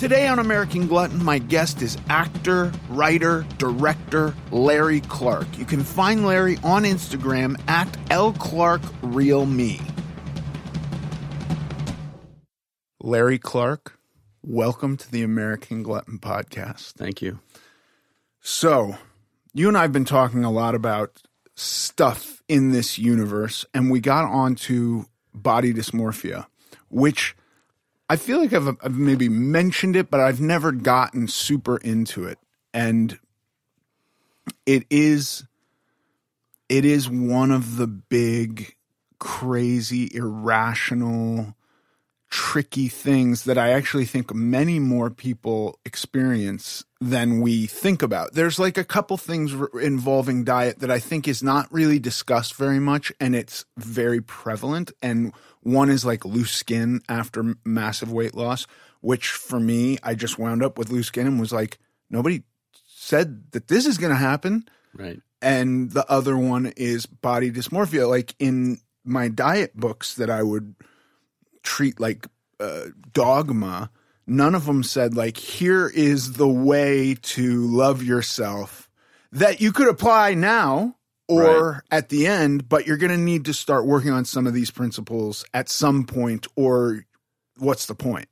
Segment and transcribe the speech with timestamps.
[0.00, 5.58] Today on American Glutton, my guest is actor, writer, director Larry Clarke.
[5.58, 9.78] You can find Larry on Instagram at LClarkRealMe.
[13.02, 13.98] Larry Clarke,
[14.42, 16.92] welcome to the American Glutton podcast.
[16.92, 17.40] Thank you.
[18.40, 18.96] So,
[19.52, 21.20] you and I have been talking a lot about
[21.56, 26.46] stuff in this universe, and we got onto body dysmorphia,
[26.88, 27.36] which
[28.10, 32.40] I feel like I've, I've maybe mentioned it, but I've never gotten super into it.
[32.74, 33.16] And
[34.66, 35.44] it is
[36.68, 38.74] it is one of the big
[39.20, 41.54] crazy irrational
[42.30, 48.34] tricky things that I actually think many more people experience than we think about.
[48.34, 52.54] There's like a couple things r- involving diet that I think is not really discussed
[52.54, 54.92] very much and it's very prevalent.
[55.00, 58.66] And one is like loose skin after massive weight loss,
[59.00, 62.42] which for me, I just wound up with loose skin and was like, nobody
[62.86, 64.68] said that this is going to happen.
[64.94, 65.20] Right.
[65.42, 68.08] And the other one is body dysmorphia.
[68.08, 70.74] Like in my diet books that I would
[71.62, 72.26] treat like
[72.58, 73.90] uh, dogma,
[74.26, 78.88] none of them said like here is the way to love yourself
[79.32, 80.96] that you could apply now
[81.30, 81.80] or Right.
[81.90, 84.70] at the end, but you're going to need to start working on some of these
[84.70, 87.04] principles at some point or
[87.58, 88.28] what's the point?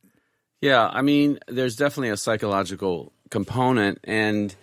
[0.60, 4.54] Yeah, I mean, there's definitely a psychological component, and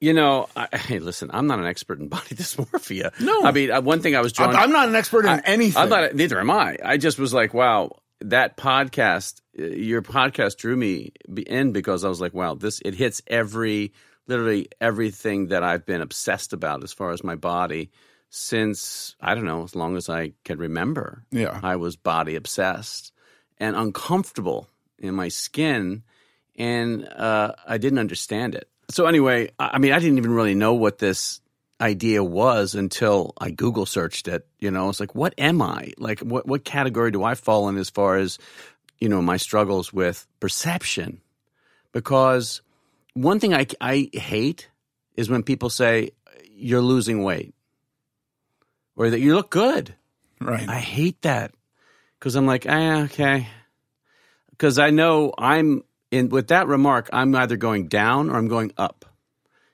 [0.00, 3.12] you know, I, hey, listen, I'm not an expert in body dysmorphia.
[3.20, 3.42] No.
[3.44, 4.50] I mean, uh, one thing I was drawn.
[4.50, 5.80] I'm, I'm not an expert in I- anything.
[5.82, 6.14] I'm not.
[6.14, 6.76] Neither am I.
[6.84, 11.12] I just was like, wow, that podcast, uh, your podcast drew me
[11.46, 13.92] in because I was like, wow, this it hits every,
[14.28, 17.90] literally everything that I've been obsessed about as far as my body
[18.30, 21.24] since I don't know, as long as I can remember.
[21.30, 21.58] Yeah.
[21.62, 23.12] I was body obsessed
[23.58, 24.68] and uncomfortable
[24.98, 26.02] in my skin,
[26.56, 28.68] and uh, I didn't understand it.
[28.90, 31.40] So anyway, I I mean, I didn't even really know what this
[31.80, 34.46] idea was until I Google searched it.
[34.58, 35.92] You know, it's like, what am I?
[35.98, 38.38] Like, what what category do I fall in as far as
[38.98, 41.20] you know my struggles with perception?
[41.92, 42.60] Because
[43.22, 44.68] one thing I I hate
[45.16, 46.10] is when people say
[46.50, 47.54] you're losing weight
[48.96, 49.94] or that you look good.
[50.40, 50.68] right.
[50.68, 51.52] I hate that
[52.18, 53.48] because I'm like, ah, okay.
[54.50, 58.72] Because I know I'm in with that remark, I'm either going down or I'm going
[58.76, 59.04] up,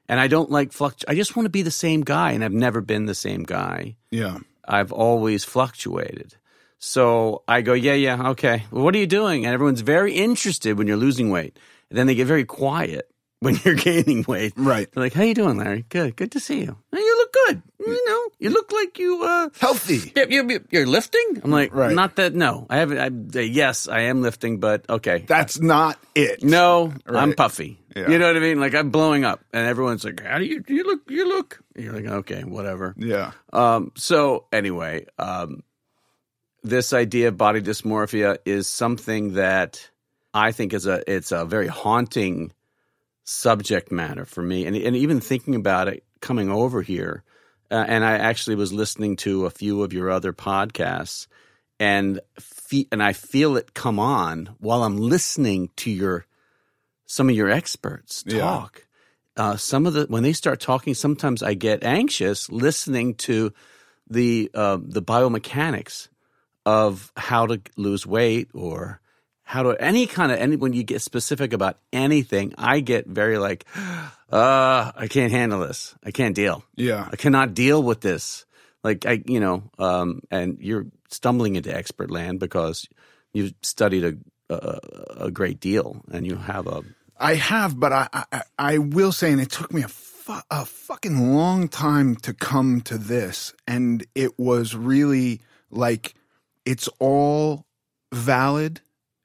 [0.09, 1.05] and I don't like fluctu.
[1.09, 3.97] I just want to be the same guy, and I've never been the same guy.
[4.11, 4.38] yeah.
[4.66, 6.37] I've always fluctuated.
[6.78, 8.65] So I go, yeah, yeah, okay.
[8.71, 9.44] Well, what are you doing?
[9.44, 11.59] And everyone's very interested when you're losing weight.
[11.91, 13.11] And then they get very quiet
[13.44, 14.53] when you're gaining weight.
[14.56, 14.91] Right.
[14.91, 15.84] They're like, how you doing, Larry?
[15.88, 16.16] Good.
[16.16, 16.77] Good to see you.
[16.91, 17.62] "Hey, You look good.
[17.87, 20.12] You know, you look like you uh, Healthy.
[20.16, 21.41] yeah, you, you- you're lifting.
[21.44, 21.94] I'm like, Right.
[21.94, 22.34] not that.
[22.34, 23.37] No, I haven't.
[23.37, 25.25] I, yes, I am lifting, but okay.
[25.27, 26.43] That's not it.
[26.43, 27.78] no, I'm puffy.
[27.94, 28.10] Yeah.
[28.10, 28.59] You know what I mean?
[28.59, 30.65] Like I'm blowing up, and everyone's like, "How do you?
[30.66, 31.03] You look.
[31.11, 32.94] You look." You're like, okay, whatever.
[32.97, 33.32] Yeah.
[33.53, 35.62] Um, so anyway, um,
[36.62, 39.91] this idea of body dysmorphia is something that
[40.32, 42.53] I think is a it's a very haunting
[43.24, 47.24] subject matter for me, and and even thinking about it coming over here,
[47.70, 51.26] uh, and I actually was listening to a few of your other podcasts,
[51.80, 56.26] and fe- and I feel it come on while I'm listening to your
[57.06, 58.40] some of your experts Yeah.
[58.40, 58.86] talk.
[59.36, 63.52] Uh, some of the when they start talking, sometimes I get anxious listening to
[64.08, 66.08] the uh, the biomechanics
[66.66, 69.00] of how to lose weight or
[69.44, 73.38] how to any kind of any when you get specific about anything, I get very
[73.38, 73.67] like,
[74.32, 75.94] uh, I can't handle this.
[76.02, 76.64] I can't deal.
[76.75, 77.08] Yeah.
[77.11, 78.46] I cannot deal with this.
[78.82, 82.88] Like I, you know, um, and you're stumbling into expert land because
[83.32, 84.81] you've studied a, a
[85.26, 86.82] a great deal and you have a
[87.17, 89.88] I have, but I, I I will say, and it took me a
[90.50, 95.40] a fucking long time to come to this, and it was really
[95.70, 96.14] like
[96.64, 97.67] it's all
[98.12, 98.81] valid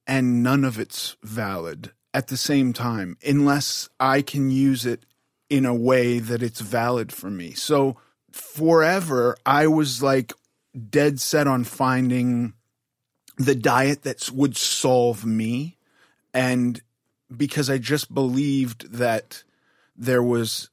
[0.09, 5.05] and none of it's valid at the same time, unless I can use it
[5.51, 7.53] in a way that it's valid for me.
[7.53, 7.95] So
[8.31, 10.33] forever, I was like
[10.89, 12.53] dead set on finding
[13.37, 15.77] the diet that would solve me
[16.33, 16.81] and
[17.35, 19.43] because I just believed that
[19.95, 20.71] there was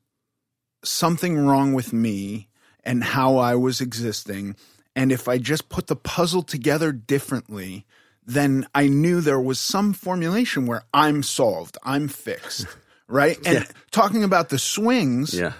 [0.82, 2.48] something wrong with me
[2.82, 4.56] and how I was existing.
[4.94, 7.84] And if I just put the puzzle together differently,
[8.26, 12.66] then I knew there was some formulation where I'm solved, I'm fixed,
[13.08, 13.36] right?
[13.46, 13.64] And Yeah.
[13.92, 15.52] talking about the swings, Yeah.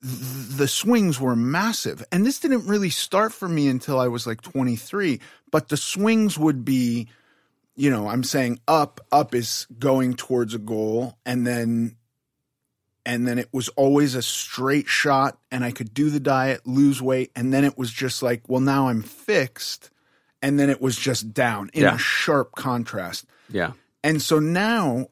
[0.00, 2.04] the swings were massive.
[2.12, 5.20] And this didn't really start for me until I was like 23,
[5.50, 7.08] but the swings would be,
[7.74, 11.96] you know, I'm saying up, up is going towards a goal and then
[13.04, 17.02] and then it was always a straight shot and I could do the diet, lose
[17.02, 19.90] weight, and then it was just like, well now I'm fixed
[20.42, 21.94] and then it was just down in Yeah.
[21.94, 23.24] a sharp contrast.
[23.48, 23.72] Yeah.
[24.04, 25.06] And so now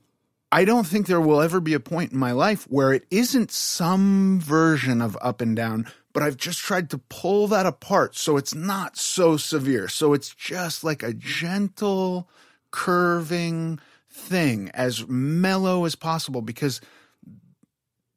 [0.53, 3.53] I don't think there will ever be a point in my life where it isn't
[3.53, 8.37] some version of up and down, but I've just tried to pull that apart so
[8.37, 9.87] it's not so severe.
[9.87, 12.29] So it's just like a gentle
[12.73, 13.79] curving
[14.11, 16.81] thing, as mellow as possible, because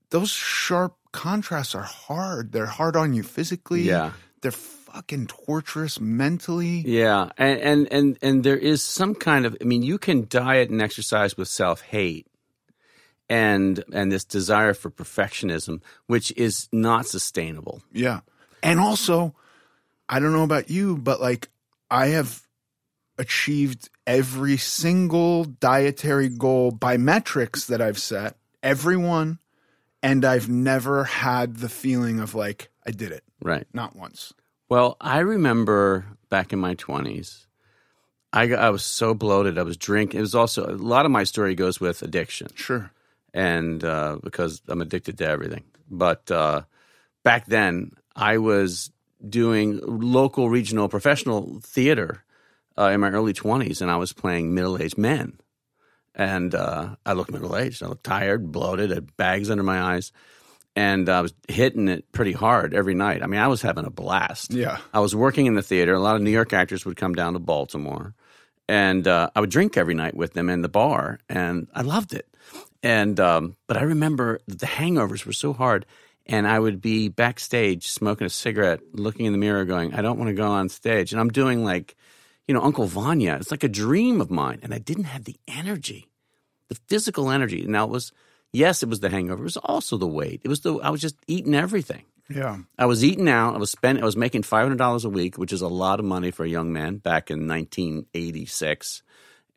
[0.10, 2.52] those sharp contrasts are hard.
[2.52, 3.84] They're hard on you physically.
[3.84, 4.12] Yeah.
[4.42, 4.52] They're
[4.94, 6.84] fucking torturous mentally.
[6.86, 10.70] Yeah, and, and and and there is some kind of I mean, you can diet
[10.70, 12.28] and exercise with self hate
[13.30, 17.82] and and this desire for perfectionism, which is not sustainable.
[17.92, 18.22] Yeah.
[18.62, 19.36] And also,
[20.08, 21.50] I don't know about you, but like
[21.90, 22.42] I have
[23.18, 29.40] achieved every single dietary goal by metrics that I've set, every one,
[30.02, 33.24] and I've never had the feeling of like I did it.
[33.42, 33.66] Right.
[33.74, 34.34] Not once.
[34.74, 37.46] Well, I remember back in my twenties,
[38.34, 39.60] I got, I was so bloated.
[39.60, 40.18] I was drinking.
[40.18, 42.48] It was also a lot of my story goes with addiction.
[42.56, 42.90] Sure.
[43.36, 45.64] and uh, because I'm addicted to everything.
[45.92, 46.64] But uh,
[47.24, 48.90] back then, I was
[49.30, 52.24] doing local, regional, professional theater
[52.76, 55.38] uh, in my early 20s, and I was playing middle aged men.
[56.16, 57.84] And uh, I looked middle aged.
[57.84, 60.12] I looked tired, bloated, had bags under my eyes.
[60.76, 63.22] And I was hitting it pretty hard every night.
[63.22, 64.52] I mean, I was having a blast.
[64.52, 64.80] Yeah.
[64.92, 65.94] I was working in the theater.
[65.94, 68.16] A lot of New York actors would come down to Baltimore,
[68.68, 72.14] and uh, I would drink every night with them in the bar, and I loved
[72.14, 72.28] it.
[72.82, 75.86] And um, but I remember the hangovers were so hard,
[76.26, 80.18] and I would be backstage smoking a cigarette, looking in the mirror, going, "I don't
[80.18, 81.96] want to go on stage," and I'm doing like,
[82.48, 83.38] you know, Uncle Vanya.
[83.40, 86.10] It's like a dream of mine, and I didn't have the energy,
[86.68, 87.64] the physical energy.
[87.66, 88.12] Now it was,
[88.54, 89.42] yes, it was the hangover.
[89.42, 90.42] It was also the weight.
[90.44, 92.04] It was the I was just eating everything.
[92.30, 92.60] Yeah.
[92.78, 93.56] I was eating out.
[93.56, 94.02] I was spending.
[94.02, 96.46] I was making five hundred dollars a week, which is a lot of money for
[96.46, 99.04] a young man back in nineteen eighty six,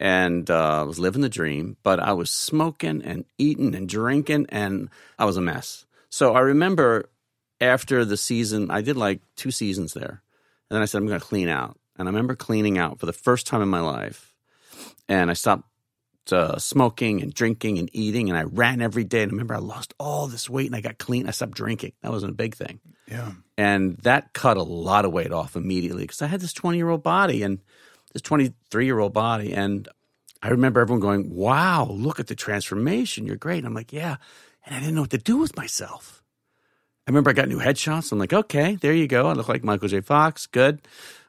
[0.01, 1.77] and uh, I was living the dream.
[1.83, 4.89] But I was smoking and eating and drinking, and
[5.19, 5.87] I was a mess.
[6.09, 7.09] So I remember
[7.61, 10.23] after the season, I did like two seasons there,
[10.69, 11.79] and then I said I'm going to clean out.
[11.99, 14.35] And I remember cleaning out for the first time in my life,
[15.09, 15.65] and I stopped
[16.33, 19.23] uh, smoking and drinking and eating, and I ran every day.
[19.23, 21.29] And I remember I lost all this weight, and I got clean.
[21.29, 21.93] I stopped drinking.
[22.03, 22.81] That wasn't a big thing.
[23.11, 23.33] Yeah.
[23.57, 26.89] And that cut a lot of weight off immediately because I had this 20 year
[26.89, 27.61] old body and
[28.13, 29.53] this 23 year old body.
[29.55, 29.89] And
[30.43, 33.27] I remember everyone going, Wow, look at the transformation.
[33.27, 33.59] You're great.
[33.59, 34.17] And I'm like, Yeah.
[34.65, 36.23] And I didn't know what to do with myself.
[37.07, 38.13] I remember I got new headshots.
[38.13, 39.29] I'm like, Okay, there you go.
[39.29, 40.01] I look like Michael J.
[40.01, 40.47] Fox.
[40.47, 40.81] Good.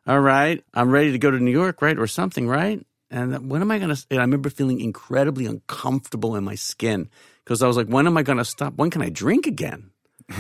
[0.06, 0.64] All right.
[0.74, 1.98] I'm ready to go to New York, right?
[1.98, 2.86] Or something, right?
[3.10, 4.06] And when am I going to?
[4.12, 7.10] I remember feeling incredibly uncomfortable in my skin
[7.44, 8.74] because I was like, When am I going to stop?
[8.76, 9.92] When can I drink again?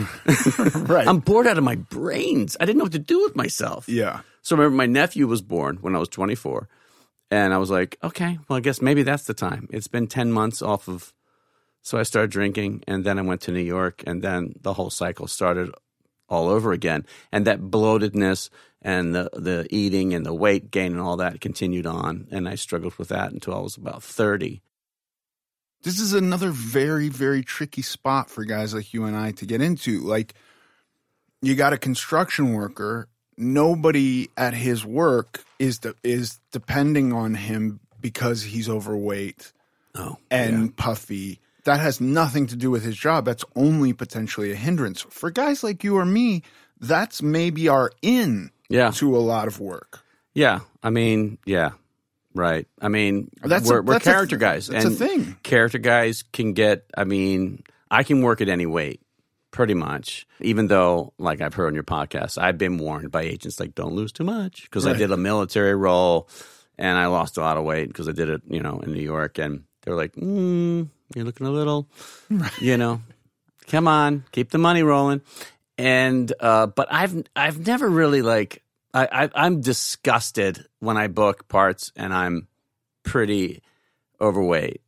[0.75, 1.07] Right.
[1.07, 2.57] I'm bored out of my brains.
[2.59, 3.87] I didn't know what to do with myself.
[3.89, 4.21] yeah.
[4.41, 6.69] So I remember my nephew was born when I was 24.
[7.31, 9.67] And I was like, okay, well, I guess maybe that's the time.
[9.71, 11.13] It's been 10 months off of.
[11.81, 14.89] So I started drinking and then I went to New York and then the whole
[14.89, 15.69] cycle started
[16.29, 17.05] all over again.
[17.31, 18.49] And that bloatedness
[18.81, 22.27] and the, the eating and the weight gain and all that continued on.
[22.31, 24.61] And I struggled with that until I was about 30.
[25.83, 29.61] this is another very very tricky spot for guys like you and I to get
[29.61, 30.33] into like
[31.41, 33.07] you got a construction worker
[33.37, 39.53] nobody at his work is de- is depending on him because he's overweight
[39.95, 40.17] Oh.
[40.29, 45.01] and puffy that has nothing to do with his job that's only potentially a hindrance
[45.09, 46.43] for guys like you or me
[46.79, 48.91] that's maybe our in Yeah.
[48.91, 51.71] to a lot of work Yeah, I mean, yeah,
[52.35, 52.67] right.
[52.81, 54.67] I mean, That's we're, we're that's a- character guys.
[54.67, 55.37] that's a thing.
[55.43, 56.85] Character guys can get.
[56.95, 59.01] I mean, I can work at any weight,
[59.51, 60.27] pretty much.
[60.41, 63.93] Even though, like I've heard on your podcast, I've been warned by agents like, "Don't
[63.95, 66.29] lose too much," because I did a military role
[66.77, 69.01] and I lost a lot of weight because I did it, you know, in New
[69.01, 71.87] York, and they're like, mm, "You're looking a little,
[72.61, 73.01] you know,
[73.67, 75.21] come on, keep the money rolling."
[75.77, 81.47] And uh, but I've I've never really like I, I I'm disgusted when I book
[81.47, 82.47] parts and I'm
[83.03, 83.61] pretty
[84.19, 84.81] overweight.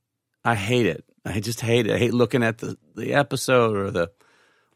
[0.44, 1.04] I hate it.
[1.26, 1.94] I just hate it.
[1.94, 4.12] I hate looking at the the episode or the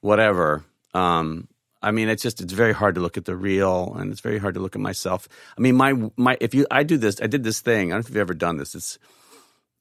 [0.02, 0.64] whatever.
[0.94, 1.48] Um,
[1.82, 4.38] I mean, it's just it's very hard to look at the real, and it's very
[4.38, 5.28] hard to look at myself.
[5.58, 7.92] I mean, my my if you I do this, I did this thing.
[7.92, 8.76] I don't know if you've ever done this.
[8.76, 9.00] It's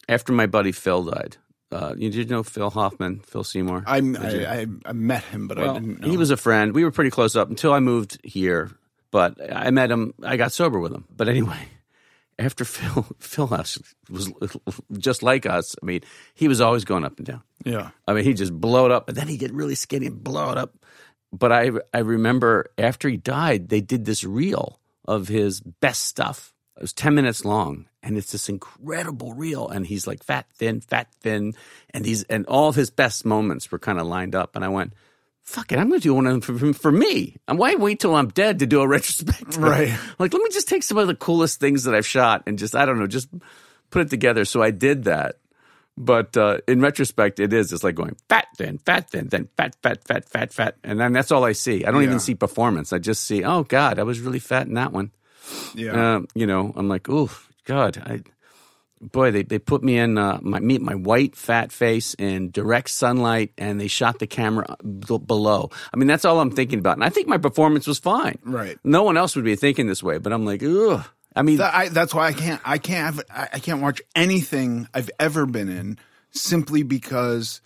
[0.08, 1.36] after my buddy Phil died.
[1.72, 3.84] Uh, you did know Phil Hoffman, Phil Seymour.
[3.86, 6.08] I, I, I, met him, but I didn't know.
[6.08, 6.74] he was a friend.
[6.74, 8.70] We were pretty close up until I moved here.
[9.10, 10.14] But I met him.
[10.22, 11.04] I got sober with him.
[11.14, 11.68] But anyway,
[12.38, 14.32] after Phil, Phil was
[14.98, 15.76] just like us.
[15.82, 16.00] I mean,
[16.34, 17.42] he was always going up and down.
[17.64, 17.90] yeah.
[18.08, 20.50] I mean, he just blow it up, and then he get really skinny and blow
[20.50, 20.74] it up.
[21.32, 26.52] But I I remember after he died, they did this reel of his best stuff.
[26.76, 29.68] It was ten minutes long, and it's this incredible reel.
[29.68, 31.54] And he's like fat, thin, fat, thin,
[31.90, 34.56] and these and all of his best moments were kind of lined up.
[34.56, 34.92] And I went,
[35.42, 37.36] "Fuck it, I'm going to do one of them for, for me.
[37.48, 39.58] And why wait till I'm dead to do a retrospective?
[39.62, 39.96] Right.
[40.18, 42.74] Like, let me just take some of the coolest things that I've shot and just
[42.74, 43.28] I don't know, just
[43.90, 44.44] put it together.
[44.44, 45.36] So I did that.
[45.94, 47.70] But uh, in retrospect, it is.
[47.70, 51.12] It's like going fat, then fat, then then fat, fat, fat, fat, fat, and then
[51.12, 51.84] that's all I see.
[51.84, 52.06] I don't Yeah.
[52.08, 52.94] even see performance.
[52.94, 55.10] I just see, oh God, I was really fat in that one.
[55.74, 55.92] Yeah.
[56.16, 57.30] Uh, you know, I'm like, oh
[57.64, 58.20] God, I,
[59.00, 62.90] boy, they they put me in uh, my meet my white fat face in direct
[62.90, 65.70] sunlight, and they shot the camera b- below.
[65.92, 68.38] I mean, that's all I'm thinking about, and I think my performance was fine.
[68.44, 68.78] Right.
[68.84, 71.04] No one else would be thinking this way, but I'm like, ugh.
[71.34, 72.60] I mean, That- I, that's why I can't.
[72.64, 73.24] I can't have.
[73.30, 75.98] I, I can't watch anything I've ever been in
[76.30, 77.60] simply because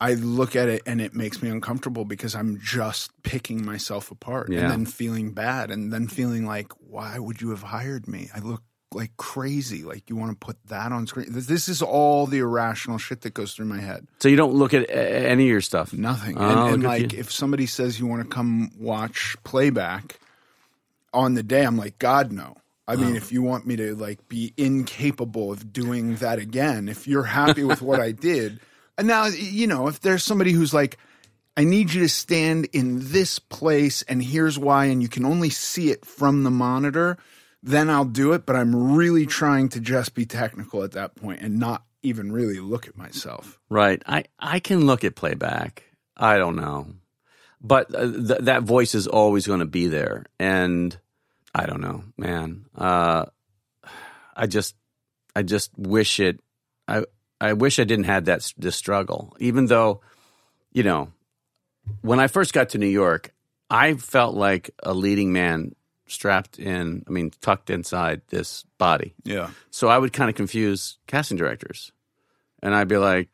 [0.00, 4.48] I look at it and it makes me uncomfortable because I'm just picking myself apart
[4.50, 4.60] Yeah.
[4.60, 8.28] and then feeling bad and then feeling like, why would you have hired me?
[8.34, 9.84] I look like crazy.
[9.84, 11.26] Like you want to put that on screen.
[11.30, 14.06] This, is all the irrational shit that goes through my head.
[14.18, 15.92] so you don't look at any of your stuff.
[15.92, 16.36] Nothing.
[16.38, 20.18] Oh, and and like, if somebody says you want to come watch playback
[21.12, 22.56] on the day, I'm like, God, no.
[22.86, 23.16] I mean, oh.
[23.16, 27.62] if you want me to like be incapable of doing that again, if you're happy
[27.62, 28.60] with what I did,
[28.96, 30.96] and now you know, if there's somebody who's like,
[31.56, 35.50] I need you to stand in this place, and here's why, and you can only
[35.50, 37.18] see it from the monitor,
[37.62, 38.46] then I'll do it.
[38.46, 42.60] But I'm really trying to just be technical at that point and not even really
[42.60, 43.58] look at myself.
[43.68, 44.02] Right.
[44.06, 45.84] I, I can look at playback.
[46.16, 46.86] I don't know.
[47.60, 50.26] But uh, th- that voice is always going to be there.
[50.38, 50.96] And
[51.54, 52.66] I don't know, man.
[52.76, 53.26] Uh,
[54.36, 54.76] I just,
[55.34, 56.40] I just wish it,
[56.86, 57.04] I,
[57.40, 59.36] I wish I didn't have that, this struggle.
[59.40, 60.00] Even though,
[60.72, 61.12] you know,
[62.02, 63.32] when I first got to New York,
[63.68, 65.74] I felt like a leading man
[66.08, 69.14] strapped in, I mean, tucked inside this body.
[69.24, 69.50] Yeah.
[69.70, 71.92] So I would kind of confuse casting directors.
[72.62, 73.28] And I'd be like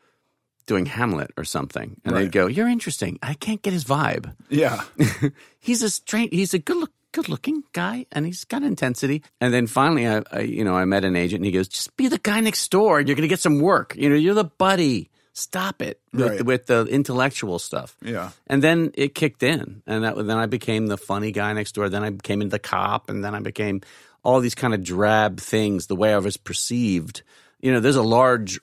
[0.66, 2.00] doing Hamlet or something.
[2.04, 2.22] And Right.
[2.22, 3.18] they'd go, You're interesting.
[3.22, 4.34] I can't get his vibe.
[4.50, 4.82] Yeah.
[5.60, 9.22] he's a straight he's a good look good looking guy and he's got intensity.
[9.40, 11.96] And then finally I, I you know, I met an agent and he goes, Just
[11.96, 13.94] be the guy next door and you're gonna get some work.
[13.96, 15.10] You know, you're the buddy.
[15.36, 16.42] Stop it with, Right.
[16.44, 17.96] with the intellectual stuff.
[18.00, 18.30] Yeah.
[18.46, 21.88] And then it kicked in, and that, then I became the funny guy next door.
[21.88, 23.80] Then I became the cop, and then I became
[24.22, 25.88] all these kind of drab things.
[25.88, 27.22] The way I was perceived,
[27.60, 28.60] you know, there's a large,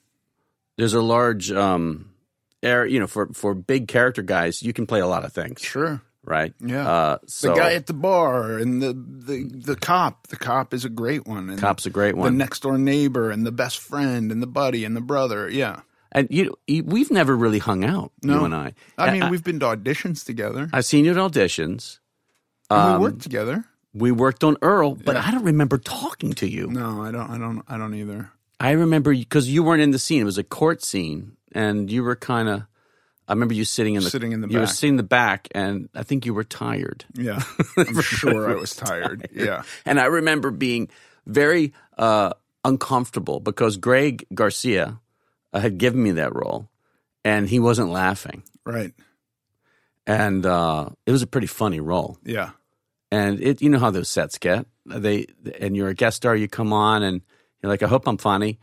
[0.78, 2.10] there's a large, um,
[2.64, 5.60] air, you know, for for big character guys, you can play a lot of things,
[5.62, 6.00] Sure.
[6.24, 6.54] right?
[6.62, 6.88] Yeah.
[6.90, 10.28] Uh, The guy at the bar and the, the the cop.
[10.28, 11.50] The cop is a great one.
[11.50, 12.32] And cop's a great one.
[12.32, 15.50] the next door neighbor and the best friend and the buddy and the brother.
[15.50, 15.82] Yeah.
[16.12, 18.40] And you, you, we've never really hung out, No.
[18.40, 18.74] you and I.
[18.98, 20.70] I mean, we've been to auditions together.
[20.74, 22.00] I've seen you at auditions.
[22.70, 23.66] um, we worked together.
[23.94, 26.68] We worked on Earl, but I don't remember talking to you.
[26.68, 27.30] No, I don't.
[27.30, 27.64] I don't.
[27.68, 28.32] I don't either.
[28.60, 30.22] I remember because you weren't in the scene.
[30.22, 32.64] It was a court scene, and you were kind of.
[33.28, 34.74] I remember you sitting in the Sitting in the You were back.
[34.76, 37.04] sitting in the back, and I think you were tired.
[37.16, 37.42] Yeah,
[37.78, 39.28] I'm sure I was tired.
[39.34, 39.64] Yeah.
[39.86, 40.90] And I remember being
[41.26, 42.32] very uh,
[42.66, 45.00] uncomfortable because Greg Garcia
[45.60, 46.70] had given me that role,
[47.26, 48.94] and he wasn't laughing, Right.
[50.08, 52.18] and uh, it was a pretty funny role.
[52.24, 52.52] Yeah.
[53.12, 54.66] And it, you know how those sets get.
[54.86, 55.28] They
[55.60, 56.36] and you're a guest star.
[56.36, 57.22] You come on, and
[57.62, 58.58] you're like, I hope I'm funny.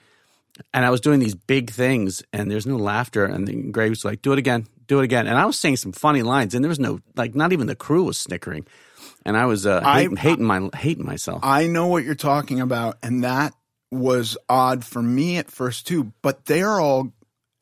[0.75, 3.25] And I was doing these big things, and there's no laughter.
[3.25, 5.77] And then Greg was like, "Do it again, do it again." And I was saying
[5.77, 8.67] some funny lines, and there was no like, not even the crew was snickering.
[9.27, 11.41] And I was uh, I- hating, hating my hating myself.
[11.45, 13.53] I know what you're talking about, and that
[13.91, 16.13] was odd for me at first too.
[16.23, 17.13] But they're all,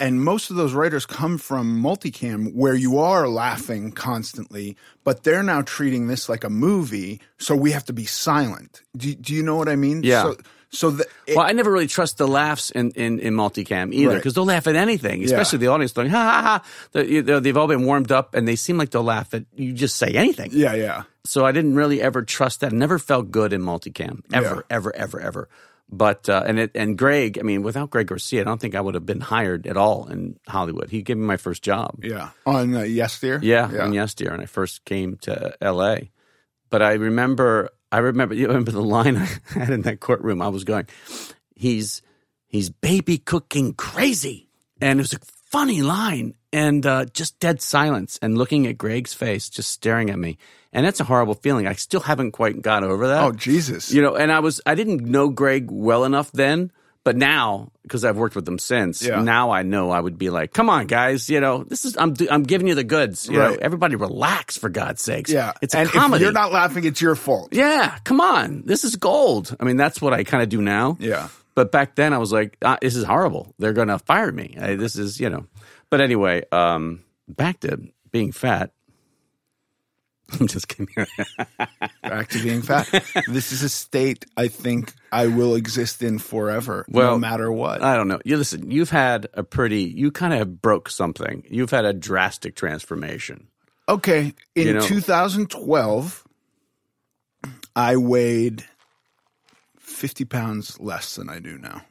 [0.01, 5.43] and most of those writers come from multicam, where you are laughing constantly, but they're
[5.43, 8.83] now treating this like a movie, so we have to be silent.
[8.97, 10.03] Do, do you know what I mean?
[10.03, 10.23] Yeah.
[10.25, 10.37] So,
[10.69, 14.09] so the, it- well, I never really trust the laughs in, in, in multicam either
[14.11, 14.17] Right.
[14.17, 16.65] because they'll laugh at anything, especially the audience going, ha ha ha.
[16.93, 19.97] They- They've all been warmed up and they seem like they'll laugh at you just
[19.97, 20.51] say anything.
[20.53, 22.73] yeah, yeah, So I didn't really ever trust that.
[22.73, 24.23] Never felt good in multicam.
[24.33, 25.49] Ever, ever, ever, ever.
[25.89, 28.81] But uh, and it and Greg, I mean, without Greg Garcia, I don't think I
[28.81, 30.91] would have been hired at all in Hollywood.
[30.91, 32.01] He gave me my first job.
[32.03, 32.31] Yeah.
[32.45, 33.39] On uh, Yes Dear?
[33.41, 36.11] Yeah, on Yes Dear, and I first came to L.A.
[36.71, 40.43] But I remember, I remember, you remember the line I had in that courtroom.
[40.43, 40.87] I was going,
[41.55, 42.03] "He's
[42.49, 44.49] he's baby cooking crazy,"
[44.81, 45.21] and it was a
[45.57, 50.19] funny line, and uh, just dead silence, and looking at Greg's face, just staring at
[50.19, 50.37] me,
[50.73, 51.67] and that's a horrible feeling.
[51.67, 53.25] I still haven't quite got over that.
[53.25, 53.91] Oh, Jesus.
[53.91, 56.71] You know, and I was I didn't know Greg well enough then,
[57.05, 59.23] but now because I've worked with him since, Yeah.
[59.23, 62.15] now I know I would be like, "Come on, guys, you know, this is I'm
[62.31, 63.27] I'm giving you the goods.
[63.27, 65.31] You know, everybody relax for God's sakes.
[65.31, 65.53] yeah.
[65.63, 66.17] it's a and comedy.
[66.17, 67.49] if you're not laughing, it's your fault.
[67.53, 69.57] yeah, come on, this is gold.
[69.59, 70.97] I mean, that's what I kind of do now.
[71.01, 71.29] Yeah.
[71.57, 73.53] But back then, I was like, ah, "This is horrible.
[73.59, 74.57] They're going to fire me.
[74.61, 75.47] I, this is, you know."
[75.91, 77.81] But anyway, um, back to
[78.13, 78.71] being fat.
[80.41, 80.89] I'm just kidding.
[82.03, 82.89] Back to being fat.
[83.29, 87.81] this is a state I think I will exist in forever, no matter what.
[87.81, 88.19] I don't know.
[88.25, 88.71] You listen.
[88.73, 89.83] You've had a pretty.
[89.83, 91.45] You kind of broke something.
[91.49, 93.47] You've had a drastic transformation.
[93.89, 96.25] Okay, in You know- 2012,
[97.77, 98.65] I weighed
[99.97, 101.83] 50 pounds less than I do now,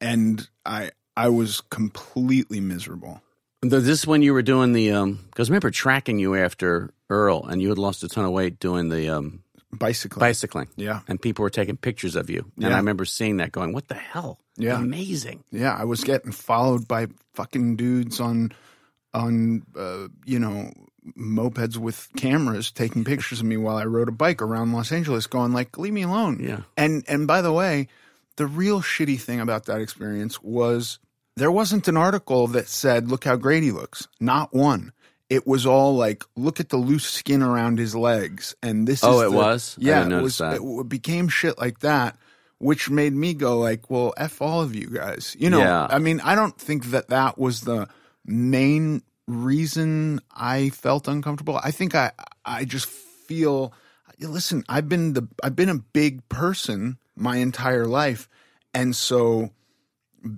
[0.00, 3.20] and I I was completely miserable.
[3.62, 5.20] This is when you were doing the um.
[5.26, 8.58] Because I remember tracking you after Earl, and you had lost a ton of weight
[8.58, 9.40] doing the um
[9.72, 10.68] Bicycling, bicycling.
[10.76, 12.40] yeah, and people were taking pictures of you.
[12.56, 12.74] And Yeah.
[12.74, 14.38] I remember seeing that going, what the hell?
[14.56, 14.78] Yeah.
[14.78, 15.42] Amazing.
[15.50, 15.74] yeah.
[15.74, 18.52] I was getting followed by fucking dudes on
[19.12, 20.72] on uh, you know
[21.18, 25.26] mopeds with cameras taking pictures of me while I rode a bike around Los Angeles,
[25.26, 26.60] going like, "Leave me alone." Yeah.
[26.76, 27.88] And and by the way,
[28.36, 30.98] the real shitty thing about that experience was
[31.36, 34.92] there wasn't an article that said, "Look how great he looks." Not one.
[35.30, 39.02] It was all like, "Look at the loose skin around his legs," and this.
[39.04, 39.76] Oh, is it the- was?
[39.80, 40.38] I Yeah, it was.
[40.38, 40.60] that.
[40.62, 42.16] It became shit like that,
[42.58, 45.86] which made me go like, "Well, f all of you guys." You know, Yeah.
[45.90, 47.88] I mean, I don't think that that was the
[48.24, 51.58] main reason I felt uncomfortable.
[51.62, 52.12] I think I
[52.44, 53.72] I just feel
[54.18, 58.28] listen, I've been the I've been a big person my entire life
[58.72, 59.50] and so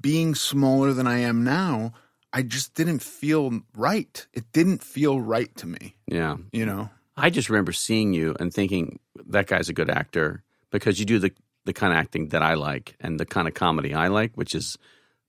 [0.01, 1.93] being smaller than I am now,
[2.33, 4.27] I just didn't feel right.
[4.35, 6.37] It didn't feel right to me, Yeah.
[6.53, 6.91] you know.
[7.17, 11.19] I just remember seeing you and thinking that guy's a good actor because you do
[11.19, 11.33] the,
[11.65, 14.55] the kind of acting that I like and the kind of comedy I like, which
[14.55, 14.77] is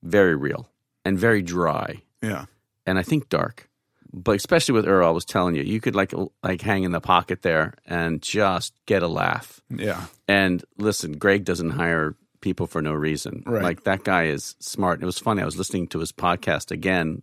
[0.04, 0.70] very real
[1.06, 2.46] and very dry Yeah.
[2.88, 3.70] And I think dark.
[4.14, 7.02] But especially with Earl, I was telling you, you could like like hang in the
[7.02, 9.62] pocket there and just get a laugh.
[9.70, 10.06] Yeah.
[10.28, 13.44] And listen, Greg doesn't hire people for no reason.
[13.46, 13.62] Right.
[13.62, 14.96] Like that guy is smart.
[14.96, 15.42] And it was funny.
[15.42, 17.22] I was listening to his podcast again,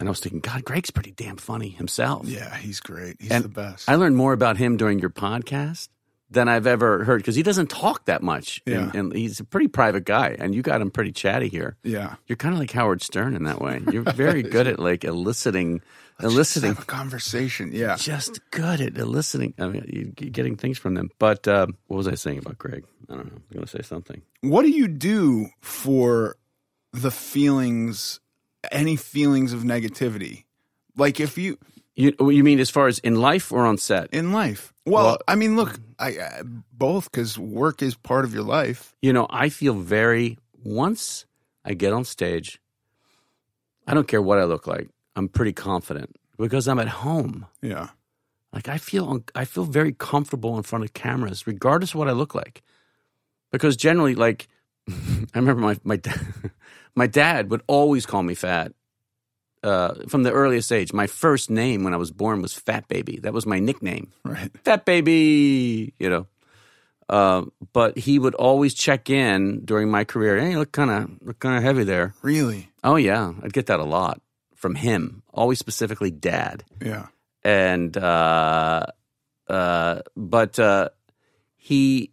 [0.00, 2.26] and I was thinking, God, Greg's pretty damn funny himself.
[2.26, 3.16] Yeah, he's great.
[3.20, 3.88] He's And the best.
[3.88, 5.88] I learned more about him during your podcast
[6.30, 8.60] than I've ever heard because he doesn't talk that much.
[8.66, 8.78] Yeah.
[8.78, 11.76] And, and he's a pretty private guy, and you got him pretty chatty here.
[11.84, 12.16] yeah.
[12.26, 13.80] You're kind of like Howard Stern in that way.
[13.92, 15.80] You're very good at like eliciting,
[16.20, 17.70] Let's eliciting conversation.
[17.72, 17.96] Yeah.
[17.96, 19.54] just good at eliciting.
[19.58, 21.10] I mean, getting things from them.
[21.18, 22.84] But um, what was I saying about Greg?
[23.08, 23.36] I don't know.
[23.36, 24.22] I'm going to say something.
[24.40, 26.36] What do you do for
[26.92, 28.18] the feelings,
[28.72, 30.44] any feelings of negativity?
[30.96, 31.58] Like if you
[31.96, 34.08] You, oh, you mean as far as in life or on set?
[34.12, 34.72] in life.
[34.84, 35.82] Well, Well- I mean, look, mm.
[35.98, 38.94] I, I both because work is part of your life.
[39.02, 40.38] You know, I feel very.
[40.62, 41.26] Once
[41.64, 42.60] I get on stage,
[43.86, 44.88] I don't care what I look like.
[45.14, 47.46] I'm pretty confident because I'm at home.
[47.62, 47.90] Yeah.
[48.52, 52.12] Like I feel, I feel very comfortable in front of cameras, regardless of what I
[52.12, 52.62] look like.
[53.52, 54.48] Because generally, like,
[54.88, 56.00] I remember my my
[56.94, 58.72] my dad would always call me fat.
[59.66, 63.18] Uh, from the earliest age, my first name when I was born was Fat Baby.
[63.22, 64.12] That was my nickname.
[64.24, 64.50] Right.
[64.64, 66.26] Fat Baby, you know.
[67.08, 70.38] Uh, but he would always check in during my career.
[70.38, 72.14] Hey, you look kind of look kind of heavy there.
[72.22, 72.70] Really.
[72.84, 74.20] Oh yeah, I'd get that a lot
[74.54, 75.22] from him.
[75.32, 77.06] Always specifically dad Yeah.
[77.44, 78.86] and uh,
[79.48, 80.88] uh, but uh,
[81.56, 82.12] he.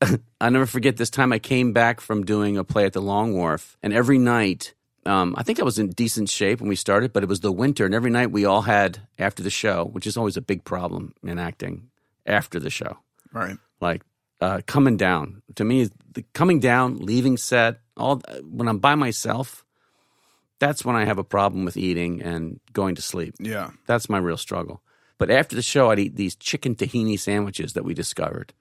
[0.40, 3.34] I never forget this time I came back from doing a play at the Long
[3.34, 4.74] Wharf, and every night,
[5.06, 7.52] um, I think I was in decent shape when we started, but it was the
[7.52, 10.64] winter, and every night we all had after the show, which is always a big
[10.64, 11.88] problem in acting.
[12.24, 12.98] After the show,
[13.32, 13.56] Right.
[13.80, 14.02] like
[14.40, 19.64] uh, coming down to me, the coming down, leaving set, all when I'm by myself,
[20.60, 23.34] that's when I have a problem with eating and going to sleep.
[23.40, 23.70] Yeah.
[23.86, 24.82] That's my real struggle.
[25.18, 28.52] But after the show, I'd eat these chicken tahini sandwiches that we discovered.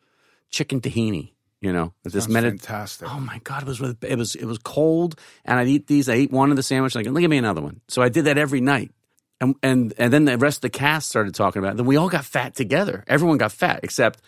[0.50, 3.08] Chicken tahini, you know, this medi- fantastic.
[3.10, 6.10] Oh my god, it was with, it was it was cold, and I'd eat these.
[6.10, 6.95] I ate one of the sandwiches.
[6.95, 7.82] Like, look at me another one.
[7.88, 8.91] So I did that every night,
[9.39, 11.74] and and and then the rest of the cast started talking about.
[11.74, 11.78] it.
[11.78, 13.04] Then we all got fat together.
[13.08, 14.21] Everyone got fat except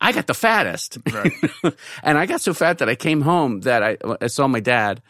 [0.00, 0.98] I got the fattest.
[1.12, 1.32] Right.
[2.02, 5.02] and I got so fat that I came home that I, I saw my dad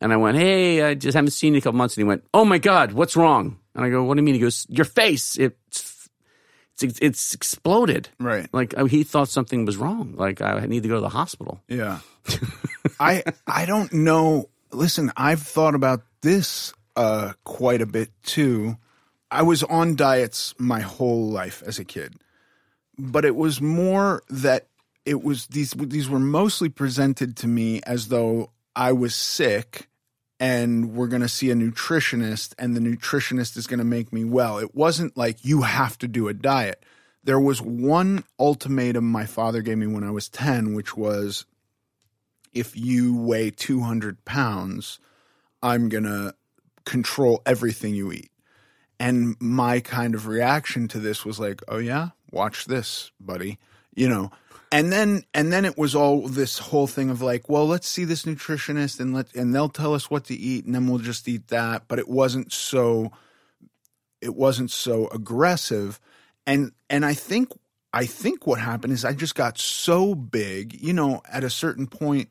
[0.00, 1.96] and I went, Hey, I just haven't seen you in a couple months.
[1.96, 3.58] And he went, Oh my God, what's wrong?
[3.74, 4.34] And I go, What do you mean?
[4.34, 5.91] He goes, Your face, it's,
[6.82, 8.08] it's, it's exploded.
[8.18, 8.48] Right.
[8.52, 10.14] Like uh, he thought something was wrong.
[10.16, 11.60] Like I need to go to the hospital.
[11.68, 12.00] Yeah.
[13.00, 14.48] I I don't know.
[14.72, 18.76] Listen, I've thought about this uh, quite a bit too.
[19.30, 22.14] I was on diets my whole life as a kid,
[22.98, 24.66] but it was more that
[25.04, 29.88] it was these these were mostly presented to me as though I was sick
[30.42, 34.24] and we're going to see a nutritionist and the nutritionist is going to make me
[34.24, 34.58] well.
[34.58, 36.84] It wasn't like you have to do a diet.
[37.22, 41.46] There was one ultimatum my father gave me when I was 10, which was
[42.52, 44.98] if you weigh 200 pounds,
[45.62, 46.34] I'm going to
[46.84, 48.32] control everything you eat.
[48.98, 53.60] And my kind of reaction to this was like, oh, yeah, watch this, buddy.
[53.94, 54.32] You know,
[54.72, 58.04] and then and then it was all this whole thing of like well let's see
[58.04, 61.28] this nutritionist and let and they'll tell us what to eat and then we'll just
[61.28, 61.84] eat that.
[61.86, 63.12] But it wasn't so
[64.20, 66.00] it wasn't so aggressive.
[66.46, 67.50] And and i think
[67.92, 71.86] i think what happened is i just got so big you know at a certain
[71.86, 72.28] point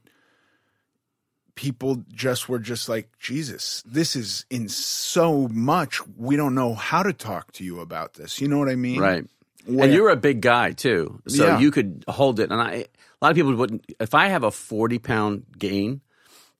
[1.55, 7.03] people just were just like jesus this is in so much we don't know how
[7.03, 8.41] to talk to you about this.
[8.41, 8.99] You know what i mean?
[8.99, 9.25] Right.
[9.65, 11.59] Where- And you're a big guy too, so Yeah.
[11.59, 12.51] you could hold it.
[12.51, 12.85] And I, a
[13.21, 13.85] lot of people wouldn't.
[13.99, 16.01] If I have a 40 pound gain,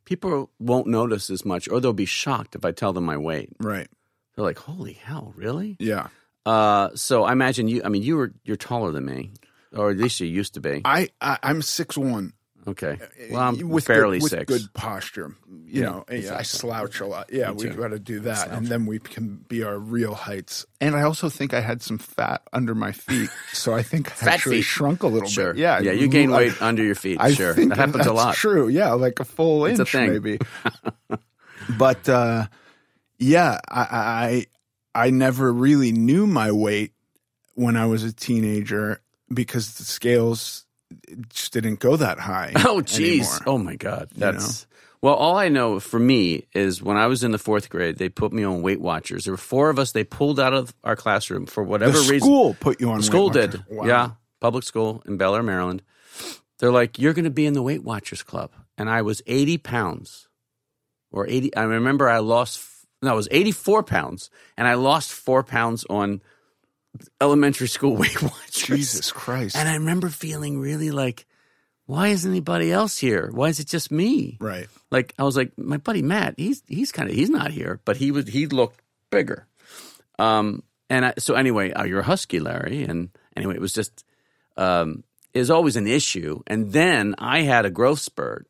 [0.05, 3.49] people won't notice as much, or they'll be shocked if I tell them my weight.
[3.59, 3.87] right
[4.35, 6.07] They're like, "Holy hell, really?" yeah
[6.45, 7.81] Uh, so I imagine you.
[7.85, 9.31] I mean, you were you're taller than me,
[9.73, 10.81] or at least you used to be.
[10.85, 12.33] I, I I'm six one.
[12.67, 12.99] Okay.
[13.31, 14.45] Well, I'm with barely good, with six.
[14.45, 15.35] good posture.
[15.65, 17.31] You know, I slouch a lot.
[17.33, 20.65] Yeah, we got to do that, and then we can be our real heights.
[20.79, 24.15] And I also think I had some fat under my feet, so I think I
[24.15, 24.65] Fat actually feet.
[24.65, 25.53] shrunk a little Sure.
[25.53, 25.59] bit.
[25.61, 25.93] Yeah, Yeah.
[25.93, 27.17] You gain weight under your feet.
[27.19, 27.53] I sure.
[27.53, 28.35] That happens a lot.
[28.35, 28.67] True.
[28.67, 30.11] Yeah, like a full It's a inch thing.
[30.11, 30.37] maybe.
[31.77, 32.45] but uh,
[33.17, 34.45] yeah, I,
[34.93, 36.93] I I never really knew my weight
[37.55, 39.01] when I was a teenager
[39.33, 40.65] because the scales
[41.29, 42.53] just didn't go that high.
[42.55, 43.41] Oh, jeez.
[43.45, 44.09] Oh, my God.
[44.15, 44.67] That's.
[45.01, 48.07] Well, all I know for me is when I was in the fourth grade, they
[48.07, 49.25] put me on Weight Watchers.
[49.25, 49.93] There were four of us.
[49.93, 52.19] They pulled out of our classroom for whatever the reason.
[52.19, 53.01] school put you on.
[53.01, 53.63] School did.
[53.67, 53.85] Wow.
[53.85, 54.09] Yeah.
[54.39, 55.81] Public school in Bel Air, Maryland.
[56.59, 58.51] They're like, you're going to be in the Weight Watchers Club.
[58.77, 60.27] And I was 80 pounds
[61.11, 61.55] or 80.
[61.55, 62.61] I remember I lost,
[63.01, 66.21] no, I was 84 pounds and I lost four pounds on
[67.19, 68.67] elementary school Weight Watchers.
[68.77, 69.55] Jesus Christ.
[69.55, 71.25] And I remember feeling really like,
[71.85, 73.29] why isn't anybody else here?
[73.33, 74.37] Why is it just me?
[74.39, 74.67] right.
[74.91, 77.95] Like I was like, my buddy Matt, he's he's kind of he's not here, but
[77.97, 79.47] he was he looked bigger.
[80.19, 84.03] Um, and I, so anyway, uh, you're a husky, Larry, and anyway, it was just
[84.57, 86.41] um, is always an issue.
[86.47, 88.47] And then I had a growth spurt,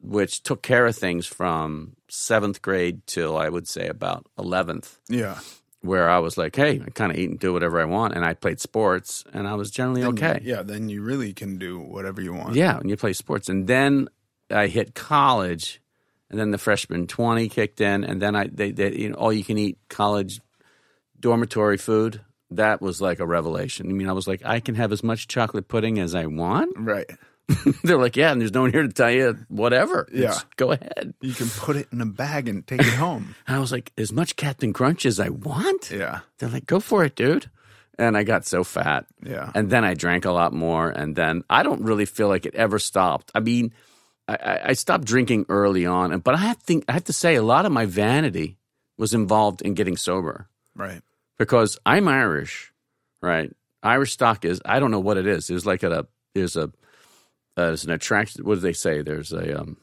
[0.00, 5.38] which took care of things from seventh grade till I would say about eleventh, Yeah.
[5.82, 8.24] Where I was like, hey, I kind of eat and do whatever I want, and
[8.24, 10.40] I played sports, and I was generally okay.
[10.42, 10.62] Yeah.
[10.62, 12.54] Then you really can do whatever you want.
[12.54, 13.48] Yeah, and you play sports.
[13.48, 14.08] And then
[14.50, 15.80] I hit college,
[16.30, 19.32] and then the freshman twenty kicked in, and then I they, they you know all
[19.32, 20.40] you can eat college
[21.18, 22.20] dormitory food.
[22.50, 23.88] That was like a revelation.
[23.88, 26.74] I mean, I was like, I can have as much chocolate pudding as I want.
[26.76, 27.10] Right.
[27.84, 30.08] They're like, yeah, and there's no one here to tell you whatever.
[30.12, 30.28] Yeah.
[30.28, 31.14] Just go ahead.
[31.20, 33.34] You can put it in a bag and take it home.
[33.46, 35.90] And I was like, as much Captain Crunch as I want.
[35.90, 36.20] Yeah.
[36.38, 37.48] They're like, go for it, dude.
[37.98, 39.06] And I got so fat.
[39.24, 39.50] Yeah.
[39.54, 40.90] And then I drank a lot more.
[40.90, 43.30] And then I don't really feel like it ever stopped.
[43.34, 43.72] I mean,
[44.28, 47.36] I, I- I stopped drinking early on, but I have, think, I have to say,
[47.36, 48.58] a lot of my vanity
[48.98, 51.00] was involved in getting sober Right.
[51.38, 52.72] because I'm Irish,
[53.22, 53.52] right?
[53.82, 55.46] Irish stock is, I don't know what it is.
[55.46, 56.72] There's like a, there's a,
[57.56, 58.44] uh, there's an attraction.
[58.44, 59.02] What do they say?
[59.02, 59.76] There's a, um,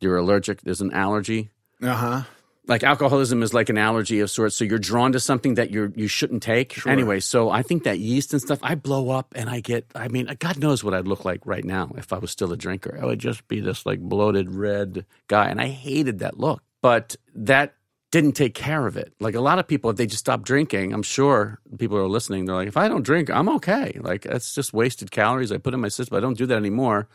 [0.00, 1.50] you're allergic, there's an allergy
[1.82, 2.22] Uh huh.
[2.68, 5.90] like alcoholism is like an allergy of sorts so you're drawn to something that you're
[5.96, 9.50] you shouldn't take anyway so i think that yeast and stuff i blow up and
[9.50, 12.30] i get i mean god knows what i'd look like right now if i was
[12.30, 16.20] still a drinker i would just be this like bloated red guy and i hated
[16.20, 17.74] that look but that
[18.12, 19.12] didn't take care of it.
[19.18, 22.44] Like a lot of people if they just stop drinking i'm sure people are listening
[22.44, 23.98] they're like if i don't drink i'm okay.
[24.00, 25.50] Like that's just wasted calories.
[25.50, 26.16] I put in my system.
[26.16, 27.08] I don't do that anymore.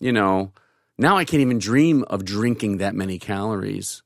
[0.00, 0.52] You know
[0.98, 4.02] now i can't even dream of drinking that many calories.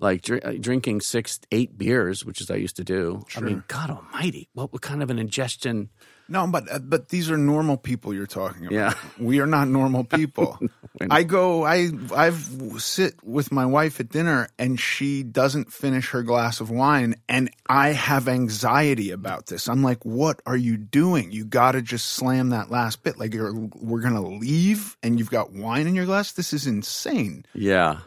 [0.00, 3.24] Like dr- uh, drinking six, eight beers, which is I used to do.
[3.36, 5.88] I mean, God Almighty, what, what kind of an ingestion
[6.28, 8.72] No, but uh, but these are normal people you're talking about.
[8.72, 8.94] Yeah.
[9.18, 10.58] we are not normal people.
[11.10, 16.22] I go, I I've sit with my wife at dinner, and she doesn't finish her
[16.22, 19.68] glass of wine, and I have anxiety about this.
[19.68, 21.32] I'm like, what are you doing?
[21.32, 23.18] You got to just slam that last bit.
[23.18, 26.32] Like you're, we're gonna leave, and you've got wine in your glass.
[26.32, 27.44] This is insane.
[27.54, 27.98] Yeah.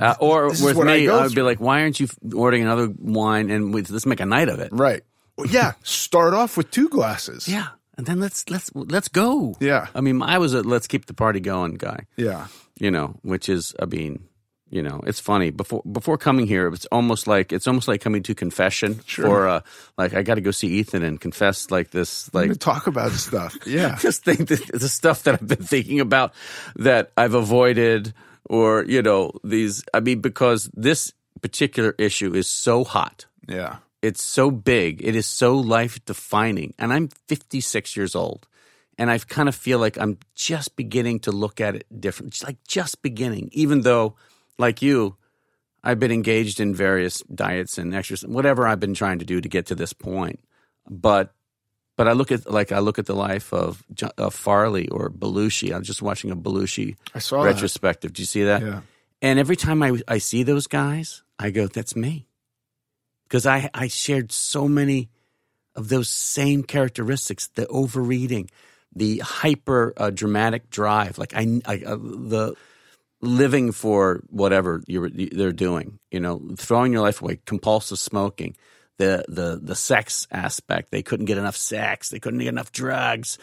[0.00, 2.62] Uh, or This with what I me, I would be like, "Why aren't you ordering
[2.62, 5.02] another wine and we, let's make a night of it?" Right.
[5.36, 5.72] Well, yeah.
[5.82, 7.48] Start off with two glasses.
[7.48, 9.54] Yeah, and then let's let's let's go.
[9.60, 9.86] Yeah.
[9.94, 12.06] I mean, I was a let's keep the party going guy.
[12.16, 12.48] Yeah.
[12.78, 14.24] You know, which is, I mean,
[14.70, 15.50] you know, it's funny.
[15.50, 19.00] Before before coming here, it's almost like it's almost like coming to confession.
[19.04, 19.28] Sure.
[19.28, 19.60] Or uh,
[19.98, 23.12] like I got to go see Ethan and confess like this, like to talk about
[23.12, 23.56] stuff.
[23.66, 23.96] Yeah.
[23.96, 26.32] just think the stuff that I've been thinking about
[26.76, 28.14] that I've avoided,
[28.48, 29.84] or you know, these.
[29.92, 33.26] I mean, because this particular issue is so hot.
[33.46, 33.76] Yeah.
[34.02, 35.00] It's so big.
[35.02, 36.74] It is so life defining.
[36.78, 38.48] And I'm 56 years old.
[38.98, 42.32] And I kind of feel like I'm just beginning to look at it different.
[42.32, 44.16] Just like just beginning, even though,
[44.58, 45.16] like you,
[45.82, 49.48] I've been engaged in various diets and exercise, whatever I've been trying to do to
[49.48, 50.40] get to this point.
[50.88, 51.32] But
[51.96, 53.84] but I look at like I look at the life of,
[54.18, 55.74] of Farley or Belushi.
[55.74, 57.54] I'm just watching a Belushi I saw that.
[57.54, 58.12] retrospective.
[58.12, 58.62] Do you see that?
[58.62, 58.80] Yeah.
[59.20, 62.26] And every time I, I see those guys, I go, that's me.
[63.32, 65.08] Because I, I shared so many
[65.74, 68.50] of those same characteristics the overreading,
[68.94, 72.54] the hyper uh, dramatic drive, like I, I uh, the
[73.22, 78.54] living for whatever you're, they're doing, you know, throwing your life away, compulsive smoking,
[78.98, 80.90] the, the, the sex aspect.
[80.90, 83.38] They couldn't get enough sex, they couldn't get enough drugs.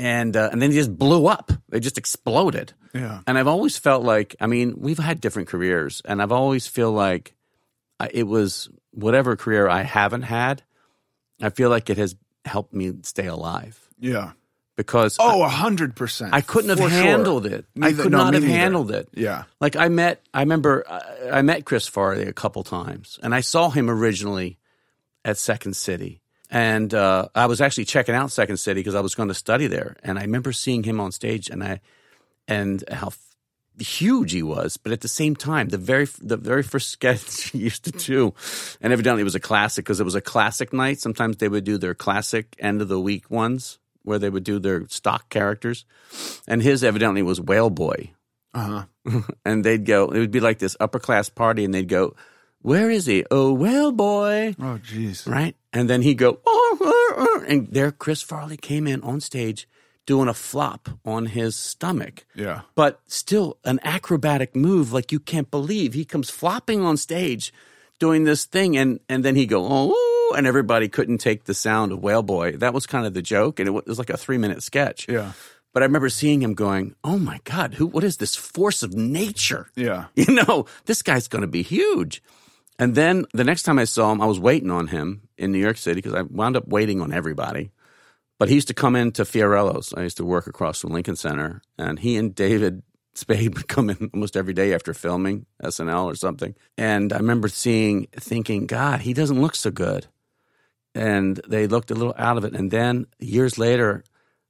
[0.00, 1.52] And, uh, and then they just blew up.
[1.68, 2.72] They just exploded.
[2.92, 3.20] Yeah.
[3.28, 6.90] And I've always felt like, I mean, we've had different careers, and I've always feel
[6.90, 7.36] like
[8.12, 10.62] it was whatever career I haven't had.
[11.40, 14.32] I feel like it has helped me stay alive Yeah.
[14.76, 16.34] because Oh, a hundred percent.
[16.34, 17.02] I, couldn't have For sure.
[17.02, 17.64] handled it.
[17.80, 18.54] I could no, not have neither.
[18.54, 19.08] handled it.
[19.14, 19.44] Yeah.
[19.60, 23.40] Like I met, I remember I, I met Chris Farley a couple times, and I
[23.40, 24.58] saw him originally
[25.24, 29.14] at Second City, and uh, I was actually checking out Second City because I was
[29.14, 31.80] going to study there, and I remember seeing him on stage, and I
[32.48, 33.10] and how
[33.84, 37.58] huge he was, but at the same time, the very the very first sketch he
[37.58, 38.34] used to do,
[38.80, 41.00] and evidently it was a classic because it was a classic night.
[41.00, 44.58] Sometimes they would do their classic end of the week ones where they would do
[44.58, 45.84] their stock characters,
[46.46, 48.12] and his evidently was Whale Boy
[48.54, 49.20] Uh huh.
[49.44, 52.14] and they'd go, it would be like this upper class party, and they'd go,
[52.62, 53.24] Where is he?
[53.30, 54.54] Oh, Whale boy.
[54.58, 55.28] Oh, jeez.
[55.28, 55.54] Right?
[55.72, 59.68] And then he'd go, oh, uh, uh," and there Chris Farley came in on stage
[60.08, 62.24] doing a flop on his stomach.
[62.34, 62.62] Yeah.
[62.74, 65.92] But still an acrobatic move like you can't believe.
[65.92, 67.52] He comes flopping on stage
[67.98, 71.92] doing this thing, and, and then he go, Oh, and everybody couldn't take the sound
[71.92, 72.52] of Whale Boy.
[72.52, 75.06] That was kind of the joke, and it was like a three minute sketch.
[75.10, 75.32] Yeah.
[75.74, 77.86] But I remember seeing him going, "Oh my God, who?
[77.86, 79.68] What is this force of nature?
[79.76, 80.06] Yeah.
[80.14, 82.22] You know, this guy's going to be huge."
[82.78, 85.58] And then the next time I saw him, I was waiting on him in New
[85.58, 87.72] York City because I wound up waiting on everybody.
[88.38, 89.92] But he used to come into Fiorello's.
[89.94, 92.82] I used to work across from Lincoln Center, and he and David
[93.14, 96.54] Spade would come in almost every day after filming SNL or something.
[96.76, 100.06] And I remember seeing, thinking, God, he doesn't look so good.
[100.94, 102.54] And they looked a little out of it.
[102.54, 104.04] And then years later,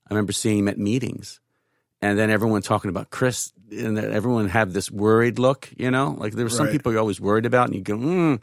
[0.08, 1.40] I remember seeing him at meetings,
[2.00, 6.32] and then everyone talking about Chris, and everyone had this worried look, you know, like
[6.32, 6.72] there were some Right.
[6.72, 8.38] people you're always worried about, and you go, mm,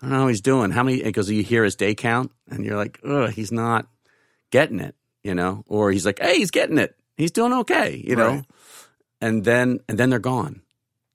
[0.00, 0.70] I don't know how he's doing.
[0.70, 1.02] How many?
[1.02, 3.86] Because you hear his day count, and you're like, ugh, he's not
[4.50, 8.16] getting it, you know, or he's like, hey, he's getting it, he's doing okay, you
[8.16, 8.44] know, Right.
[9.20, 10.62] and then and then they're gone,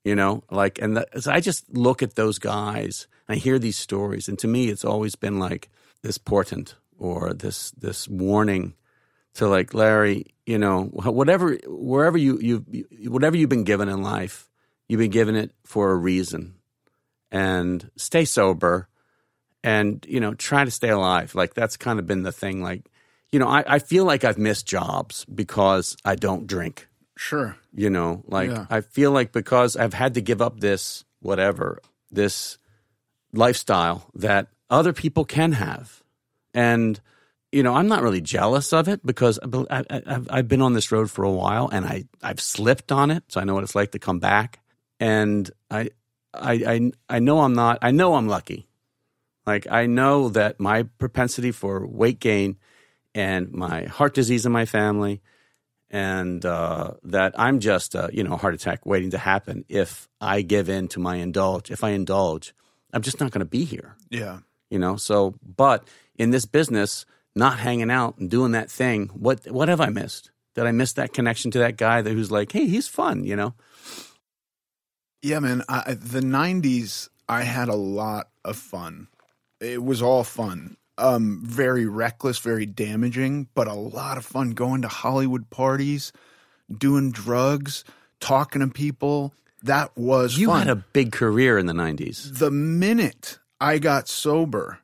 [0.03, 3.77] you know, like, and the, so I just look at those guys, I hear these
[3.77, 5.69] stories, and to me, it's always been like
[6.03, 8.73] this portent or this this warning
[9.35, 14.49] to like Larry, you know, whatever, wherever you you whatever you've been given in life,
[14.89, 16.55] you've been given it for a reason,
[17.31, 18.89] and stay sober,
[19.63, 21.33] and you know, try to stay alive.
[21.35, 22.61] Like that's kind of been the thing.
[22.61, 22.90] Like,
[23.31, 26.87] you know, I, I feel like I've missed jobs because I don't drink.
[27.17, 27.55] Sure.
[27.73, 28.65] You know, like Yeah.
[28.69, 32.57] I feel like because I've had to give up this whatever this
[33.33, 36.03] lifestyle that other people can have,
[36.53, 36.99] and
[37.51, 39.37] you know, I'm not really jealous of it because
[39.69, 42.91] I, I, I've, I've been on this road for a while and I I've slipped
[42.91, 44.59] on it, so I know what it's like to come back,
[44.99, 45.91] and I
[46.33, 48.67] I I, I know I'm not I know I'm lucky,
[49.45, 52.57] like I know that my propensity for weight gain
[53.13, 55.21] and my heart disease in my family
[55.91, 60.41] and uh, that I'm just a you know heart attack waiting to happen if I
[60.41, 61.69] give in to my indulge.
[61.69, 62.55] If I indulge,
[62.93, 63.95] I'm just not going to be here.
[64.09, 64.39] Yeah.
[64.69, 64.95] You know.
[64.95, 69.81] So, but in this business, not hanging out and doing that thing, what what have
[69.81, 70.31] I missed?
[70.55, 73.37] Did I miss that connection to that guy that who's like, hey, he's fun, you
[73.37, 73.53] know?
[75.21, 75.63] Yeah, man.
[75.69, 79.07] I, the '90s, I had a lot of fun.
[79.59, 80.77] It was all fun.
[81.01, 86.13] Um, very reckless, very damaging, but a lot of fun going to Hollywood parties,
[86.75, 87.83] doing drugs,
[88.19, 89.33] talking to people.
[89.63, 90.59] That was You fun.
[90.67, 92.37] had a big career in the '90s.
[92.39, 94.79] the minute I got sober,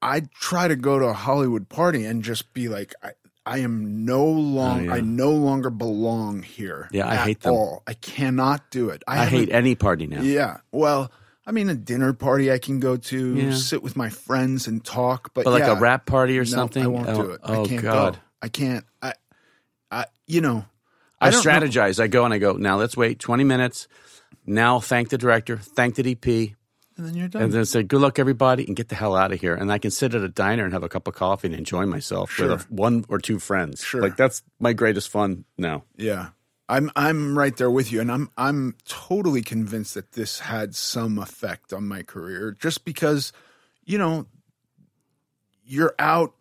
[0.00, 3.10] I'd try to go to a Hollywood party and just be like, I,
[3.44, 4.92] I am no long, Oh, yeah.
[4.94, 6.88] I no longer belong here.
[6.92, 7.52] Yeah, I hate them.
[7.54, 7.82] all.
[7.86, 9.02] I cannot do it.
[9.06, 10.22] I, haven't- hate any party now.
[10.22, 10.58] Yeah.
[10.72, 11.10] Well,
[11.46, 13.54] I mean, a dinner party I can go to, Yeah.
[13.54, 16.50] sit with my friends and talk, but, But like yeah, a rap party or no,
[16.50, 16.84] something.
[16.84, 17.40] Oh, I won't oh, do it.
[17.42, 18.12] Oh I can't God.
[18.14, 18.18] go.
[18.42, 18.84] I can't.
[19.02, 19.12] I,
[19.90, 20.64] I, you know,
[21.20, 22.00] I, know- strategize.
[22.00, 22.52] I go and I go.
[22.52, 23.88] Now let's wait twenty minutes.
[24.46, 26.54] Now thank the director, thank the DP,
[26.96, 27.42] and then you're done.
[27.42, 29.54] and then say good luck everybody, and get the hell out of here.
[29.54, 31.86] And I can sit at a diner and have a cup of coffee and enjoy
[31.86, 33.82] myself with a, one or two friends.
[33.84, 34.00] Sure.
[34.02, 35.84] like that's my greatest fun now.
[35.96, 36.30] Yeah.
[36.72, 41.18] I'm I'm right there with you and I'm I'm totally convinced that this had some
[41.18, 43.30] effect on my career just because
[43.84, 44.26] you know
[45.66, 46.32] you're out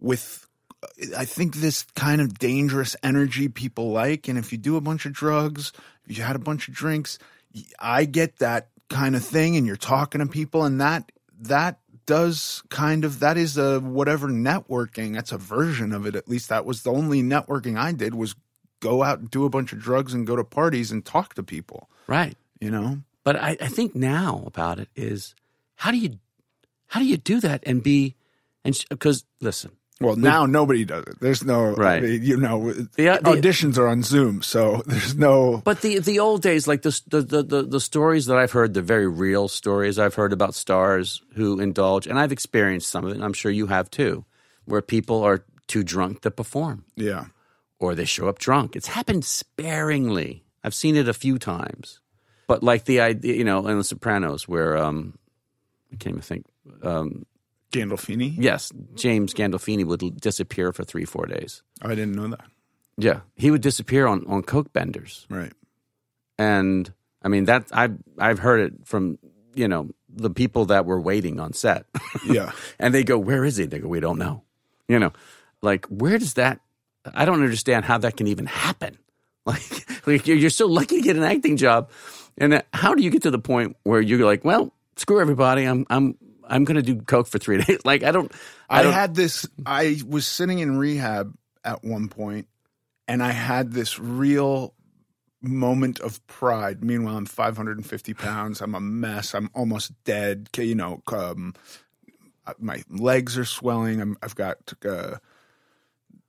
[0.00, 0.46] with
[0.82, 0.86] uh,
[1.18, 5.04] I think this kind of dangerous energy people like and if you do a bunch
[5.04, 5.70] of drugs,
[6.06, 7.18] if you had a bunch of drinks,
[7.78, 12.62] I get that kind of thing and you're talking to people and that that does
[12.70, 16.64] kind of that is a whatever networking that's a version of it at least that
[16.66, 18.34] was the only networking i did was
[18.88, 21.42] go out and do a bunch of drugs and go to parties and talk to
[21.42, 21.80] people
[22.16, 22.36] Right.
[22.64, 22.90] you know
[23.26, 25.34] But I, I think now about it is
[25.82, 26.10] how do you
[26.92, 28.14] how do you do that and be
[28.64, 29.70] and because listen
[30.00, 32.02] well now nobody does it there's no Right.
[32.30, 32.58] You know
[32.98, 36.66] The- uh, the- auditions are on zoom so there's no But the the old days,
[36.70, 40.16] like the, the the the the stories that I've heard, the very real stories I've
[40.20, 43.16] heard about stars who indulge, and I've experienced some of it.
[43.18, 44.24] and I'm sure you have too,
[44.70, 45.38] where people are
[45.72, 47.24] too drunk to perform, yeah
[47.78, 48.76] or they show up drunk.
[48.76, 50.44] It's happened sparingly.
[50.62, 52.00] I've seen it a few times,
[52.46, 55.18] but like the idea, you know, in The Sopranos, where um,
[55.92, 56.46] I can't even think.
[56.82, 57.26] Um,
[57.72, 61.62] gandolfini yes, James Gandolfini would disappear for three four days.
[61.82, 62.44] i didn't know that
[62.96, 65.26] Yeah, he would disappear on on coke benders.
[65.28, 65.52] right
[66.38, 69.18] and I mean that I've I've heard it from
[69.54, 71.86] you know the people that were waiting on set,
[72.26, 74.42] yeah and they go, "Where is he?" They go, "We don't know."
[74.88, 75.12] You know,
[75.62, 76.60] like where does that?
[77.12, 78.98] I don't understand how that can even happen.
[79.46, 81.90] Like, like you're, you're so lucky to get an acting job,
[82.38, 85.64] and uh, how do you get to the point where you're like, "Well, screw everybody.
[85.64, 86.16] I'm I'm
[86.48, 88.32] I'm going to do coke for three days." Like I don't.
[88.70, 88.94] I, I, don't.
[88.94, 89.46] had this.
[89.66, 92.48] I was sitting in rehab at one point,
[93.06, 94.72] and I had this real
[95.42, 96.82] moment of pride.
[96.82, 98.60] Meanwhile, I'm 550 pounds.
[98.60, 99.34] I'm a mess.
[99.34, 100.48] I'm almost dead.
[100.56, 101.54] You know, um,
[102.58, 104.00] my legs are swelling.
[104.00, 105.16] I'm, I've got uh,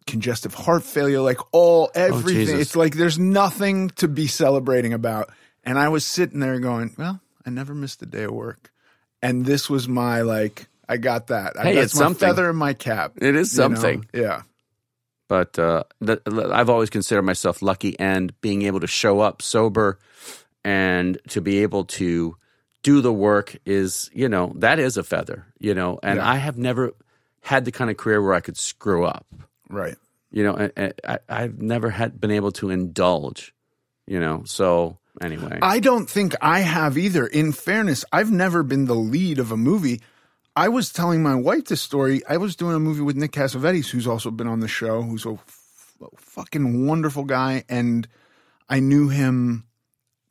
[0.07, 1.19] congestive heart failure.
[1.21, 2.45] Like all everything.
[2.45, 2.59] Jesus.
[2.59, 5.31] it's like there's nothing to be celebrating about.
[5.63, 8.71] And I was sitting there going, "Well, I never missed a day of work."
[9.21, 10.67] And this was my like.
[10.87, 11.57] I got that.
[11.59, 12.27] I, Hey, that's it's my something.
[12.29, 13.13] feather in my cap.
[13.17, 13.73] It is you know?
[13.75, 14.05] something.
[14.13, 14.43] Yeah.
[15.27, 15.83] but uh,
[16.27, 19.97] I've always considered myself lucky, and being able to show up sober
[20.63, 22.37] and to be able to
[22.83, 25.99] do the work is, you know, that is a feather, you know.
[26.03, 26.29] And Yeah.
[26.29, 26.91] I have never
[27.41, 29.25] had the kind of career where I could screw up,
[29.69, 29.95] Right.
[30.31, 30.69] you know.
[30.75, 33.53] And I, I've never had been able to indulge,
[34.07, 34.43] you know.
[34.45, 37.25] So anyway, I don't think I have either.
[37.25, 40.01] In fairness, I've never been the lead of a movie.
[40.55, 42.21] I was telling my wife this story.
[42.29, 45.25] I was doing a movie with Nick Cassavetes, who's also been on the show, who's
[45.25, 47.65] a f- fucking wonderful guy.
[47.67, 48.07] And
[48.69, 49.65] I knew him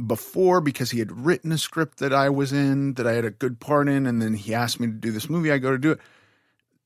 [0.05, 3.31] before because he had written a script that I was in, that I had a
[3.31, 4.07] good part in.
[4.07, 5.53] And then he asked me to do this movie.
[5.53, 6.01] I go to do it.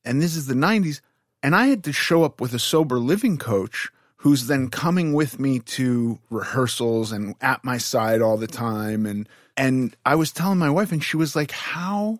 [0.04, 1.00] And this is the 90s.
[1.42, 5.38] And I had to show up with a sober living coach who's then coming with
[5.38, 9.06] me to rehearsals and at my side all the time.
[9.06, 12.18] And, and I was telling my wife, and she was like, How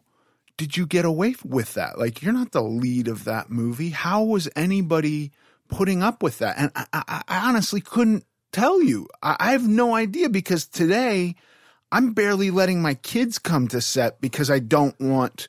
[0.57, 1.99] did you get away with that?
[1.99, 3.91] Like, you're not the lead of that movie.
[3.91, 5.33] How was anybody
[5.69, 6.57] putting up with that?
[6.59, 9.09] And I, I, I honestly couldn't tell you.
[9.23, 11.35] I, I have no idea because today
[11.91, 15.49] I'm barely letting my kids come to set because I don't want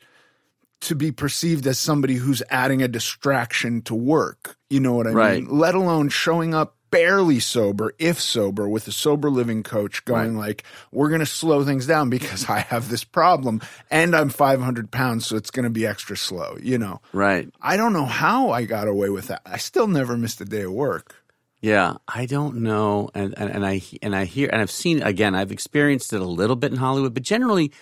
[0.82, 4.56] to be perceived as somebody who's adding a distraction to work.
[4.70, 5.44] You know what I Right.
[5.44, 5.58] mean?
[5.60, 10.63] Let alone showing up barely sober, if sober, with a sober living coach going like,
[10.92, 13.62] we're going to slow things down because I have this problem
[13.92, 17.02] and I'm 500 pounds, so it's going to be extra slow, you know?
[17.13, 17.48] right?
[17.62, 19.42] I don't know how I got away with that.
[19.46, 21.15] I still never missed a day of work.
[21.62, 25.36] Yeah, I don't know, and, and and I and I hear and I've seen again.
[25.36, 27.73] I've experienced it a little bit in Hollywood, but generally,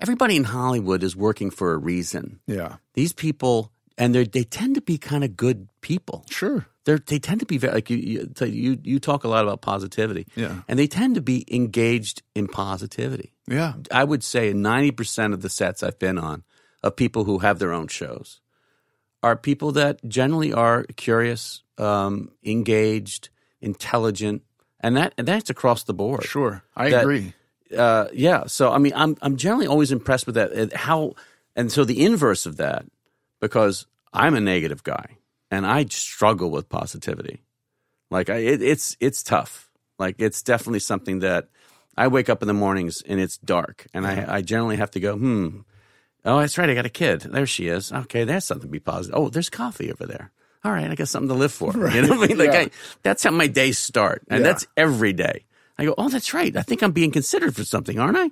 [0.00, 2.40] everybody in Hollywood is working for a reason.
[2.46, 2.76] Yeah.
[2.94, 6.24] These people and they they tend to be kind of good people.
[6.30, 6.66] Sure.
[6.84, 9.60] They're, they tend to be very like you, you you you talk a lot about
[9.60, 10.62] positivity, Yeah.
[10.68, 13.34] and they tend to be engaged in positivity.
[13.46, 13.74] Yeah.
[13.92, 16.44] I would say ninety percent of the sets I've been on
[16.82, 18.40] of people who have their own shows
[19.22, 23.28] are people that generally are curious, um, engaged,
[23.60, 24.42] intelligent,
[24.80, 26.22] and that and that's across the board.
[26.24, 26.62] Sure.
[26.76, 27.34] I That- agree.
[27.76, 28.44] Uh, yeah.
[28.46, 30.52] So I mean, I'm I'm generally always impressed with that.
[30.52, 31.14] uh, How
[31.56, 32.84] and so the inverse of that,
[33.40, 35.18] because I'm a negative guy
[35.50, 37.42] and I struggle with positivity.
[38.10, 39.68] Like I, it, it's it's tough.
[39.98, 41.48] Like it's definitely something that
[41.96, 45.00] I wake up in the mornings and it's dark, and I I generally have to
[45.00, 45.58] go hmm.
[46.24, 46.68] Oh, that's right.
[46.68, 47.20] I got a kid.
[47.22, 47.92] There she is.
[47.92, 49.16] Okay, there's something to be positive.
[49.18, 50.30] Oh, there's coffee over there.
[50.64, 51.72] All right, I got something to live for.
[51.94, 52.38] You know what I mean?
[52.38, 52.58] Like Yeah.
[52.60, 52.70] I,
[53.02, 54.48] that's how my days start, and Yeah.
[54.52, 55.44] that's every day.
[55.78, 56.56] I go, oh, that's right.
[56.56, 58.30] I think I'm being considered for something, aren't I?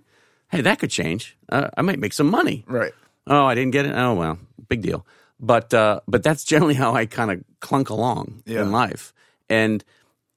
[0.51, 1.37] Hey, that could change.
[1.49, 2.65] Uh, I might make some money.
[2.67, 2.93] Right.
[3.27, 3.93] Oh, I didn't get it.
[3.97, 4.39] Oh well,
[4.69, 5.05] big deal.
[5.41, 8.63] But uh, but that's generally how I kind of clunk along Yeah.
[8.63, 9.13] in life,
[9.49, 9.83] and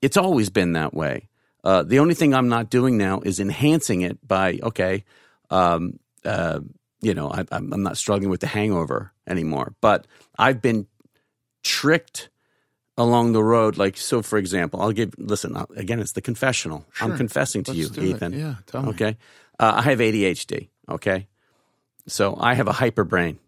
[0.01, 1.29] it's always been that way.
[1.63, 5.03] Uh, the only thing I'm not doing now is enhancing it by okay,
[5.51, 6.59] um, uh,
[7.01, 9.73] you know, I, I'm I'm not struggling with the hangover anymore.
[9.81, 10.07] But
[10.37, 10.87] I've been
[11.63, 12.29] tricked
[12.99, 13.77] along the road.
[13.77, 15.15] Like so, for example, I'll give.
[15.17, 16.85] Listen, uh, again, it's the confessional.
[17.01, 18.15] I'm confessing to Let's you, do it.
[18.15, 18.33] Ethan.
[18.33, 18.55] Yeah.
[18.67, 18.89] Tell me.
[18.89, 19.17] Okay.
[19.57, 20.69] Uh, I have ADHD.
[20.87, 21.27] Okay.
[22.07, 23.39] So I have a hyper brain.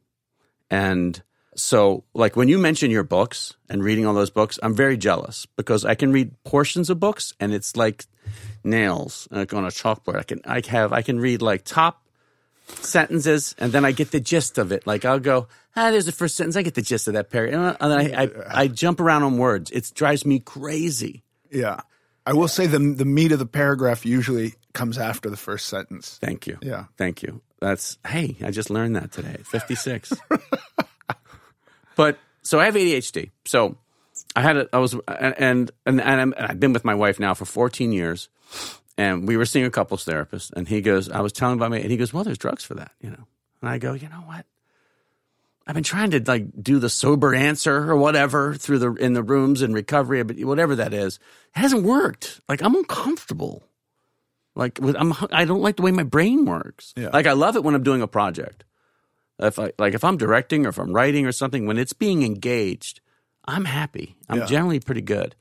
[0.70, 1.22] And
[1.56, 5.46] so, like, when you mention your books and reading all those books, I'm very jealous
[5.58, 8.06] because I can read portions of books and it's like
[8.64, 10.18] nails like on a chalkboard.
[10.18, 12.01] I can, I have, I can read like top
[12.68, 14.88] sentences and then I get the gist of it.
[14.88, 16.56] Like, I'll go, ah, there's the first sentence.
[16.56, 17.78] I get the gist of that paragraph.
[17.80, 18.30] And I, I,
[18.64, 19.72] I jump around on words.
[19.72, 21.24] It drives me crazy.
[21.50, 21.82] Yeah.
[22.26, 26.20] I will say the the meat of the paragraph usually comes after the first sentence.
[26.22, 26.58] Thank you.
[26.62, 26.86] Yeah.
[26.98, 27.42] Thank you.
[27.60, 29.38] That's hey, I just learned that today.
[29.44, 30.14] 56.
[31.96, 33.32] but so I have ADHD.
[33.46, 33.76] So
[34.36, 37.20] I had it I was and and and, I'm, and I've been with my wife
[37.20, 38.30] now for 14 years.
[39.02, 41.82] And we were seeing a couples therapist and he goes, I was telling about me
[41.82, 43.26] and he goes, "Well, there's drugs for that, you know."
[43.62, 44.46] And I go, "You know what?
[45.66, 49.24] I've been trying to like do the sober answer or whatever through the in the
[49.24, 51.16] rooms in recovery, but whatever that is,
[51.56, 52.42] it hasn't worked.
[52.50, 53.64] Like I'm uncomfortable.
[54.54, 56.94] Like with, I'm, I don't like the way my brain works.
[56.98, 57.10] Yeah.
[57.14, 58.66] Like I love it when I'm doing a project.
[59.40, 62.22] If I like if I'm directing or if I'm writing or something, when it's being
[62.24, 63.00] engaged,
[63.46, 64.16] I'm happy.
[64.30, 64.46] I'm Yeah.
[64.46, 65.36] generally pretty good.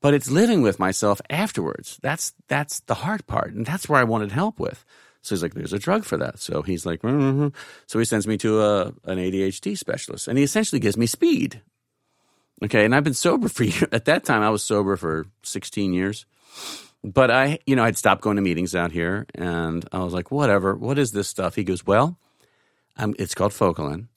[0.00, 1.98] But it's living with myself afterwards.
[2.02, 4.84] That's that's the hard part, and that's where I wanted help with.
[5.22, 7.48] So he's like, "There's a drug for that." So he's like, mm-hmm.
[7.86, 11.60] so he sends me to a an ADHD specialist, and he essentially gives me speed.
[12.62, 14.42] Okay, and I've been sober for at that time.
[14.42, 16.26] I was sober for 16 years
[17.02, 20.30] but I, you know, I'd stopped going to meetings out here, and I was like,
[20.30, 20.74] whatever.
[20.74, 21.54] What is this stuff?
[21.54, 22.18] He goes, well,
[22.96, 24.08] um, it's called Focalin.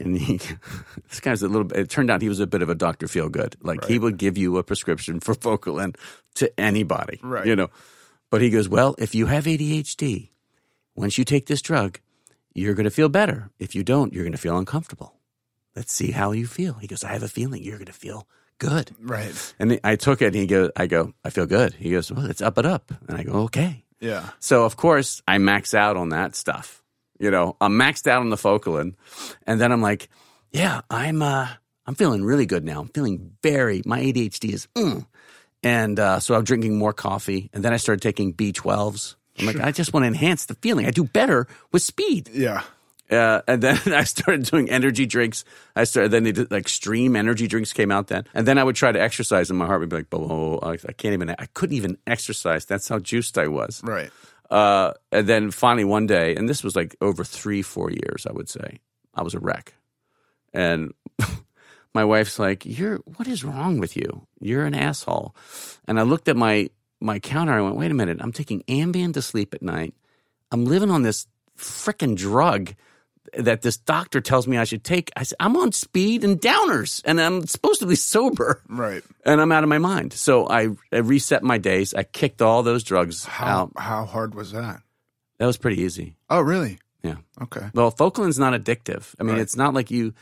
[0.00, 0.38] And he,
[1.08, 3.08] this guy's a little bit, it turned out he was a bit of a Dr.
[3.08, 3.56] Feel Good.
[3.62, 5.96] Like he would give you a prescription for Focalin
[6.36, 7.46] to anybody, Right.
[7.46, 7.68] you know.
[8.30, 10.30] But he goes, well, if you have ADHD,
[10.94, 12.00] once you take this drug,
[12.54, 13.50] you're going to feel better.
[13.58, 15.14] If you don't, you're going to feel uncomfortable.
[15.76, 16.74] Let's see how you feel.
[16.74, 18.26] He goes, I have a feeling you're going to feel
[18.58, 18.90] good.
[18.98, 19.54] Right.
[19.58, 21.74] And I took it and he goes, I go, I feel good.
[21.74, 22.92] He goes, well, let's up it up.
[23.06, 23.84] And I go, okay.
[24.00, 24.30] Yeah.
[24.40, 26.82] So of course I max out on that stuff.
[27.18, 28.94] You know, I'm maxed out on the Focalin.
[29.46, 30.08] And then I'm like,
[30.50, 31.48] yeah, I'm, uh,
[31.86, 32.80] I'm feeling really good now.
[32.80, 35.06] I'm feeling very, my ADHD is, mm.
[35.62, 37.50] and, uh, so I'm drinking more coffee.
[37.52, 39.14] And then I started taking B12s.
[39.38, 40.86] I'm like, I just want to enhance the feeling.
[40.86, 42.30] I do better with speed.
[42.32, 42.62] Yeah.
[43.10, 45.44] Uh, and then I started doing energy drinks.
[45.74, 48.64] I started then they did, like extreme energy drinks came out then, and then I
[48.64, 51.30] would try to exercise, and my heart would be like, "Oh, I I can't even.
[51.30, 52.64] I couldn't even exercise.
[52.64, 54.10] That's how juiced I was." Right.
[54.50, 58.32] Uh, and then finally one day, and this was like over three, four years, I
[58.32, 58.78] would say,
[59.14, 59.74] I was a wreck,
[60.52, 60.94] and
[61.94, 64.26] my wife's like, "You're what is wrong with you?
[64.40, 65.34] You're an asshole."
[65.88, 66.70] And I looked at my
[67.00, 67.52] my counter.
[67.52, 68.18] I went, "Wait a minute!
[68.20, 69.94] I'm taking Ambien to sleep at night.
[70.52, 71.26] I'm living on this
[71.58, 72.74] freaking drug."
[73.34, 75.10] That this doctor tells me I should take.
[75.16, 79.02] I said, I'm on speed and downers and I'm supposed to be sober Right.
[79.24, 80.12] and I'm out of my mind.
[80.12, 81.94] So I, I reset my days.
[81.94, 83.72] I kicked all those drugs How out.
[83.76, 84.80] how hard was that?
[85.38, 86.16] That was pretty easy.
[86.30, 86.78] Oh, really?
[87.02, 87.16] Yeah.
[87.42, 87.68] Okay.
[87.74, 89.14] Well, Focalin's not addictive.
[89.20, 89.42] I mean, Right.
[89.42, 90.14] it's not like you,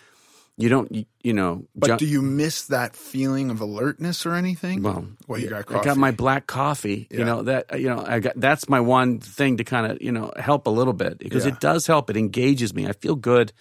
[0.56, 4.82] you don't, you, you know, But do you miss that feeling of alertness or anything?
[4.82, 7.08] well, well, you got I got my black coffee.
[7.10, 10.12] You know that you know I got that's my one thing to kind of you
[10.12, 11.52] know help a little bit because Yeah.
[11.52, 12.08] it does help.
[12.10, 12.86] It engages me.
[12.86, 13.52] I feel good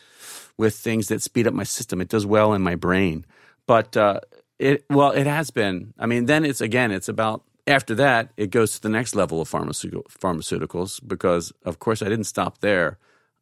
[0.57, 1.99] with things that speed up my system.
[1.99, 3.25] It does well in my brain.
[3.65, 4.19] But uh,
[4.59, 5.93] it well, it has been.
[5.97, 9.41] I mean, then it's again, it's about after that it goes to the next level
[9.41, 12.99] of pharmaceutical pharmaceuticals because of course I didn't stop there.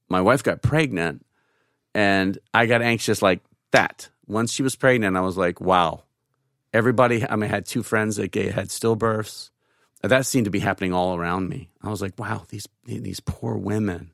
[0.10, 1.26] My wife got pregnant,
[1.94, 4.10] and I got anxious like that.
[4.28, 6.04] Once she was pregnant, I was like, wow.
[6.74, 9.50] Everybody, I mean, I had two friends that gay, had stillbirths.
[10.02, 11.70] That seemed to be happening all around me.
[11.82, 14.14] I was like, wow, these these poor women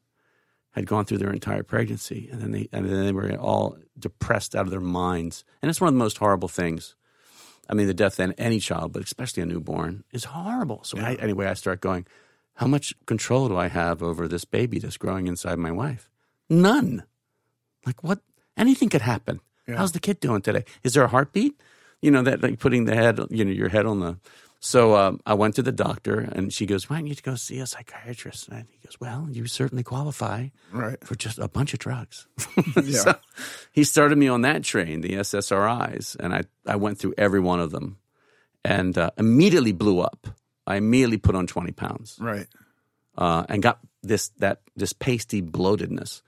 [0.72, 4.56] had gone through their entire pregnancy, and then they and then they were all depressed
[4.56, 5.44] out of their minds.
[5.62, 6.96] And it's one of the most horrible things.
[7.70, 10.84] I mean, the death of any child, but especially a newborn, is horrible.
[10.84, 12.06] So I, anyway, I start going,
[12.56, 16.10] how much control do I have over this baby that's growing inside my wife?
[16.50, 17.04] None.
[17.88, 18.20] Like what?
[18.58, 19.40] Anything could happen.
[19.68, 19.78] Yeah.
[19.78, 20.66] How's the kid doing today?
[20.84, 21.56] Is there a heartbeat?
[22.02, 24.18] You know that like putting the head, you know, your head on the.
[24.60, 27.60] So um, I went to the doctor, and she goes, "Why don't you go see
[27.60, 30.98] a psychiatrist?" And he goes, "Well, you certainly qualify Right.
[31.06, 32.28] for just a bunch of drugs."
[32.84, 33.00] Yeah.
[33.04, 33.16] so
[33.72, 37.60] he started me on that train, the SSRIs, and I I went through every one
[37.62, 37.98] of them,
[38.66, 40.28] and uh, immediately blew up.
[40.66, 42.48] I immediately put on twenty pounds Right.
[43.18, 46.22] uh, and got this that this pasty bloatedness,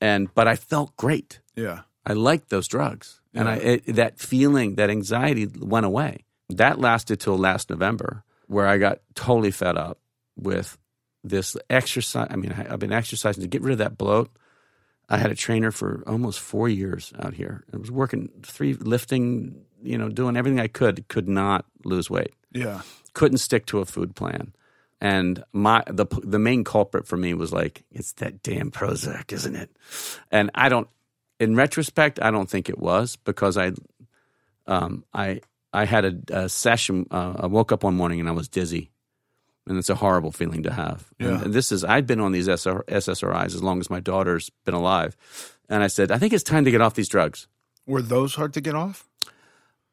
[0.00, 1.40] and but I felt great.
[1.56, 1.80] Yeah.
[2.06, 6.24] I liked those drugs, and I it, that feeling, that anxiety went away.
[6.48, 9.98] That lasted till last November, where I got totally fed up
[10.36, 10.78] with
[11.22, 12.28] this exercise.
[12.30, 14.30] I mean, I, I've been exercising to get rid of that bloat.
[15.10, 17.64] I had a trainer for almost four years out here.
[17.72, 21.06] I was working three lifting, you know, doing everything I could.
[21.08, 22.80] Could not lose weight Yeah.
[23.12, 24.52] couldn't stick to a food plan.
[25.00, 29.56] And my the the main culprit for me was like it's that damn Prozac, isn't
[29.56, 29.70] it?
[30.30, 30.88] And I don't,
[31.38, 33.72] in retrospect, I don't think it was because I,
[34.66, 35.40] um, I
[35.72, 37.06] I had a, a session.
[37.10, 38.90] Uh, I woke up one morning and I was dizzy,
[39.66, 41.08] and it's a horrible feeling to have.
[41.18, 44.50] And, and this is I'd been on these SR, SSRIs as long as my daughter's
[44.66, 45.16] been alive,
[45.70, 47.48] and I said I think it's time to get off these drugs.
[47.86, 49.08] Were those hard to get off?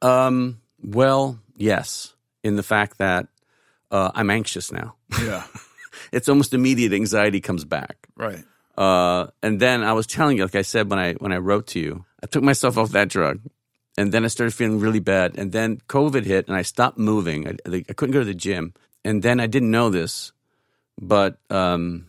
[0.02, 3.28] Um, well, yes, in the fact that
[3.90, 4.97] uh, I'm anxious now.
[5.24, 5.44] Yeah.
[6.12, 8.08] it's almost immediate anxiety comes back.
[8.16, 8.44] right.
[8.78, 11.66] Uh, and then I was telling you, like I said when I when I wrote
[11.74, 13.40] to you, I took myself off that drug,
[13.98, 15.36] and then I started feeling really bad.
[15.36, 17.48] And then COVID hit, and I stopped moving.
[17.48, 17.56] I,
[17.90, 20.32] I couldn't go to the gym, and then I didn't know this,
[21.02, 22.06] but um,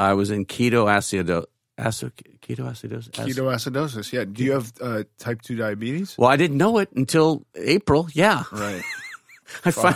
[0.00, 1.44] I was in keto acido,
[1.78, 2.10] acido
[2.42, 3.10] keto acidosis.
[3.12, 4.12] Ketoacidosis.
[4.12, 4.24] Yeah.
[4.24, 6.16] Do you have uh, type 2 diabetes?
[6.18, 8.08] Well, I didn't know it until April.
[8.12, 8.82] Yeah, Right.
[9.64, 9.94] I fin-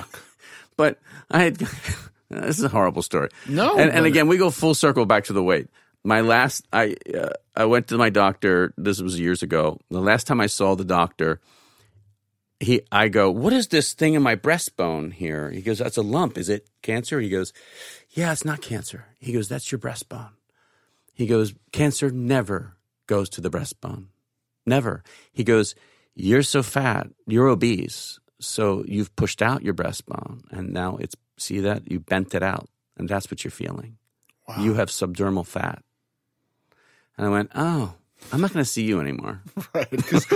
[0.80, 0.98] but
[1.30, 1.56] I had.
[2.30, 3.28] this is a horrible story.
[3.46, 5.68] No, and, and again, we go full circle back to the weight.
[6.04, 8.72] My last, I uh, I went to my doctor.
[8.78, 9.78] This was years ago.
[9.90, 11.38] The last time I saw the doctor,
[12.60, 16.02] he I go, "What is this thing in my breastbone here?" He goes, "That's a
[16.02, 16.38] lump.
[16.38, 17.52] Is it cancer?" He goes,
[18.08, 20.32] "Yeah, it's not cancer." He goes, "That's your breastbone."
[21.12, 24.06] He goes, "Cancer never goes to the breastbone,
[24.64, 25.74] never." He goes,
[26.14, 31.60] "You're so fat, you're obese, so you've pushed out your breastbone, and now it's see
[31.60, 33.96] that you bent it out, and that's what you're feeling.
[34.58, 35.82] You have subdermal fat."
[37.16, 37.94] And I went, "Oh."
[38.32, 39.40] I'm not going to see you anymore.
[39.74, 39.88] Right.
[39.90, 40.26] Because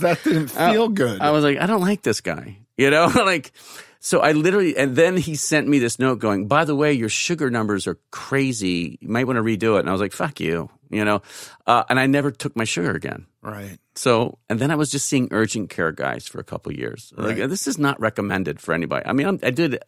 [0.00, 1.20] that didn't feel good.
[1.22, 2.58] I was like, I don't like this guy.
[2.76, 3.52] You know, like,
[3.98, 7.08] so I literally, and then he sent me this note going, by the way, your
[7.08, 8.98] sugar numbers are crazy.
[9.00, 9.80] You might want to redo it.
[9.80, 11.22] And I was like, fuck you, you know,
[11.66, 13.26] uh, and I never took my sugar again.
[13.42, 13.78] right.
[14.00, 17.12] So, and then I was just seeing urgent care guys for a couple years.
[17.18, 19.04] Like, this is not recommended for anybody.
[19.04, 19.78] I mean, I'm, I did,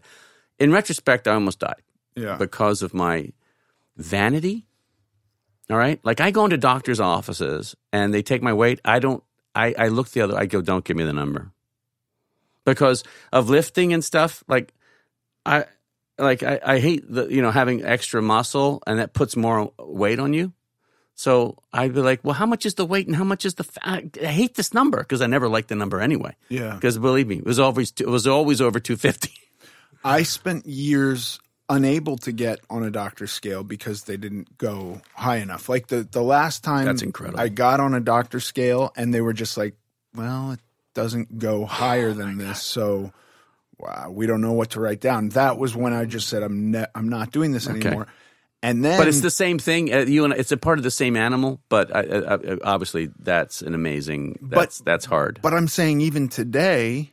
[0.58, 1.80] in retrospect, I almost died
[2.14, 2.36] Yeah.
[2.36, 3.32] because of my
[3.96, 4.66] vanity.
[5.70, 5.98] All right.
[6.04, 8.80] Like I go into doctor's offices and they take my weight.
[8.84, 11.50] I don't, I, I look the other, I go, don't give me the number
[12.66, 14.44] because of lifting and stuff.
[14.46, 14.74] Like
[15.46, 15.64] I,
[16.18, 20.18] like I, I hate the, you know, having extra muscle and that puts more weight
[20.18, 20.52] on you.
[21.14, 23.64] So I'd be like, well, how much is the weight and how much is the
[23.64, 24.04] fat?
[24.20, 26.34] I hate this number because I never liked the number anyway.
[26.48, 26.74] Yeah.
[26.74, 29.30] Because believe me, it was always, it was always over 250.
[30.04, 31.38] I spent years
[31.68, 35.68] unable to get on a doctor's scale because they didn't go high enough.
[35.68, 37.40] Like the, the last time That's incredible.
[37.40, 39.74] I got on a doctor's scale and they were just like,
[40.14, 40.60] well, it
[40.94, 42.62] doesn't go higher Oh than this.
[42.62, 43.12] So
[43.78, 45.30] wow, we don't know what to write down.
[45.30, 48.06] That was when I just said, I'm, ne- I'm not doing this anymore.
[48.62, 49.92] And then, But it's the same thing.
[49.92, 51.60] Uh, you and it's a part of the same animal.
[51.68, 54.38] But I, I, I, obviously, that's an amazing.
[54.40, 55.40] That's that's hard.
[55.42, 57.12] But I'm saying even today,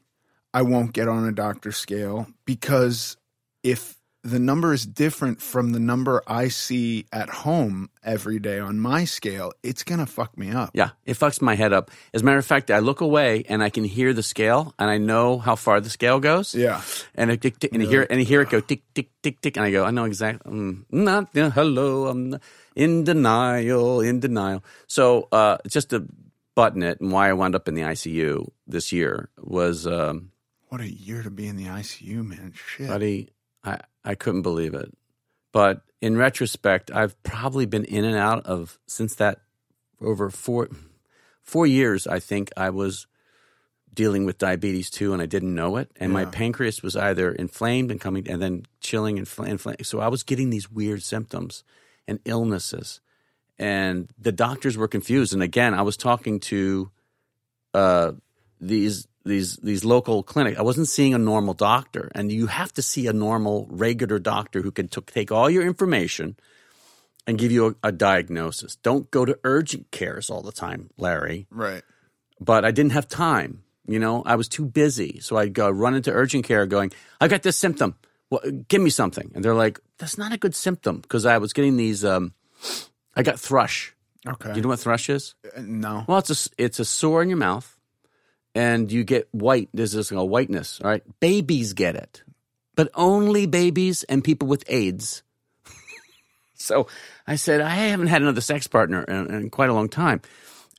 [0.54, 3.18] I won't get on a doctor scale because
[3.64, 3.99] if
[4.30, 9.06] the number is different from the number I see at home every day on my
[9.06, 10.72] scale, it's going to fuck me up.
[10.74, 11.92] yeah, it fucks my head up.
[12.14, 14.90] As a matter of fact, I look away and I can hear the scale, and
[14.90, 16.54] I know how far the scale goes.
[16.56, 16.82] Yeah.
[17.16, 19.42] and I tick, tick, and I hear and I hear it go tick tick tick
[19.42, 20.52] tick, and I go, I know exactly.
[20.52, 22.42] Um, not yeah, hello, I'm not-
[22.76, 24.64] in denial, in denial.
[24.88, 26.06] So uh, just to
[26.56, 29.86] button it, and why I wound up in the ICU this year was.
[29.88, 30.32] Um,
[30.70, 32.54] What a year to be in the ICU, man.
[32.56, 32.88] Shit.
[32.88, 33.30] buddy,
[33.64, 34.93] I, I couldn't believe it.
[35.52, 39.41] But in retrospect, I've probably been in and out of since that
[40.02, 40.70] over four,
[41.41, 43.08] four years, I think I was
[43.93, 45.91] dealing with diabetes too, and I didn't know it.
[45.97, 49.86] And my pancreas was either inflamed and coming, and then chilling and infl- inflamed.
[49.86, 51.64] So I was getting these weird symptoms
[52.08, 53.02] and illnesses,
[53.58, 55.34] and the doctors were confused.
[55.34, 56.91] And again, I was talking to
[57.74, 58.14] uh,
[58.62, 60.58] these these these local clinic.
[60.60, 64.62] I wasn't seeing a normal doctor, and you have to see a normal, regular doctor
[64.62, 66.36] who can t- take all your information
[67.26, 68.76] and give you a, a diagnosis.
[68.78, 71.84] Don't go to urgent cares all the time, Larry Right.
[72.42, 73.64] but I didn't have time.
[73.88, 75.20] You know, I was too busy.
[75.22, 77.96] So I'd go run into urgent care going, I got this symptom.
[78.30, 79.32] Well, give me something.
[79.34, 82.34] And they're like, that's not a good symptom because I was getting these, um,
[83.16, 83.96] I got thrush.
[84.28, 84.54] Okay.
[84.56, 85.34] You know what thrush is?
[85.44, 86.04] Uh, no.
[86.08, 87.79] Well, it's a, it's a sore in your mouth
[88.56, 89.70] and you get white.
[89.74, 91.04] There's this a whiteness, all right?
[91.20, 92.24] Babies get it,
[92.76, 95.24] but only babies and people with AIDS.
[96.56, 96.88] so
[97.28, 100.22] I said, I haven't had another sex partner in, in quite a long time.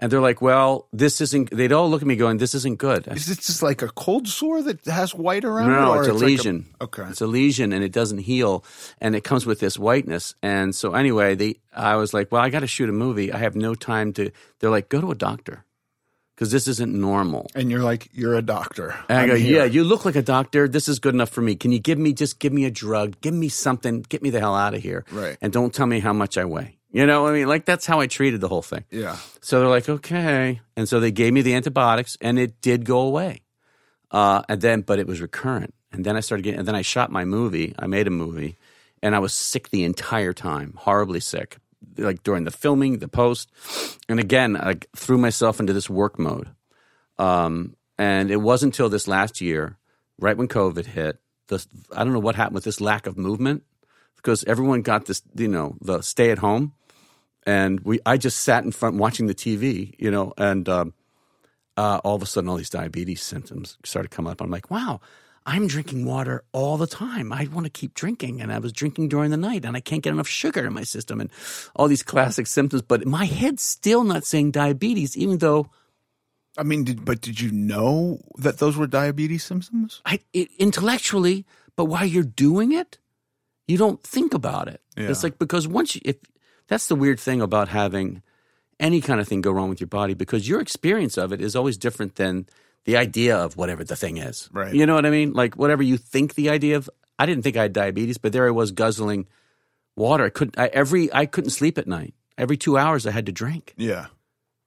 [0.02, 3.06] And they're like, well, this isn't, they'd all look at me going, this isn't good.
[3.08, 5.96] Is it just like a cold sore that has white around no, it?
[5.96, 6.66] no, it's a like lesion.
[6.80, 7.02] okay.
[7.10, 8.64] It's a lesion and it doesn't heal
[8.98, 10.34] and it comes with this whiteness.
[10.42, 13.30] And so anyway, they I was like, well, I got to shoot a movie.
[13.30, 15.66] I have no time to They're like, go to a doctor
[16.40, 17.48] cuz this isn't normal.
[17.54, 18.96] and you're like, you're a doctor.
[19.08, 19.58] And I go, here.
[19.58, 20.66] yeah, you look like a doctor.
[20.66, 21.54] This is good enough for me.
[21.54, 23.20] Can you give me just give me a drug?
[23.20, 24.02] Give me something.
[24.08, 25.04] Get me the hell out of here.
[25.12, 25.36] Right.
[25.40, 26.78] And don't tell me how much I weigh.
[26.92, 28.84] You know, I mean, like that's how I treated the whole thing.
[28.90, 29.16] Yeah.
[29.40, 30.60] So they're like, okay.
[30.76, 33.42] And so they gave me the antibiotics and it did go away.
[34.10, 35.72] Uh, and then, but it was recurrent.
[35.92, 37.74] And then I started getting, and then I shot my movie.
[37.78, 38.56] I made a movie
[39.02, 41.58] and I was sick the entire time, horribly sick,
[41.96, 43.50] like during the filming, the post.
[44.08, 46.50] And again, I threw myself into this work mode.
[47.18, 49.76] Um, and it wasn't until this last year,
[50.18, 53.64] right when COVID hit, this, I don't know what happened with this lack of movement
[54.16, 56.72] because everyone got this, you know, the stay at home
[57.46, 60.94] and we I just sat in front watching the TV, you know, and um,
[61.76, 64.40] uh, all of a sudden all these diabetes symptoms started coming up.
[64.40, 65.00] I'm like, wow,
[65.46, 67.32] I'm drinking water all the time.
[67.32, 70.02] I want to keep drinking, and I was drinking during the night, and I can't
[70.02, 71.30] get enough sugar in my system, and
[71.74, 72.82] all these classic symptoms.
[72.82, 75.70] But my head's still not saying diabetes, even though
[76.58, 80.02] I mean, did, but did you know that those were diabetes symptoms?
[80.04, 82.98] I it, intellectually, but while you're doing it,
[83.66, 84.80] you don't think about it.
[84.96, 86.16] It's like because once you, if
[86.68, 88.22] that's the weird thing about having
[88.78, 91.56] any kind of thing go wrong with your body, because your experience of it is
[91.56, 92.46] always different than
[92.84, 94.48] the idea of whatever the thing is.
[94.52, 94.74] Right.
[94.74, 95.32] You know what I mean?
[95.32, 96.88] Like whatever you think the idea of.
[97.18, 99.26] I didn't think I had diabetes, but there I was guzzling
[99.96, 100.24] water.
[100.24, 100.58] I couldn't.
[100.58, 102.14] I, every I couldn't sleep at night.
[102.38, 104.06] Every two hours, I had to drink Yeah.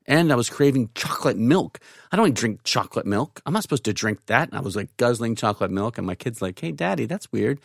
[0.06, 1.80] and I was craving chocolate milk.
[2.12, 3.42] I don't drink chocolate milk.
[3.48, 4.50] I'm not supposed to drink that.
[4.50, 7.60] And I was like guzzling chocolate milk, and my kid's like, "Hey, Daddy, that's weird.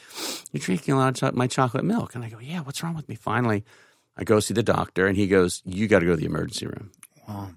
[0.53, 2.95] You're drinking a lot of cho- my chocolate milk." And I go, "Yeah, what's wrong
[2.95, 3.65] with me?" Finally,
[4.17, 6.67] I go see the doctor, and he goes, "You got to go to the emergency
[6.67, 6.91] room."
[7.29, 7.51] Wow.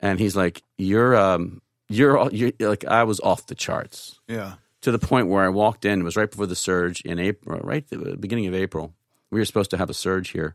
[0.00, 4.54] And he's like, "You're um, you're, all- you're like I was off the charts." Yeah.
[4.82, 6.00] to the point where I walked in.
[6.00, 8.94] It was right before the surge in April, right at the beginning of April.
[9.30, 10.54] We were supposed to have a surge here,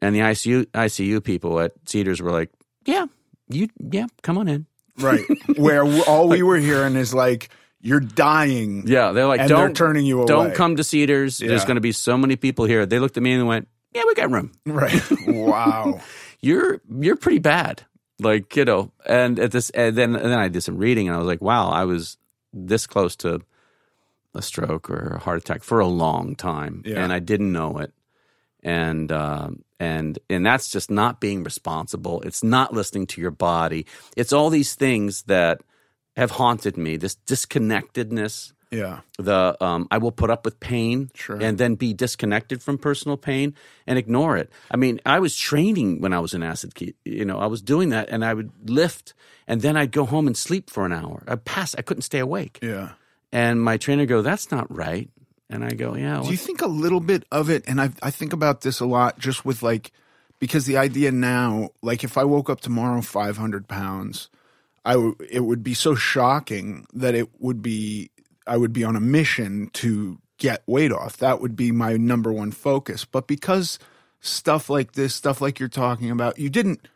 [0.00, 2.50] and the ICU ICU people at Cedars were like,
[2.84, 3.06] "Yeah,
[3.48, 4.66] you, yeah, come on in."
[4.98, 5.22] Right.
[5.56, 7.48] Where all we were hearing is like,
[7.80, 8.84] you're dying.
[8.86, 11.38] Yeah, they're like, And they're "Don't turning you away." Don't come to Cedars.
[11.38, 14.02] There's going to be so many people here." They looked at me and went, "Yeah,
[14.06, 14.52] we got room.
[14.66, 15.02] Right.
[15.26, 16.00] wow.
[16.40, 17.82] You're you're pretty bad."
[18.20, 21.16] Like you know, and at this, and then and then I did some reading, and
[21.16, 22.16] I was like, "Wow, I was
[22.52, 23.40] this close to
[24.34, 27.02] a stroke or a heart attack for a long time, Yeah.
[27.02, 27.92] and I didn't know it."
[28.66, 32.22] and um, and and that's just not being responsible.
[32.22, 33.84] It's not listening to your body.
[34.16, 35.60] It's all these things that
[36.16, 36.96] have haunted me.
[36.96, 38.52] This disconnectedness.
[38.74, 39.00] Yeah.
[39.18, 41.38] The um, I will put up with pain Sure.
[41.40, 43.54] and then be disconnected from personal pain
[43.86, 44.50] and ignore it.
[44.70, 46.94] I mean, I was training when I was in acid key.
[47.04, 49.14] You know, I was doing that, and I would lift,
[49.46, 51.22] and then I'd go home and sleep for an hour.
[51.28, 51.74] I pass.
[51.76, 52.92] I couldn't stay awake, Yeah.
[53.32, 55.08] and my trainer go, "That's not right."
[55.50, 58.10] And I go, "Yeah." Do you think a little bit of it, and I, I
[58.10, 59.92] think about this a lot just with like,
[60.40, 64.28] because the idea now, like if I woke up tomorrow 500 pounds,
[64.84, 68.10] I w- it would be so shocking that it would be,
[68.46, 71.16] I would be on a mission to get weight off.
[71.18, 73.04] That would be my number one focus.
[73.04, 73.78] But because
[74.20, 76.86] stuff like this, stuff like you're talking about, you didn't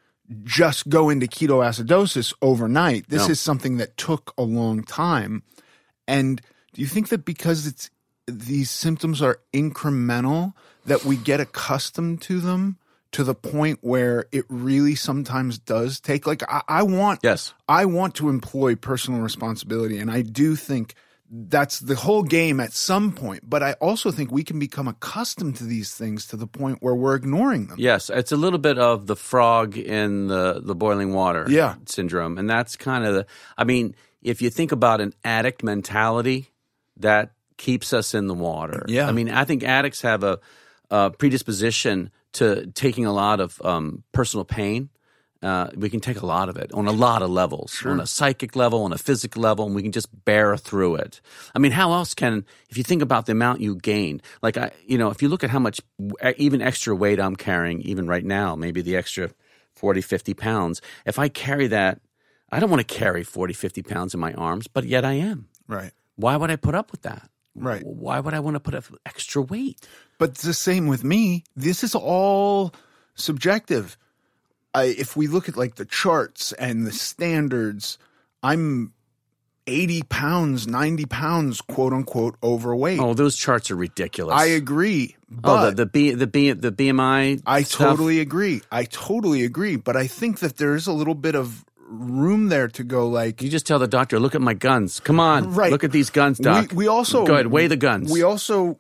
[0.44, 3.08] just go into ketoacidosis overnight.
[3.08, 3.32] This No.
[3.32, 5.42] is something that took a long time.
[6.06, 6.40] And
[6.74, 7.90] do you think that because it's
[8.26, 10.52] these symptoms are incremental
[10.84, 12.76] that we get accustomed to them
[13.12, 17.54] to the point where it really sometimes does take like I, I want Yes.
[17.66, 20.94] I want to employ personal responsibility and I do think
[21.30, 23.48] that's the whole game at some point.
[23.48, 26.94] But I also think we can become accustomed to these things to the point where
[26.94, 27.76] we're ignoring them.
[27.78, 31.74] Yes, it's a little bit of the frog in the, the boiling water Yeah.
[31.86, 32.38] syndrome.
[32.38, 33.26] And that's kind of the,
[33.58, 36.48] I mean, if you think about an addict mentality,
[36.96, 38.84] that keeps us in the water.
[38.88, 39.06] Yeah.
[39.08, 40.38] I mean, I think addicts have a,
[40.90, 44.88] a predisposition to taking a lot of um, personal pain.
[45.40, 48.06] Uh, we can take a lot of it on a lot of levels, on a
[48.06, 51.20] psychic level, on a physical level, and we can just bear through it.
[51.54, 54.72] I mean, how else can, if you think about the amount you gained, like I,
[54.84, 55.80] you know, if you look at how much
[56.38, 59.30] even extra weight I'm carrying, even right now, maybe the extra
[59.76, 62.00] 40, 50 pounds, if I carry that,
[62.50, 65.48] I don't want to carry 40, 50 pounds in my arms, but yet I am.
[65.68, 65.92] Right.
[66.16, 67.30] Why would I put up with that?
[67.54, 67.84] Right.
[67.84, 69.86] Why would I want to put up extra weight?
[70.18, 71.44] But it's the same with me.
[71.54, 72.74] This is all
[73.14, 73.96] subjective.
[74.78, 77.98] I, if we look at like the charts and the standards,
[78.42, 78.92] I'm
[79.66, 83.00] 80 pounds, 90 pounds, quote unquote, overweight.
[83.00, 84.34] Oh, those charts are ridiculous.
[84.34, 85.16] I agree.
[85.30, 87.42] oh, But the the B the B the BMI.
[87.46, 87.90] I stuff?
[87.90, 88.62] totally agree.
[88.72, 89.76] I totally agree.
[89.76, 93.40] But I think that there is a little bit of room there to go like,
[93.42, 95.00] You just tell the doctor, look at my guns.
[95.00, 95.72] Come on, Right.
[95.72, 96.70] look at these guns, doc.
[96.70, 98.12] We, we also go ahead, weigh the guns.
[98.12, 98.78] We also,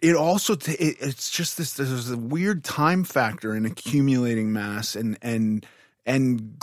[0.00, 1.74] it also, t- it, it's just this.
[1.74, 5.66] There's a weird time factor in accumulating mass and and
[6.06, 6.62] and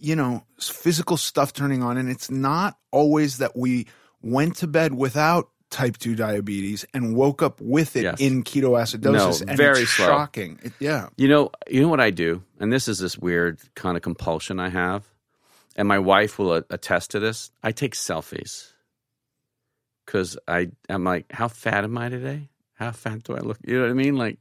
[0.00, 3.86] you know physical stuff turning on, and it's not always that we
[4.22, 8.20] went to bed without type two diabetes and woke up with it Yes.
[8.20, 9.40] in ketoacidosis.
[9.42, 10.58] No, and very shocking.
[10.62, 13.96] It- yeah, You know, you know what I do, and this is this weird kind
[13.96, 15.02] of compulsion I have,
[15.76, 17.50] and my wife will attest to this.
[17.62, 18.70] I take selfies
[20.06, 22.48] because I I'm like, how fat am I today?
[22.74, 23.58] How fat do I look?
[23.66, 24.16] You know what I mean?
[24.16, 24.38] Like,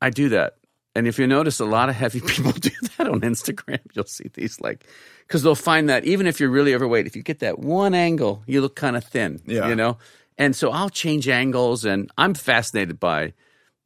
[0.00, 0.56] I do that,
[0.94, 3.80] and if you notice, a lot of heavy people do that on Instagram.
[3.94, 4.84] You'll see these like
[5.26, 8.42] because they'll find that even if you're really overweight, if you get that one angle,
[8.46, 9.40] you look kind of thin.
[9.46, 9.68] Yeah.
[9.68, 9.98] you know.
[10.38, 13.34] And so I'll change angles, and I'm fascinated by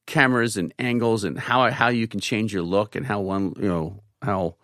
[0.07, 3.69] cameras and angles and how how you can change your look and how one you
[3.69, 4.55] know how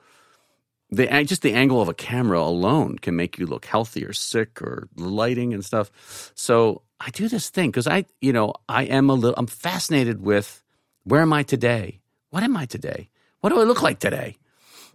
[0.90, 4.62] the just the angle of a camera alone can make you look healthy or sick
[4.62, 5.90] or lighting and stuff.
[6.34, 10.22] So I do this thing because I you know I am a little I'm fascinated
[10.22, 10.62] with
[11.04, 12.00] where am I today?
[12.30, 13.10] What am I today?
[13.40, 14.36] What do I look like today?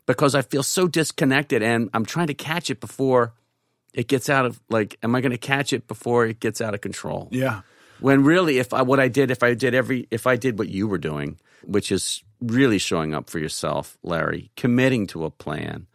[0.06, 3.34] Because I feel so disconnected and I'm trying to catch it before
[3.94, 6.74] it gets out of like am I going to catch it before it gets out
[6.74, 7.30] of control?
[7.32, 7.62] yeah,
[8.00, 10.70] When really, if I what I did, if I did every, if I did what
[10.70, 15.88] you were doing, which is really showing up for yourself, Larry, committing to a plan.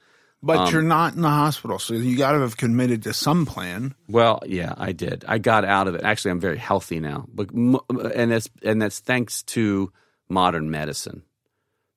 [0.43, 3.47] but Um, you're not in the hospital, so you got to have committed to some
[3.47, 3.95] plan.
[4.09, 5.25] Well, yeah, I did.
[5.29, 6.03] I got out of it.
[6.03, 9.93] Actually, I'm very healthy now, but and that's and that's thanks to
[10.29, 11.23] modern medicine.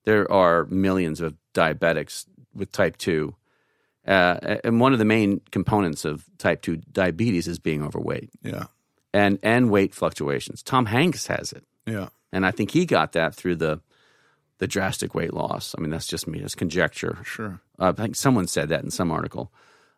[0.03, 3.33] There are millions of diabetics with type two,
[4.07, 8.65] uh, and one of the main components of type two diabetes is being overweight Yeah,
[9.13, 10.61] and and weight fluctuations.
[10.63, 11.63] Tom Hanks has it.
[11.85, 13.81] yeah, and I think he got that through the
[14.59, 15.75] the drastic weight loss.
[15.77, 16.39] I mean, that's just me.
[16.39, 17.17] That's conjecture.
[17.23, 17.59] sure.
[17.77, 19.51] Uh, I think someone said that in some article.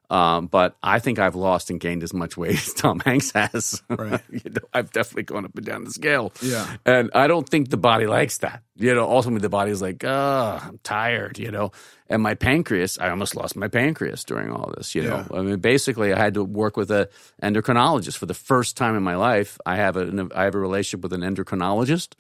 [0.10, 3.82] Um, but I think I've lost and gained as much weight as Tom Hanks has.
[3.98, 4.22] Right.
[4.30, 6.32] you know, I've definitely gone up and down the scale.
[6.42, 6.78] Yeah.
[6.86, 8.62] And I don't think the body likes that.
[8.76, 11.72] You know, ultimately the body's like, oh, I'm tired, you know.
[12.10, 15.26] And my pancreas, I almost lost my pancreas during all this, you know.
[15.34, 17.08] I mean, basically I had to work with an
[17.42, 19.58] endocrinologist for the first time in my life.
[19.66, 22.14] I have a I have a relationship with an endocrinologist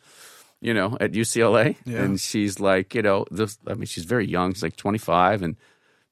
[0.60, 1.76] you know, at UCLA.
[1.86, 2.02] Yeah.
[2.02, 4.54] And she's like, you know, this, I mean, she's very young.
[4.54, 5.44] She's like 25.
[5.44, 5.56] And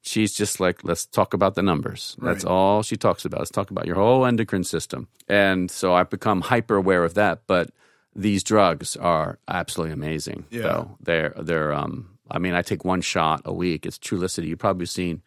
[0.06, 2.16] she's just like, let's talk about the numbers.
[2.22, 3.40] That's all she talks about.
[3.40, 5.08] Let's talk about your whole endocrine system.
[5.28, 7.42] And so I've become hyper aware of that.
[7.48, 7.72] But
[8.16, 10.46] these drugs are absolutely amazing.
[10.52, 10.62] Yeah.
[10.62, 10.98] Though.
[11.02, 13.86] They're, they're, um, I mean, I take one shot a week.
[13.86, 14.48] It's Trulicity.
[14.48, 15.22] You've probably seen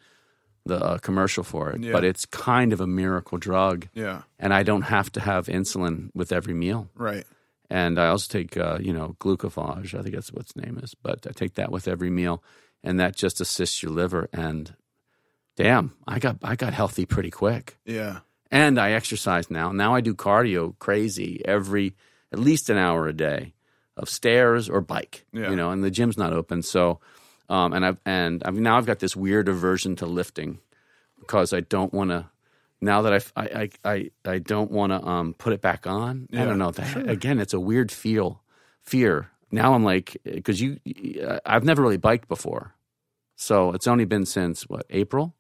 [0.65, 1.93] the uh, commercial for it, Yeah.
[1.93, 3.89] but it's kind of a miracle drug.
[3.95, 7.25] Yeah, And I don't have to have insulin with every meal right.
[7.71, 9.95] and I also take uh, you know glucophage.
[9.99, 12.43] I think that's what its name is, but I take that with every meal,
[12.89, 14.29] and that just assists your liver.
[14.33, 14.75] And
[15.57, 18.21] damn, I got I got healthy pretty quick, Yeah,
[18.51, 19.73] and I exercise now.
[19.73, 21.95] Now I do cardio crazy every
[22.33, 23.53] at least an hour a day
[23.97, 25.27] of stairs or bike.
[25.33, 25.51] Yeah.
[25.51, 27.01] You know, and the gym's not open, so
[27.51, 30.59] um, and I've and I've now I've got this weird aversion to lifting
[31.21, 32.27] because I don't want to.
[32.81, 36.29] Now that I I I I don't want to um, put it back on.
[36.33, 36.71] I don't know.
[36.71, 38.41] That, Again, it's a weird feel
[38.83, 39.31] fear.
[39.51, 40.79] Now I'm like because you
[41.45, 42.75] I've never really biked before,
[43.41, 45.35] so it's only been since what April.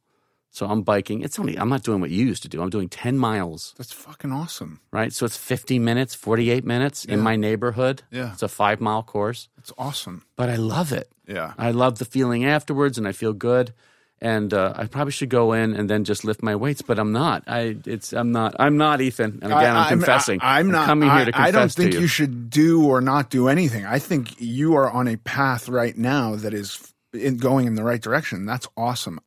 [0.51, 1.21] So I'm biking.
[1.21, 2.63] It's only I'm not doing what you used to do.
[2.63, 4.81] I'm doing ten miles, that's fucking awesome.
[4.91, 5.13] right?
[5.13, 7.25] So it's 50 minutes, 48 minutes in Yeah.
[7.25, 8.03] my neighborhood.
[8.11, 8.33] Yeah.
[8.33, 10.23] It's a five mile course, That's awesome.
[10.37, 11.11] but I love it.
[11.27, 13.75] Yeah, I love the feeling afterwards, and I feel good.
[14.21, 17.13] and uh, I probably should go in and then just lift my weights, but I'm
[17.13, 17.45] not.
[17.47, 18.57] I it's I'm not.
[18.59, 19.39] I'm not Ethan.
[19.43, 20.41] And again, I, am confessing.
[20.43, 22.01] I, am not coming here to confess I don't think you.
[22.01, 23.85] you should do or not do anything.
[23.87, 26.71] I think you are on a path right now that is
[27.13, 28.47] in going in the right direction.
[28.47, 29.19] That's awesome.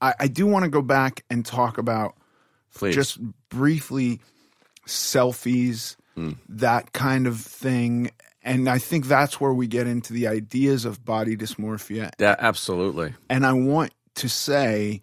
[0.00, 2.14] I, I do want to go back and talk about
[2.74, 2.94] Please.
[2.94, 4.20] just briefly
[4.86, 6.38] selfies, Mm.
[6.48, 8.10] that kind of thing.
[8.42, 12.10] And I think that's where we get into the ideas of body dysmorphia.
[12.18, 13.12] Yeah, absolutely.
[13.28, 15.02] And I want to say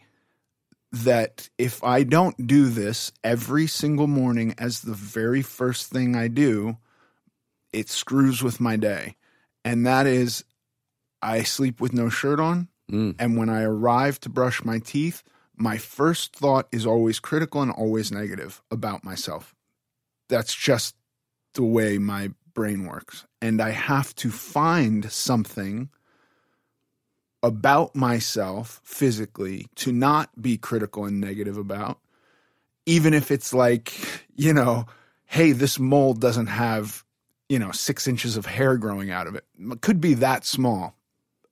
[0.91, 6.29] that if I don't do this every single morning as the very first thing I
[6.29, 6.77] do,
[7.71, 9.15] it screws with my day.
[9.63, 10.43] And that is,
[11.23, 12.67] I sleep with no shirt on.
[12.91, 13.15] Mm.
[13.17, 15.23] And when I arrive to brush my teeth,
[15.55, 19.55] my first thought is always critical and always negative about myself.
[20.27, 20.95] That's just
[21.53, 23.25] the way my brain works.
[23.41, 25.89] And I have to find something
[27.41, 31.99] about myself physically to not be critical and negative about,
[32.85, 33.93] even if it's like,
[34.35, 34.85] you know,
[35.25, 37.03] hey, this mold doesn't have,
[37.49, 39.45] you know, six inches of hair growing out of it.
[39.59, 40.95] It could be that small.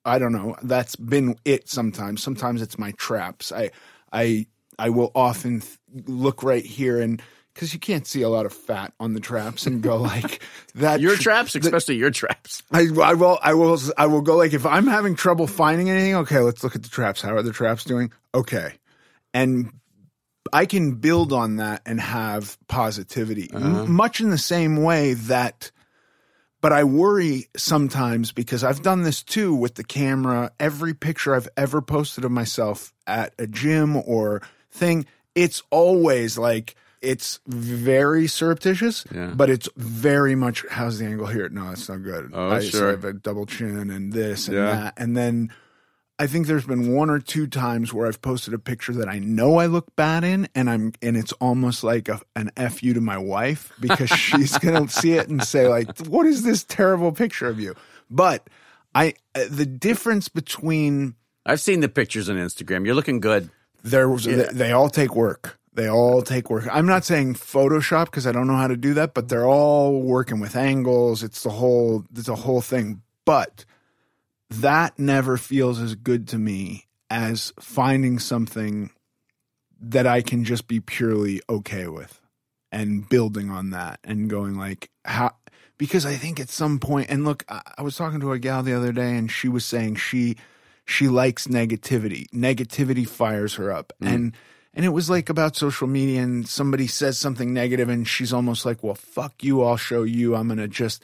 [0.04, 0.56] I don't know.
[0.62, 2.22] That's been it sometimes.
[2.22, 3.52] Sometimes it's my traps.
[3.52, 3.70] I,
[4.12, 4.46] I,
[4.78, 7.22] I will often th- look right here and
[7.54, 10.42] because you can't see a lot of fat on the traps and go like
[10.74, 11.00] that.
[11.00, 12.62] Your tr- traps, especially your traps.
[12.72, 16.14] I, I will I will I will go like if I'm having trouble finding anything,
[16.16, 17.20] okay, let's look at the traps.
[17.20, 18.12] How are the traps doing?
[18.34, 18.72] Okay.
[19.34, 19.72] And
[20.52, 23.50] I can build on that and have positivity.
[23.52, 23.84] M- uh-huh.
[23.86, 25.70] much in the same way that
[26.62, 30.50] but I worry sometimes because I've done this too with the camera.
[30.58, 34.40] Every picture I've ever posted of myself at a gym or
[34.70, 35.04] thing,
[35.34, 39.32] it's always like it's very surreptitious, Yeah.
[39.34, 41.48] but it's very much how's the angle here?
[41.48, 42.30] No, it's not good.
[42.32, 42.88] Oh, I, so sure.
[42.88, 44.66] I have a double chin and this and Yeah.
[44.66, 44.94] that.
[44.96, 45.50] And then
[46.18, 49.18] I think there's been one or two times where I've posted a picture that I
[49.18, 53.00] know I look bad in, and I'm and it's almost like a, an fu to
[53.00, 57.48] my wife because she's gonna see it and say like, "What is this terrible picture
[57.48, 57.74] of you?"
[58.10, 58.48] But
[58.94, 62.86] I uh, the difference between I've seen the pictures on Instagram.
[62.86, 63.50] You're looking good.
[63.82, 65.58] there was they, they all take work.
[65.74, 66.68] They all take work.
[66.70, 70.02] I'm not saying Photoshop because I don't know how to do that, but they're all
[70.02, 71.22] working with angles.
[71.22, 73.02] It's the whole it's a whole thing.
[73.24, 73.64] But
[74.54, 78.90] that never feels as good to me as finding something
[79.80, 82.20] that I can just be purely okay with
[82.70, 85.34] and building on that and going like how
[85.76, 88.62] because I think at some point and look I, I was talking to a gal
[88.62, 90.36] the other day and she was saying she
[90.84, 92.28] she likes negativity.
[92.30, 93.92] Negativity fires her up.
[94.02, 94.14] Mm.
[94.14, 94.36] And
[94.74, 98.64] and it was like about social media and somebody says something negative and she's almost
[98.64, 100.34] like, "Well, fuck you, I'll show you.
[100.34, 101.02] I'm going to just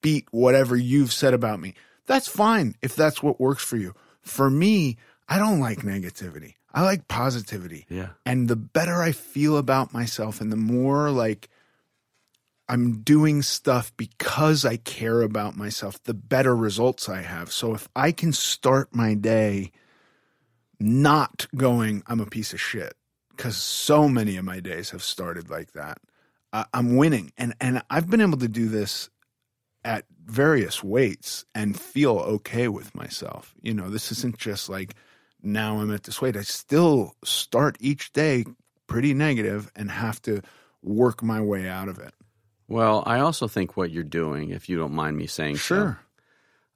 [0.00, 1.74] beat whatever you've said about me."
[2.06, 3.94] That's fine if that's what works for you.
[4.22, 4.96] For me,
[5.28, 6.54] I don't like negativity.
[6.72, 7.86] I like positivity.
[7.88, 8.08] Yeah.
[8.26, 11.48] And the better I feel about myself and the more like
[12.68, 17.52] I'm doing stuff because I care about myself, the better results I have.
[17.52, 19.70] So if I can start my day
[20.80, 22.94] not going, I'm a piece of shit,
[23.30, 25.98] because so many of my days have started like that,
[26.72, 27.32] I'm winning.
[27.36, 29.10] And, and I've been able to do this
[29.84, 33.54] at various weights and feel okay with myself.
[33.62, 34.94] You know, this isn't just like
[35.42, 36.36] now I'm at this weight.
[36.36, 38.44] I still start each day
[38.86, 40.40] pretty negative and have to
[40.82, 42.14] work my way out of it.
[42.68, 45.98] Well, I also think what you're doing, if you don't mind me saying Sure.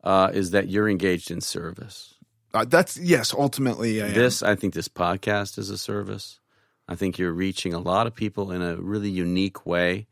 [0.05, 2.15] so, uh, is that you're engaged in service.
[2.53, 3.35] Uh, that's yes.
[3.35, 4.15] Ultimately, I am.
[4.15, 6.41] This, I think, this podcast is a service.
[6.89, 10.07] I think you're reaching a lot of people in a really unique way.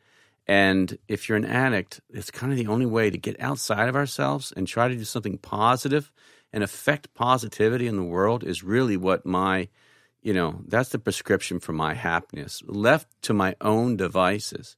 [0.47, 3.97] And if you're an addict, it's kind of the only way to get outside of
[3.97, 6.13] ourselves and try to do something positive
[6.53, 9.69] and affect positivity in the world is really what my,
[10.23, 12.63] you know, that's the prescription for my happiness.
[12.67, 14.77] Left to my own devices,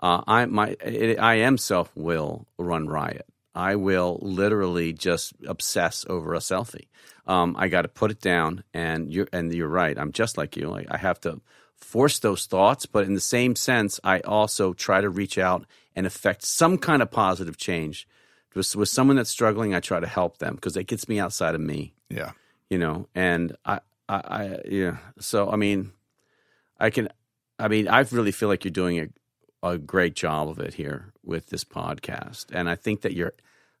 [0.00, 3.26] uh, I my it, I am self will run riot.
[3.54, 6.88] I will literally just obsess over a selfie.
[7.26, 9.98] Um, I got to put it down, and you're and you're right.
[9.98, 10.68] I'm just like you.
[10.68, 11.40] Like I have to
[11.80, 15.66] force those thoughts, but in the same sense, I also try to reach out
[15.96, 18.06] and affect some kind of positive change.
[18.54, 21.54] With, with someone that's struggling, I try to help them because it gets me outside
[21.54, 22.32] of me yeah.
[22.68, 25.92] you know and I, I i yeah so i mean
[26.78, 27.08] i can
[27.58, 29.00] i mean i really feel like you're doing
[29.62, 33.32] a, a great job of it here with this podcast and i think that you're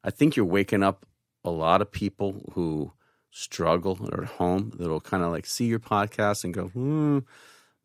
[0.04, 1.04] i think you're waking up
[1.44, 2.92] a lot of people who
[3.30, 7.18] struggle or at home that'll kind of like see your podcast and go hmm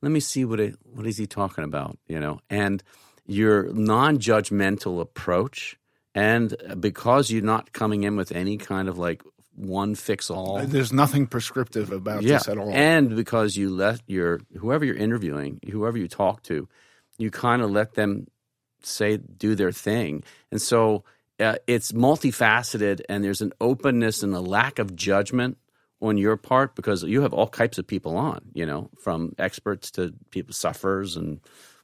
[0.05, 2.83] let me see what it what is he talking about you know and
[3.25, 5.77] your non-judgmental approach
[6.13, 9.23] and because you're not coming in with any kind of like
[9.55, 10.59] one fix all.
[10.65, 12.71] There's nothing prescriptive about this at all.
[12.71, 16.67] And because you let your whoever you're interviewing, whoever you talk to,
[17.17, 18.27] you kind of let them
[18.83, 21.03] say do their thing, and so
[21.39, 25.57] uh, it's multifaceted, and there's an openness and a lack of judgment
[26.01, 29.91] on your part because you have all types of people on, you know, from experts
[29.91, 31.39] to people sufferers and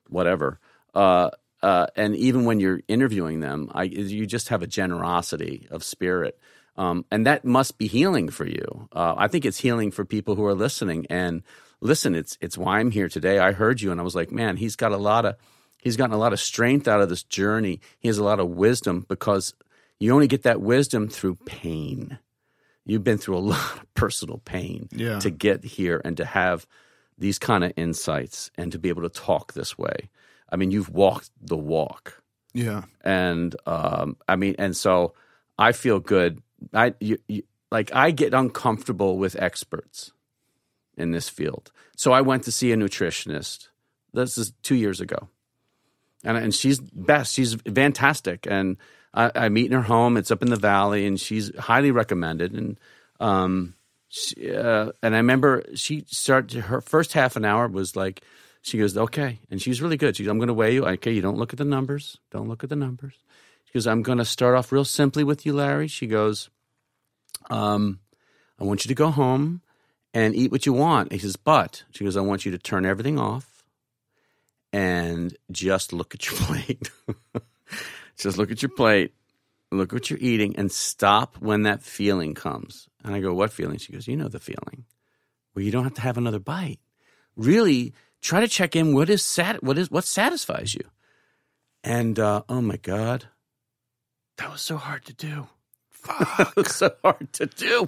[0.10, 0.60] whatever.
[0.94, 1.30] Uh,
[1.64, 6.40] uh, and even when you're interviewing them, I, you just have a generosity of spirit.
[6.78, 8.90] Um, and that must be healing for you.
[8.92, 11.06] Uh, I think it's healing for people who are listening.
[11.10, 11.44] And
[11.82, 13.40] listen, it's it's why I'm here today.
[13.40, 15.36] I heard you, and I was like, man, he's got a lot of
[15.82, 17.82] he's gotten a lot of strength out of this journey.
[18.00, 19.54] He has a lot of wisdom because
[20.00, 22.20] you only get that wisdom through pain.
[22.86, 25.20] You've been through a lot of personal pain Yeah.
[25.20, 26.66] to get here and to have
[27.18, 30.10] these kind of insights and to be able to talk this way.
[30.50, 32.22] I mean, you've walked the walk
[32.54, 32.84] yeah.
[33.02, 35.14] and um, I mean, and so
[35.58, 36.42] I feel good.
[36.74, 40.12] I you, you, like I get uncomfortable with experts
[40.98, 41.72] in this field.
[41.96, 43.70] So I went to see a nutritionist.
[44.14, 45.30] This is two years ago,
[46.24, 47.34] and and she's best.
[47.34, 48.78] She's fantastic, and
[49.14, 50.18] I, I meet in her home.
[50.18, 52.54] It's up in the valley, and she's highly recommended.
[52.54, 52.80] And
[53.20, 53.76] um,
[54.10, 58.22] she, uh, and I remember she started her first half an hour was like
[58.62, 60.16] she goes okay, and she's really good.
[60.16, 60.86] She goes, I'm going to weigh you.
[60.86, 62.18] Okay, you don't look at the numbers.
[62.32, 63.16] Don't look at the numbers.
[63.66, 65.88] She goes, I'm going to start off real simply with you, Larry.
[65.88, 66.50] She goes,
[67.50, 68.00] um,
[68.60, 69.62] I want you to go home
[70.14, 71.12] and eat what you want.
[71.12, 73.64] He says, but she goes, I want you to turn everything off
[74.74, 76.92] and just look at your plate.
[78.18, 79.14] Just look at your plate,
[79.72, 82.88] look what you're eating, and stop when that feeling comes.
[83.04, 83.78] And I go, What feeling?
[83.78, 84.86] She goes, You know the feeling.
[85.56, 86.80] Well, you don't have to have another bite.
[87.36, 90.84] Really try to check in what is sat what is what satisfies you.
[91.84, 93.26] And uh, oh my God,
[94.38, 95.48] that was so hard to do.
[96.56, 97.88] Was so hard to do.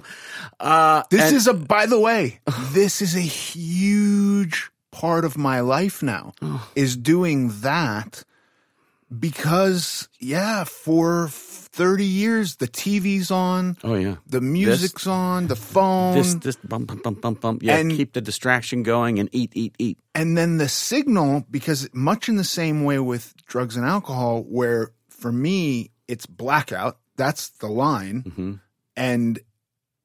[0.60, 2.38] Uh, This and- is a, by the way,
[2.70, 6.32] this is a huge part of my life now,
[6.76, 8.22] is doing that
[9.20, 14.16] because, yeah, for 30 years, the TV's on, oh yeah.
[14.26, 17.62] the music's on, the phone, This this bump bump bump bump bump.
[17.62, 19.98] Yeah, And- keep the distraction going and eat eat eat.
[20.14, 24.90] and then the signal, because much in the same way with drugs and alcohol, where
[25.08, 28.20] for me, it's blackout, that's the line.
[28.36, 28.52] hmm
[28.96, 29.40] and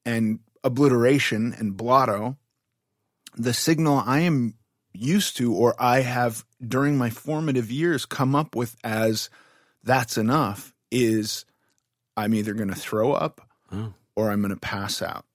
[0.04, 2.36] and obliteration and blotto
[3.38, 4.56] the signal i am
[4.94, 9.30] used to or i have during my formative years come up with as
[9.84, 11.46] that's enough is
[12.18, 13.94] i'm either going to throw up Oh.
[14.16, 15.26] or i'm going to pass out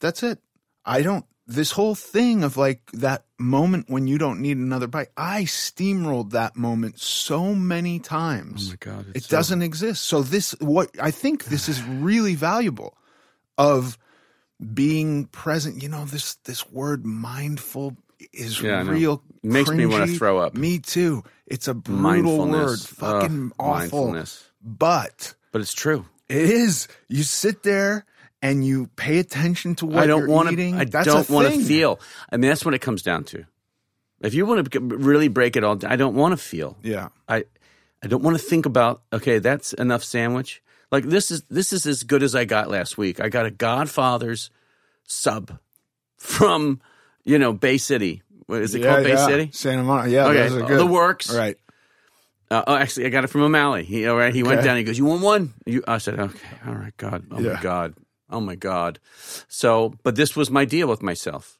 [0.00, 0.38] that's it
[0.84, 5.08] i don't this whole thing of like that moment when you don't need another bite
[5.16, 10.04] i steamrolled that moment so many times Oh my god, it doesn't exist.
[10.04, 12.96] So this what I think this is really valuable
[13.58, 13.98] of
[14.72, 15.82] being present.
[15.82, 17.96] You know, this this word mindful
[18.32, 19.22] is Yeah, real.
[19.42, 20.54] Makes me wanna throw up.
[20.54, 21.22] Me too.
[21.46, 22.80] It's a brutal word.
[22.80, 23.72] Fucking Ugh, awful.
[24.06, 24.44] Mindfulness.
[24.62, 26.06] But But it's true.
[26.28, 26.88] it is.
[27.08, 28.06] You sit there
[28.40, 30.74] and you pay attention to what I don't you're want eating.
[30.74, 30.80] to.
[30.80, 32.00] I That's don't want to feel.
[32.30, 33.44] I mean, that's what it comes down to.
[34.20, 36.78] If you want to really break it all down, I don't want to feel.
[36.82, 37.08] Yeah.
[37.28, 37.44] I
[38.02, 40.62] I don't want to think about okay, that's enough sandwich.
[40.90, 43.20] Like this is this is as good as I got last week.
[43.20, 44.50] I got a Godfather's
[45.06, 45.58] sub
[46.16, 46.80] from
[47.24, 48.22] you know Bay City.
[48.46, 49.04] What is it Yeah, called?
[49.04, 49.26] Bay yeah.
[49.26, 49.50] City.
[49.52, 50.10] Santa Monica.
[50.10, 50.78] Yeah, Okay, those are good.
[50.80, 51.34] the works.
[51.34, 51.56] Right.
[52.50, 53.84] Uh, oh, actually, I got it from O'Malley.
[53.84, 54.32] He all right.
[54.34, 54.76] He went down.
[54.76, 57.54] He goes, "You want one?" You, I said, "Okay, all right, God, oh Yeah.
[57.54, 57.94] my God,
[58.30, 59.00] oh my God."
[59.48, 61.58] So, but this was my deal with myself.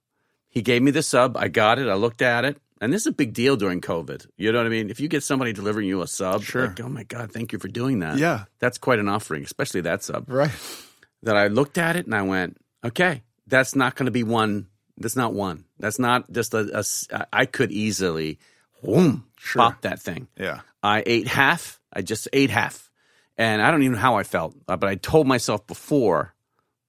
[0.50, 1.36] He gave me the sub.
[1.36, 1.88] I got it.
[1.88, 4.26] I looked at it, and this is a big deal during COVID.
[4.36, 4.90] You know what I mean?
[4.90, 6.66] If you get somebody delivering you a sub, Sure.
[6.68, 8.18] like, oh my God, thank you for doing that.
[8.18, 8.44] Yeah.
[8.60, 10.28] that's quite an offering, especially that sub.
[10.28, 10.52] Right.
[11.22, 14.66] That I looked at it and I went, okay, that's not going to be one.
[14.96, 15.64] That's not one.
[15.78, 16.84] That's not just a.
[17.10, 18.38] a I could easily,
[18.82, 19.62] boom, Sure.
[19.62, 20.28] pop that thing.
[20.38, 20.60] Yeah.
[20.82, 21.80] I ate half.
[21.92, 22.90] I just ate half.
[23.36, 26.34] And I don't even know how I felt, uh, but I told myself before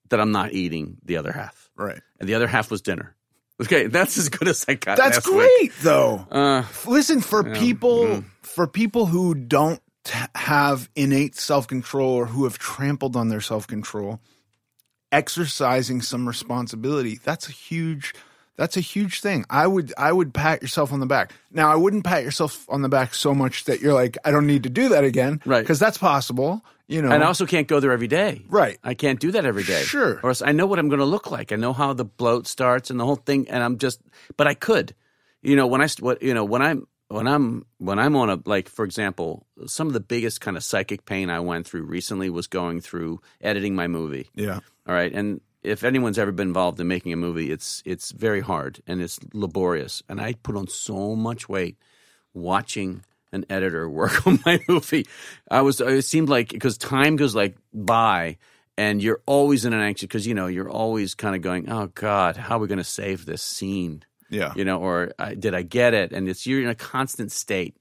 [0.09, 1.69] that I'm not eating the other half.
[1.75, 1.99] Right.
[2.19, 3.15] And the other half was dinner.
[3.61, 4.97] Okay, that's as good as I got.
[4.97, 5.37] That's last week.
[5.37, 6.27] great, though.
[6.29, 8.25] Uh, Listen, for people mm.
[8.41, 9.79] for people who don't
[10.35, 14.19] have innate self control or who have trampled on their self control,
[15.15, 18.13] exercising some responsibility that's a huge
[18.57, 19.43] that's a huge thing.
[19.49, 21.33] I would I would pat yourself on the back.
[21.51, 24.47] Now I wouldn't pat yourself on the back so much that you're like I don't
[24.47, 25.59] need to do that again, Right.
[25.61, 27.11] Because that's possible, you know.
[27.11, 28.43] and I also can't go there every day.
[28.47, 28.77] Right.
[28.81, 29.81] I can't do that every day.
[29.83, 30.19] Sure.
[30.23, 31.51] Or else I know what I'm going to look like.
[31.51, 33.49] I know how the bloat starts and the whole thing.
[33.49, 33.99] And I'm just,
[34.37, 34.95] but I could,
[35.41, 38.39] you know, when I, what, you know, when I'm, when I'm when I'm on a
[38.45, 42.29] like for example, some of the biggest kind of psychic pain I went through recently
[42.29, 44.29] was going through editing my movie.
[44.33, 44.59] Yeah.
[44.87, 48.41] All right, and if anyone's ever been involved in making a movie, it's it's very
[48.41, 50.03] hard and it's laborious.
[50.07, 51.77] And I put on so much weight
[52.33, 55.07] watching an editor work on my movie.
[55.49, 58.37] I was it seemed like because time goes like by
[58.77, 61.87] and you're always in an anxious because you know you're always kind of going, oh
[61.87, 64.03] God, how are we going to save this scene?
[64.35, 64.53] Yeah.
[64.55, 66.11] you know, or I, did I get it?
[66.11, 67.75] And it's you're in a constant state.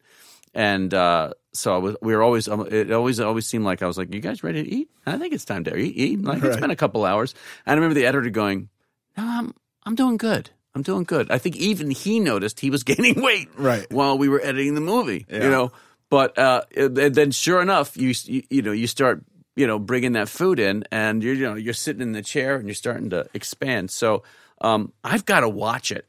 [0.55, 3.87] And uh, so I was, we were always, um, it always, always seemed like I
[3.89, 4.89] was like, "You guys ready to eat?
[5.05, 6.23] I think it's time to eat." eat.
[6.23, 6.61] Like it's Right.
[6.61, 7.35] been a couple hours.
[7.67, 8.69] And I remember the editor going,
[9.17, 10.51] "No, I'm, I'm doing good.
[10.77, 13.85] I'm doing good." I think even he noticed he was gaining weight Right.
[13.93, 15.27] while we were editing the movie.
[15.29, 15.43] Yeah.
[15.45, 15.73] You know,
[16.09, 19.25] but uh, and then sure enough, you, you you know you start
[19.57, 22.55] you know bringing that food in, and you're you know you're sitting in the chair
[22.55, 23.91] and you're starting to expand.
[23.91, 24.23] So
[24.61, 26.07] um, I've got to watch it.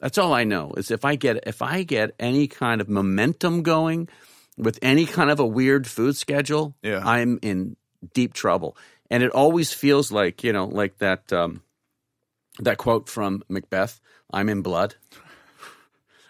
[0.00, 3.62] That's all I know is if I get if I get any kind of momentum
[3.62, 4.08] going
[4.58, 7.00] with any kind of a weird food schedule, Yeah.
[7.04, 7.76] I'm in
[8.14, 8.76] deep trouble.
[9.10, 11.62] And it always feels like you know like that um,
[12.58, 14.00] that quote from Macbeth:
[14.32, 14.94] "I'm in blood."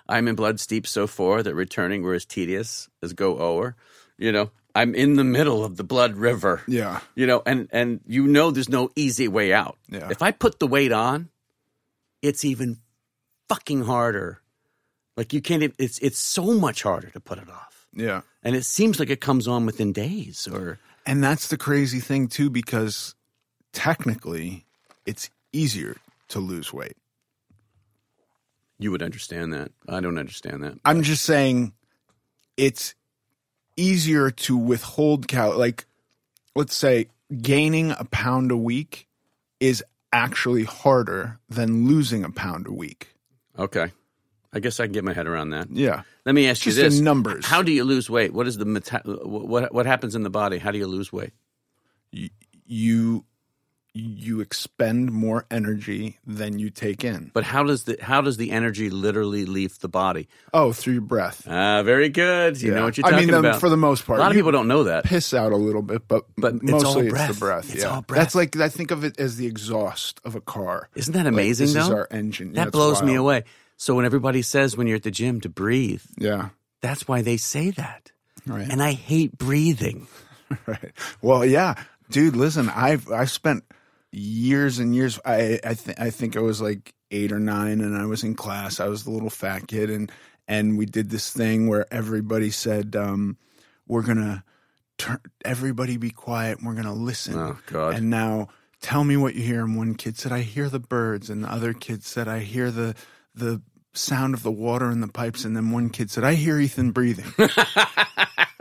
[0.08, 3.74] I'm in blood steep so far that returning were as tedious as go o'er.
[4.18, 6.62] You know, I'm in the middle of the blood river.
[6.68, 7.00] Yeah.
[7.16, 9.76] You know, and and you know there's no easy way out.
[9.88, 10.08] Yeah.
[10.10, 11.28] If I put the weight on,
[12.22, 12.78] it's even
[13.48, 14.40] fucking harder.
[15.16, 15.74] Like you can't.
[15.78, 18.20] It's it's so much harder to put it off, Yeah.
[18.42, 20.46] and it seems like it comes on within days.
[20.50, 23.14] Or And that's the crazy thing too, because
[23.72, 24.66] technically
[25.06, 25.96] it's easier
[26.28, 26.96] to lose weight.
[28.78, 29.72] you would understand that.
[29.88, 30.78] I don't understand that.
[30.84, 31.72] I'm just saying
[32.58, 32.94] it's
[33.76, 35.86] easier to withhold cal like
[36.54, 37.06] let's say
[37.40, 39.06] gaining a pound a week
[39.60, 39.82] is
[40.12, 43.14] actually harder than losing a pound a week.
[43.58, 43.92] Okay,
[44.52, 45.70] I guess I can get my head around that.
[45.70, 46.02] Yeah.
[46.24, 47.46] Let me ask Just you in this: numbers.
[47.46, 48.32] How do you lose weight?
[48.32, 50.58] What is the meta- what what happens in the body?
[50.58, 51.32] How do you lose weight?
[52.10, 53.24] You
[53.98, 57.30] you expend more energy than you take in.
[57.32, 60.28] But how does the how does the energy literally leave the body?
[60.52, 61.46] Oh, through your breath.
[61.48, 62.60] Ah, very good.
[62.60, 62.76] You Yeah.
[62.78, 63.60] know what you're I talking mean, um, about.
[63.60, 65.04] for the most part, a lot of people don't know that.
[65.04, 67.28] piss out a little bit, but But it's mostly all it's breath.
[67.34, 67.72] the breath.
[67.74, 68.20] It's yeah, all breath.
[68.20, 70.88] that's like I think of it as the exhaust of a car.
[70.94, 71.66] Isn't that Like, amazing?
[71.66, 72.52] this though is our engine.
[72.52, 73.44] That it's blows me away.
[73.78, 77.36] So when everybody says when you're at the gym to breathe, Yeah, that's why they
[77.36, 78.12] say that.
[78.46, 78.68] right.
[78.70, 80.06] And I hate breathing.
[80.66, 80.92] right.
[81.22, 81.74] Well, yeah,
[82.10, 82.36] dude.
[82.36, 83.64] Listen, I've I've spent
[84.12, 85.18] years and years.
[85.24, 88.34] I I, th- I think I was like eight or nine, and I was in
[88.34, 88.80] class.
[88.80, 90.10] I was the little fat kid, and
[90.48, 93.36] and we did this thing where everybody said, um,
[93.86, 94.44] "We're gonna
[94.98, 95.18] turn.
[95.44, 96.58] Everybody be quiet.
[96.58, 97.94] and We're gonna listen." Oh God.
[97.96, 98.48] And now
[98.80, 99.64] tell me what you hear.
[99.64, 101.30] And one kid said, I hear the birds.
[101.30, 102.94] And the other kid said, I hear the
[103.34, 103.60] the
[103.92, 105.44] sound of the water in the pipes.
[105.44, 107.32] And then one kid said, I hear Ethan breathing.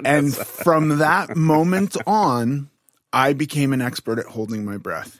[0.05, 2.69] and from that moment on,
[3.13, 5.19] I became an expert at holding my breath.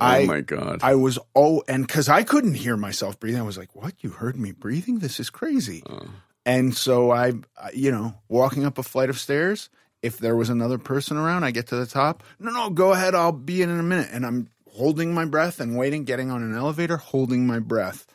[0.00, 0.80] Oh I my God.
[0.82, 3.94] I was oh, and because I couldn't hear myself breathing, I was like, "What?
[4.00, 4.98] You heard me breathing?
[4.98, 6.06] This is crazy." Oh.
[6.46, 7.32] And so I,
[7.72, 9.70] you know, walking up a flight of stairs.
[10.02, 12.22] If there was another person around, I get to the top.
[12.38, 13.14] No, no, go ahead.
[13.14, 14.08] I'll be in in a minute.
[14.12, 18.06] And I'm holding my breath and waiting, getting on an elevator, holding my breath.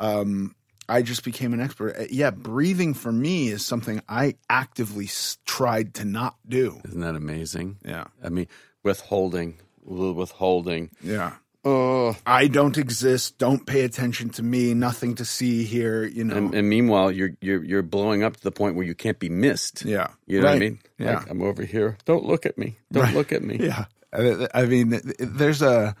[0.00, 0.56] Um,
[0.88, 1.94] I just became an expert.
[1.96, 6.80] Uh, Yeah, breathing for me is something I actively s- tried to not do.
[6.84, 7.76] Isn't that amazing?
[7.84, 8.48] Yeah, I mean,
[8.82, 10.90] withholding, withholding.
[11.02, 11.34] yeah.
[11.68, 12.16] Oh.
[12.24, 13.38] I don't exist.
[13.38, 14.72] Don't pay attention to me.
[14.72, 16.04] Nothing to see here.
[16.04, 16.36] You know.
[16.36, 19.28] And, and meanwhile, you're you're you're blowing up to the point where you can't be
[19.28, 19.84] missed.
[19.84, 20.08] yeah.
[20.28, 20.78] You know what I mean?
[20.96, 21.16] Yeah.
[21.18, 21.98] Like I'm over here.
[22.04, 22.78] Don't look at me.
[22.92, 23.14] Don't Right.
[23.14, 23.56] look at me.
[23.60, 25.96] Yeah, I mean, there's a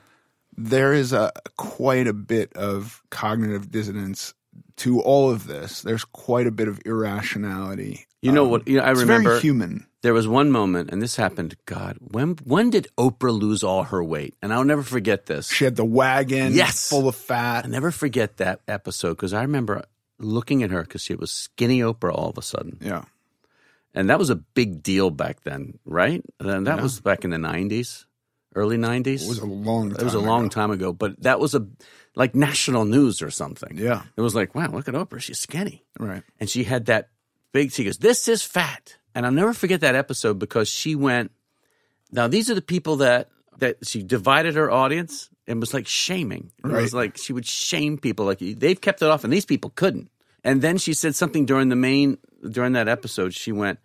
[0.56, 4.34] there is a quite a bit of cognitive dissonance
[4.78, 5.82] to all of this.
[5.82, 8.06] There's quite a bit of irrationality.
[8.22, 8.68] You know Um, what?
[8.68, 9.86] You know, I it's remember very human.
[10.02, 11.56] there was one moment, and this happened.
[11.66, 14.34] God, when when did Oprah lose all her weight?
[14.42, 15.48] And I'll never forget this.
[15.50, 16.88] She had the wagon, Yes.
[16.88, 17.64] full of fat.
[17.64, 19.84] I never forget that episode because I remember
[20.18, 23.04] looking at her because she was skinny Oprah all of a sudden, Yeah,
[23.94, 26.22] and that was a big deal back then, right?
[26.40, 28.06] And that was back in the '90s,
[28.54, 29.22] early '90s.
[29.24, 29.90] it was a long.
[29.90, 30.48] Time It was a long ago.
[30.50, 31.66] time ago, but that was a
[32.16, 33.76] like national news or something.
[33.78, 35.84] Yeah, It was like, wow, look at Oprah, she's skinny.
[36.00, 36.22] right.
[36.40, 37.10] and she had that
[37.52, 41.30] big she goes this is fat and i'll never forget that episode because she went
[42.12, 46.52] now these are the people that that she divided her audience and was like shaming
[46.62, 49.70] it was like she would shame people like they've kept it off and these people
[49.70, 50.10] couldn't
[50.44, 52.18] and then she said something during the main
[52.50, 53.78] during that episode she went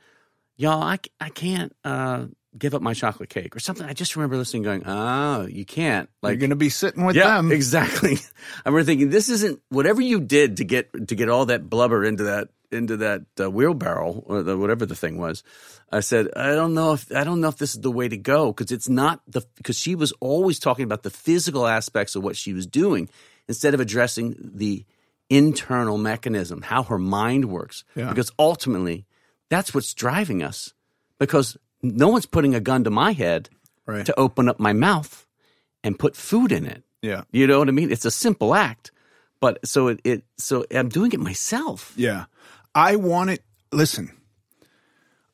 [0.58, 2.26] y'all i, I can't uh
[2.58, 6.10] give up my chocolate cake or something i just remember listening going oh you can't
[6.22, 7.52] Like, You're going to be sitting with yeah, them.
[7.52, 8.18] exactly.
[8.66, 12.04] I remember thinking, this isn't whatever you did to get to get all that blubber
[12.04, 15.44] into that into that uh, wheelbarrow or the, whatever the thing was.
[15.92, 18.18] I said, I don't know if I don't know if this is the way to
[18.18, 22.24] go because it's not the because she was always talking about the physical aspects of
[22.24, 23.10] what she was doing
[23.48, 24.86] instead of addressing the
[25.30, 27.84] internal mechanism, how her mind works.
[27.96, 28.10] Yeah.
[28.10, 29.06] Because ultimately,
[29.50, 30.74] that's what's driving us.
[31.20, 33.50] Because no one's putting a gun to my head
[33.88, 34.06] Right.
[34.06, 35.26] to open up my mouth
[35.84, 36.84] and put food in it.
[37.02, 37.24] Yeah.
[37.32, 37.92] You know what I mean?
[37.92, 38.92] It's a simple act,
[39.40, 41.94] but so it, it so I'm doing it myself.
[41.98, 42.26] Yeah.
[42.76, 44.12] I want it, listen,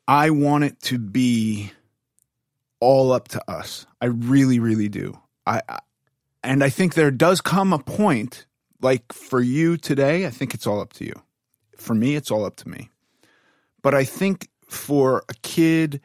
[0.08, 1.72] I want it to be
[2.80, 3.86] all up to us.
[4.02, 5.20] I really, really do.
[5.46, 5.80] I, I
[6.44, 8.46] and I think there does come a point,
[8.82, 11.14] like for you today, I think it's all up to you.
[11.76, 12.90] For me, it's all up to me.
[13.82, 16.00] But I think for a kid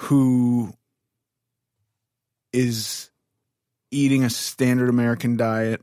[0.00, 0.72] who
[2.54, 3.10] is
[3.90, 5.82] eating a standard American diet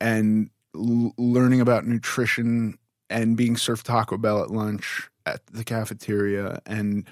[0.00, 2.76] and l- learning about nutrition
[3.08, 7.06] and being served Taco Bell at lunch at the cafeteria and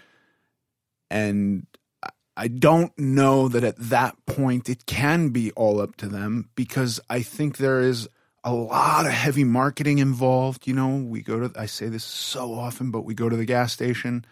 [1.09, 1.67] and
[2.03, 6.51] I- I don't know that at that point it can be all up to them
[6.57, 8.09] because I think there is
[8.43, 10.67] a lot of heavy marketing involved.
[10.67, 13.45] You know, we go to I say this so often, but we go to the
[13.45, 14.25] gas station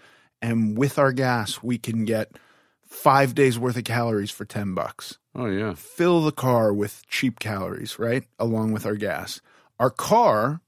[0.43, 2.33] and with our gas we can get
[2.83, 5.75] five days worth of calories for ten bucks Oh yeah.
[5.75, 8.25] fill the car with cheap calories, right?
[8.39, 9.41] Along with our gas.
[9.79, 10.61] Our car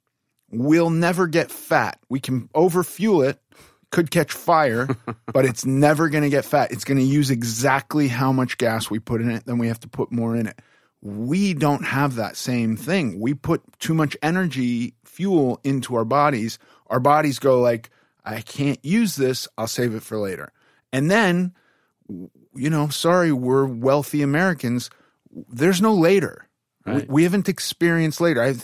[0.50, 1.98] will never get fat.
[2.08, 3.40] We can overfuel it,
[3.90, 4.88] could catch fire,
[5.32, 6.70] but it's never going to get fat.
[6.70, 9.80] It's going to use exactly how much gas we put in it, then we have
[9.80, 10.60] to put more in it.
[11.00, 13.18] We don't have that same thing.
[13.18, 16.60] We put too much energy, fuel into our bodies.
[16.86, 17.90] Our bodies go like,
[18.24, 20.52] I can't use this, I'll save it for later.
[20.92, 21.54] And then
[22.54, 24.90] you know, sorry, we're wealthy Americans.
[25.48, 26.46] There's no later.
[26.84, 27.08] Right.
[27.08, 28.42] We, we haven't experienced later.
[28.42, 28.54] I,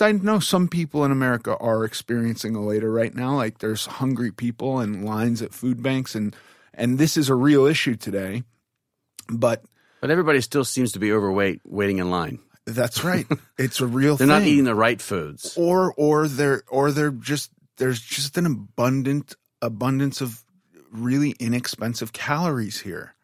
[0.00, 3.36] I know some people in America are experiencing a later right now.
[3.36, 6.34] Like there's hungry people and lines at food banks, and
[6.74, 8.42] and this is a real issue today.
[9.30, 9.62] But
[10.00, 12.40] But everybody still seems to be overweight, waiting in line.
[12.66, 13.26] that's right.
[13.58, 14.36] it's a real They're thing.
[14.40, 15.54] not eating the right foods.
[15.56, 20.44] or or they're or they're just there's just an abundant abundance of
[20.92, 23.14] really inexpensive calories here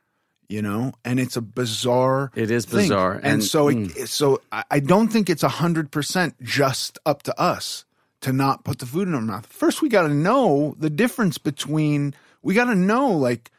[0.48, 2.80] you know and it's a bizarre It is thing.
[2.80, 3.46] bizarre, and, and- mm.
[3.46, 7.84] so it, so I- don't think it's 100% just up to us
[8.20, 11.38] to not put the food in our mouth first we got to know the difference
[11.38, 13.50] between we got to know like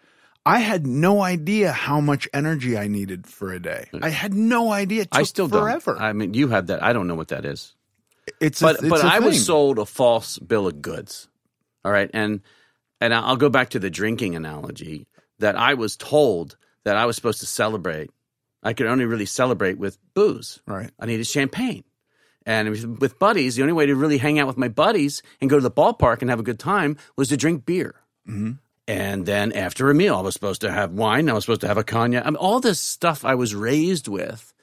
[0.45, 4.71] i had no idea how much energy i needed for a day i had no
[4.71, 6.01] idea I still forever don't.
[6.03, 6.83] I mean, you have that.
[6.83, 7.73] I don't know what that is.
[8.39, 11.27] It's but a, it's but I was sold a false bill of goods.
[11.83, 12.41] All right, and
[13.01, 15.07] and I'll go back to the drinking analogy
[15.39, 18.09] that I was told that I was supposed to celebrate.
[18.63, 20.59] I could only really celebrate with booze.
[20.65, 21.83] right I needed champagne.
[22.47, 25.49] And with- with buddies, the only way to really hang out with my buddies and
[25.49, 27.95] go to the ballpark and have a good time was to drink beer.
[28.27, 28.53] Mm-hmm.
[28.87, 31.27] And then after a meal, I was supposed to have wine.
[31.27, 32.23] I was supposed to have a cognac.
[32.23, 34.53] I mean, all this stuff I was raised with,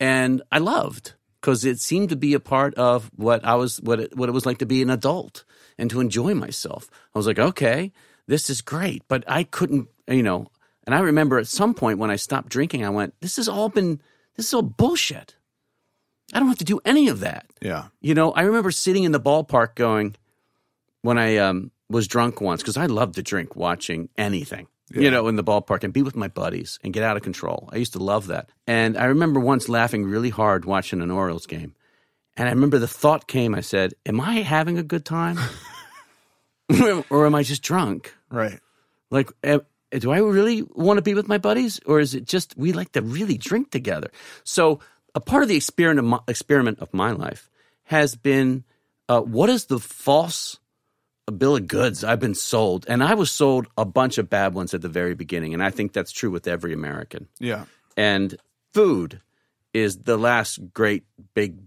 [0.00, 4.00] and I loved because it seemed to be a part of what I was, what
[4.00, 5.44] it, what it was like to be an adult
[5.78, 6.90] and to enjoy myself.
[7.14, 7.92] I was like, okay,
[8.26, 10.48] this is great, but I couldn't, you know.
[10.84, 13.68] And I remember at some point when I stopped drinking, I went, this has all
[13.68, 14.00] been,
[14.36, 15.36] this is all bullshit.
[16.32, 17.46] I don't have to do any of that.
[17.60, 20.16] yeah You know, I remember sitting in the ballpark going
[21.02, 24.66] when I um, was drunk once because I love to drink watching anything.
[24.90, 27.68] You know, in the ballpark and be with my buddies and get out of control.
[27.72, 28.50] I used to love that.
[28.68, 31.74] And I remember once laughing really hard watching an Orioles game.
[32.36, 35.38] And I remember the thought came, I said, Am I having a good time?
[37.10, 38.14] or am I just drunk?
[38.30, 38.60] right
[39.10, 39.58] Like, eh,
[39.92, 42.92] do I really want to be with my buddies, or is it just we like
[42.92, 44.10] to really drink together?
[44.44, 44.80] So,
[45.14, 47.48] a part of the experiment of my, experiment of my life
[47.84, 48.64] has been
[49.08, 50.58] uh, what is the false
[51.32, 54.74] bill of goods I've been sold, and I was sold a bunch of bad ones
[54.74, 57.28] at the very beginning, and I think that's true with every American.
[57.40, 57.64] yeah
[57.96, 58.36] And
[58.72, 59.20] food
[59.74, 61.04] is the last great
[61.34, 61.58] big.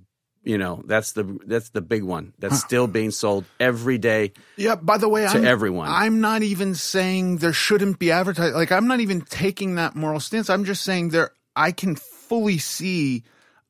[0.42, 4.32] You know that's the that's the big one that's still being sold every day.
[4.56, 5.90] Yeah, by the way, to I'm, everyone.
[5.90, 8.56] I'm not even saying there shouldn't be advertising.
[8.56, 10.50] Like, I'm not even taking that moral stance.
[10.50, 13.24] I'm just saying there, I can fully see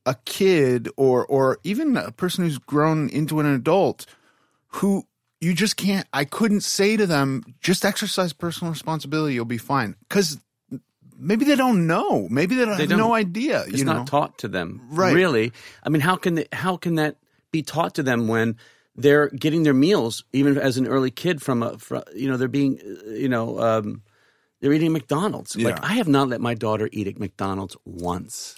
[0.06, 4.06] a kid or, or even a person who's grown into an adult
[4.68, 5.08] who
[5.42, 9.34] you just can't, I couldn't say to them, just exercise personal responsibility.
[9.34, 9.96] You'll be fine.
[10.10, 10.38] Cause
[11.18, 12.28] maybe they don't know.
[12.30, 12.98] Maybe they, don't have don't.
[12.98, 13.64] no idea.
[13.64, 13.94] It's you know?
[13.94, 15.14] not taught to them, Right.
[15.14, 15.52] Really,
[15.84, 17.18] I mean, how can they, how can that
[17.52, 18.58] be taught to them when
[18.96, 22.48] they're getting their meals, even as an early kid, from a, from, you know, they're
[22.48, 24.02] being, you know, um,
[24.60, 25.56] they're eating McDonald's.
[25.56, 28.56] Like I have not let my daughter eat at McDonald's once.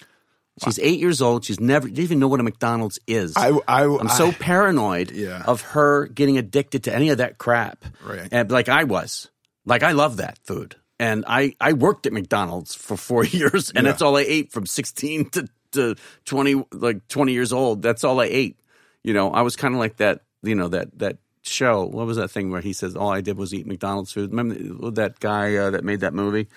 [0.62, 1.44] She's eight years old.
[1.44, 3.32] She's never didn't even know what a McDonald's is.
[3.36, 5.42] I, I, I'm so I- paranoid Yeah.
[5.46, 7.84] of her getting addicted to any of that crap.
[8.04, 8.28] Right.
[8.30, 9.30] And like I was.
[9.64, 10.76] Like I love that food.
[10.98, 13.90] And I, I worked at McDonald's for four years and Yeah.
[13.92, 15.94] that's all I ate from 16 to, to
[16.26, 17.80] 20, like 20 years old.
[17.82, 18.58] That's all I ate.
[19.02, 21.84] You know, I was kind of like that, you know, that, that show.
[21.84, 24.30] What was that thing where he says all I did was eat McDonald's food?
[24.30, 26.48] Remember that guy uh, that made that movie?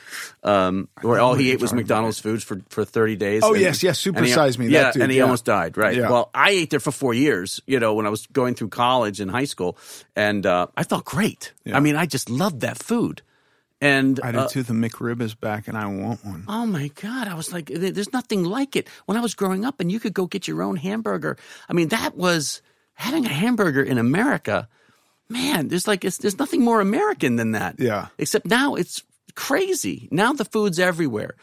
[0.44, 3.41] Um, where all he ate was McDonald's foods for, for 30 days.
[3.44, 4.91] Oh, And- yes, yes, Supersize Me, that Yeah.
[4.91, 5.24] dude, and he yeah.
[5.24, 5.78] almost died.
[5.78, 5.95] Right.
[5.98, 6.10] Yeah.
[6.10, 9.20] Well, I ate there for four years, you know, when I was going through college
[9.20, 9.78] and high school,
[10.16, 11.53] and uh, I felt great.
[11.64, 11.78] Yeah.
[11.78, 13.22] I mean, I just loved that food.
[13.82, 14.64] And I did uh, too.
[14.64, 16.45] The McRib is back, and I want one.
[16.48, 18.88] oh my god, I was like, there's nothing like it.
[19.06, 21.38] When I was growing up, and you could go get your own hamburger.
[21.68, 22.62] I mean, that was
[22.96, 24.68] having a hamburger in America.
[25.30, 27.76] Man, there's like it's, there's nothing more American than that.
[27.80, 28.08] Yeah.
[28.18, 29.04] Except now it's
[29.36, 30.08] crazy.
[30.12, 31.36] Now the food's everywhere.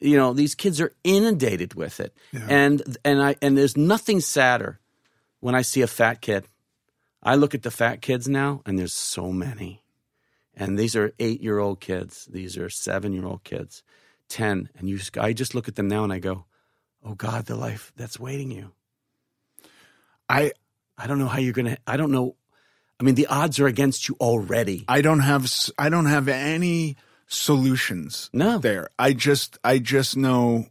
[0.00, 2.14] You know, these kids are inundated with it.
[2.32, 2.46] Yeah.
[2.48, 4.80] And and I and there's nothing sadder
[5.40, 6.46] when I see a fat kid.
[7.22, 9.82] I look at the fat kids now and there's so many.
[10.54, 12.26] And these are 8-year-old kids.
[12.26, 13.82] These are 7-year-old kids.
[14.28, 16.44] 10 and you I just look at them now and I go,
[17.04, 18.72] "Oh god, the life that's waiting you."
[20.28, 20.52] I
[21.02, 22.36] I don't know how you're going to I don't know
[22.98, 24.84] I mean, the odds are against you already.
[24.86, 26.96] I don't have I don't have any
[27.28, 28.58] solutions No.
[28.58, 28.88] there.
[28.98, 30.66] I just I just know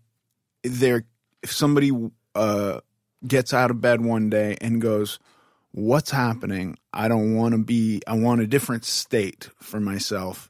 [0.64, 1.06] there
[1.42, 1.92] if somebody
[2.36, 2.82] uh
[3.28, 5.18] gets out of bed one day and goes
[5.72, 6.78] what's happening?
[6.94, 10.50] I don't want to be I want a different state for myself.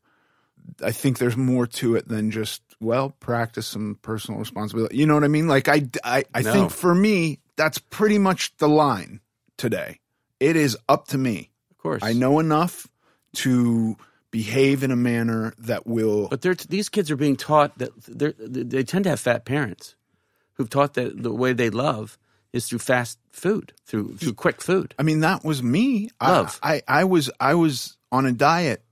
[0.84, 4.98] I think there's more to it than just well, practice some personal responsibility.
[4.98, 5.48] You know what I mean?
[5.48, 6.52] Like I I, I No.
[6.52, 9.22] think for me that's pretty much the line
[9.60, 10.00] today.
[10.40, 11.52] It is up to me.
[11.70, 12.04] Of course.
[12.04, 12.88] I know enough
[13.36, 13.96] to
[14.32, 16.28] behave in a manner that will.
[16.30, 19.96] But they're, these kids are being taught that they're, they tend to have fat parents
[20.54, 22.18] who've taught that the way they love
[22.52, 24.96] is through fast food, through through quick food.
[24.98, 26.10] I mean, that was me.
[26.20, 26.60] I- Love.
[26.64, 28.84] I, I, was I was on a diet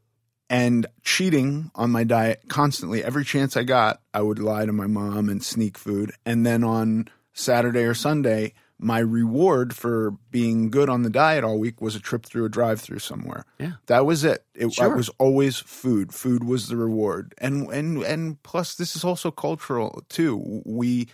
[0.49, 3.03] and cheating on my diet constantly.
[3.03, 6.11] Every chance I got, I would lie to my mom and sneak food.
[6.26, 11.58] And then on Saturday or Sunday, my reward for being good on the diet all
[11.58, 13.44] week was a trip through a drive-through somewhere.
[13.60, 13.74] Yeah.
[13.88, 14.45] That was it.
[14.54, 14.94] It, Sure.
[14.94, 16.14] it was always food.
[16.14, 17.34] Food was the reward.
[17.40, 20.62] And and and plus this is also cultural too.
[20.66, 21.08] We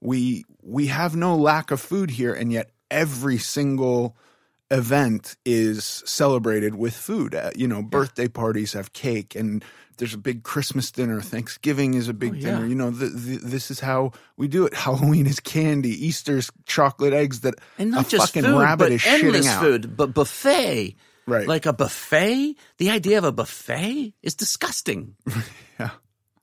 [0.00, 4.16] we we have no lack of food here and yet every single
[4.70, 7.34] event is celebrated with food.
[7.34, 9.64] Uh, you know, birthday parties have cake and
[9.98, 11.20] there's a big Christmas dinner.
[11.20, 12.50] Thanksgiving is a big Oh, yeah.
[12.50, 12.66] dinner.
[12.66, 14.74] You know, th th this is how we do it.
[14.84, 15.90] Halloween is candy.
[16.06, 19.62] Easter's chocolate eggs that And not just fucking food, rabbit but is endless shitting out.
[19.62, 20.96] food, but buffet.
[21.26, 21.48] Right.
[21.48, 22.54] Like a buffet?
[22.78, 25.16] The idea of a buffet is disgusting.
[25.80, 25.90] Yeah.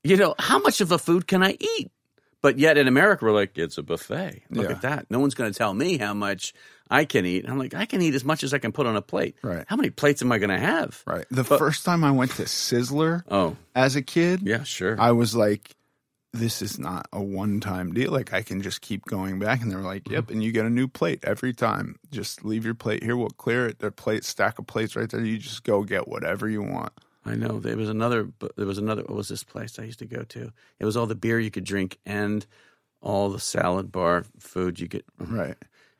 [0.03, 1.91] You know, how much of a food can I eat?
[2.41, 4.43] But yet in America, we're like, it's a buffet.
[4.49, 4.75] Look Yeah.
[4.75, 5.05] at that.
[5.11, 6.53] No one's going to tell me how much
[6.89, 7.45] I can eat.
[7.47, 9.35] I'm like, I can eat as much as I can put on a plate.
[9.43, 9.63] Right.
[9.67, 11.03] How many plates am I going to have?
[11.05, 11.25] Right.
[11.29, 14.99] The first time I went to Sizzler Oh, as a kid, yeah, sure.
[14.99, 15.75] I was like,
[16.33, 18.11] this is not a one time deal.
[18.11, 19.61] Like, I can just keep going back.
[19.61, 20.23] And they're like, yep.
[20.23, 20.33] Mm-hmm.
[20.33, 21.97] And you get a new plate every time.
[22.09, 23.15] Just leave your plate here.
[23.17, 23.79] We'll clear it.
[23.79, 25.23] Their plate, stack of plates right there.
[25.23, 26.93] You just go get whatever you want.
[27.25, 28.29] I know there was another.
[28.57, 29.03] There was another.
[29.03, 30.51] What was this place I used to go to?
[30.79, 32.45] It was all the beer you could drink and
[33.01, 35.03] all the salad bar food you could.
[35.19, 35.55] Right.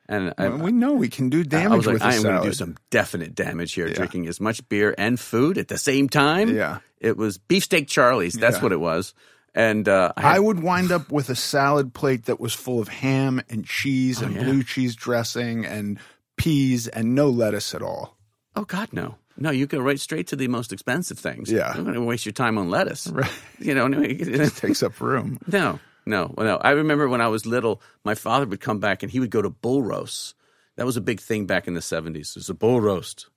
[0.08, 2.42] And I, Well, we know we can do damage I was like, I am going
[2.42, 6.08] to do some definite damage here, drinking as much beer and food at the same
[6.08, 6.54] time.
[6.54, 6.78] Yeah.
[7.00, 8.34] it was beefsteak Charlie's.
[8.34, 8.62] That's Yeah.
[8.62, 9.14] what it was.
[9.54, 12.88] And uh, I, I would wind up with a salad plate that was full of
[12.88, 14.44] ham and cheese and Oh, yeah.
[14.44, 15.98] blue cheese dressing and
[16.36, 18.16] peas and no lettuce at all.
[18.56, 21.50] oh God, no, no, you go right straight to the most expensive things.
[21.50, 21.70] Yeah.
[21.70, 23.06] I'm going to waste your time on lettuce.
[23.06, 23.30] Right.
[23.58, 25.38] You know, it Takes up room.
[25.46, 26.56] No, no, no.
[26.56, 29.40] I remember when I was little, my father would come back and he would go
[29.40, 30.34] to bull roasts.
[30.76, 32.30] That was a big thing back in the seventies.
[32.30, 33.28] It was a bull roast,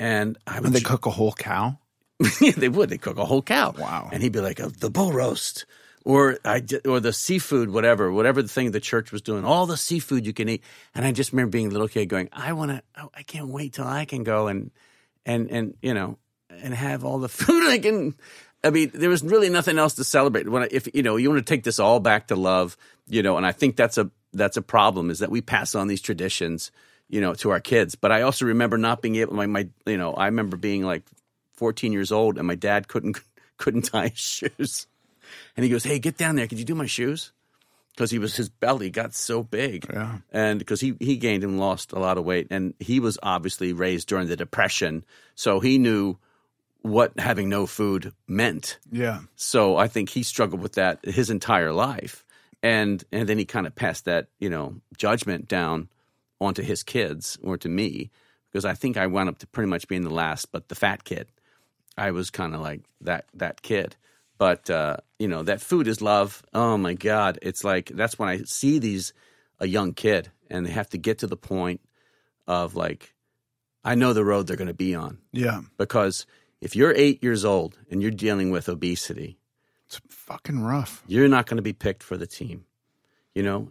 [0.00, 0.66] and I would.
[0.66, 1.78] And they cook a whole cow.
[2.40, 2.88] yeah, they would.
[2.88, 3.74] They cook a whole cow.
[3.78, 4.08] Wow.
[4.12, 5.66] And he'd be like, oh, the bull roast,
[6.04, 9.66] or I, di- or the seafood, whatever, whatever the thing the church was doing, all
[9.66, 10.64] the seafood you can eat.
[10.94, 13.48] And I just remember being a little kid going, I want to, oh, I can't
[13.48, 14.70] wait till I can go and,
[15.26, 16.18] and, and you know,
[16.50, 18.14] and have all the food I can.
[18.62, 20.48] I mean, there was really nothing else to celebrate.
[20.48, 22.76] When I, if you know, you want to take this all back to love,
[23.08, 25.88] you know, and I think that's a that's a problem is that we pass on
[25.88, 26.70] these traditions,
[27.08, 27.94] you know, to our kids.
[27.94, 31.02] But I also remember not being able, my, my you know, I remember being like
[31.54, 33.20] 14 years old and my dad couldn't
[33.56, 34.86] couldn't tie his shoes.
[35.56, 36.46] And he goes, "Hey, get down there.
[36.46, 37.32] Could you do my shoes?"
[37.94, 40.18] Because he was his belly got so big, Yeah.
[40.32, 43.72] and because he he gained and lost a lot of weight, and he was obviously
[43.72, 45.04] raised during the depression,
[45.34, 46.16] so he knew
[46.82, 48.78] what having no food meant.
[48.90, 49.20] Yeah.
[49.36, 52.24] So I think he struggled with that his entire life.
[52.62, 55.88] and and then he kind of passed that you know judgment down
[56.40, 58.10] onto his kids or to me
[58.50, 61.04] because I think I wound up to pretty much being the last, but the fat
[61.04, 61.26] kid.
[61.98, 63.96] I was kind of like that that kid.
[64.40, 66.42] But uh, you know that food is love.
[66.54, 67.38] Oh my God!
[67.42, 69.12] It's like that's when I see these
[69.58, 71.82] a young kid and they have to get to the point
[72.46, 73.12] of like,
[73.84, 75.60] I know the road they're going to be on Yeah.
[75.76, 76.24] because
[76.62, 79.38] if you're eight years old and you're dealing with obesity,
[79.86, 81.02] It's fucking rough.
[81.06, 82.64] you're not going to be picked for the team.
[83.34, 83.68] You know,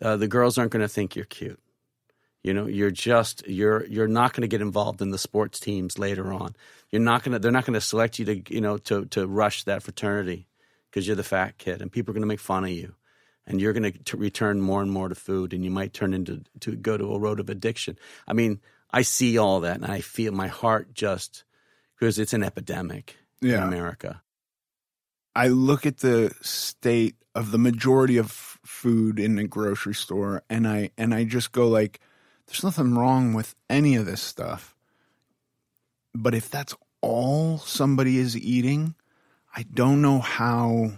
[0.00, 1.58] uh, the girls aren't going to think you're cute.
[2.42, 5.98] You know, you're just you're you're not going to get involved in the sports teams
[5.98, 6.56] later on.
[6.90, 9.26] You're not going to they're not going to select you to you know to to
[9.26, 10.46] rush that fraternity
[10.90, 12.94] because you're the fat kid and people are going to make fun of you.
[13.44, 16.42] And you're going to return more and more to food, and you might turn into
[16.60, 17.98] to go to a road of addiction.
[18.26, 18.60] I mean,
[18.92, 21.42] I see all that, and I feel my heart just
[21.98, 24.22] because it's an epidemic in America.
[25.34, 30.42] I look at the state of the majority of f- food in a grocery store
[30.50, 32.00] and I and I just go like
[32.46, 34.76] there's nothing wrong with any of this stuff.
[36.14, 38.94] But if that's all somebody is eating,
[39.54, 40.92] I don't know how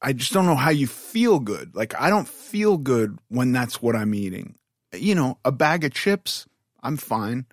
[0.00, 1.74] I just don't know how you feel good.
[1.74, 4.54] Like I don't feel good when that's what I'm eating.
[4.92, 6.46] You know, a bag of chips,
[6.82, 7.46] I'm fine.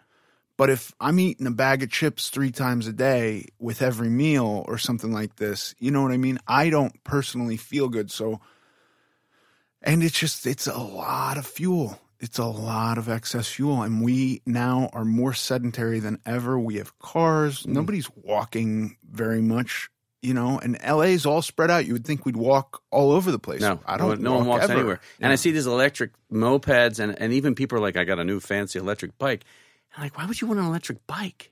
[0.57, 4.63] But if I'm eating a bag of chips three times a day with every meal
[4.67, 6.39] or something like this, you know what I mean?
[6.47, 8.09] I don't personally feel good.
[8.09, 8.39] So,
[9.81, 11.99] and it's just, it's a lot of fuel.
[12.19, 13.81] It's a lot of excess fuel.
[13.81, 16.57] And we now are more sedentary than ever.
[16.59, 17.65] We have cars.
[17.67, 19.89] Nobody's walking very much,
[20.21, 21.85] you know, and LA's all spread out.
[21.85, 23.61] You would think we'd walk all over the place.
[23.61, 24.21] No, I don't.
[24.21, 24.73] No one walk walks ever.
[24.79, 24.99] anywhere.
[25.19, 28.23] And I see these electric mopeds, and, and even people are like, "I got a
[28.23, 29.43] new fancy electric bike."
[29.95, 31.51] I'm like, why would you want an electric bike?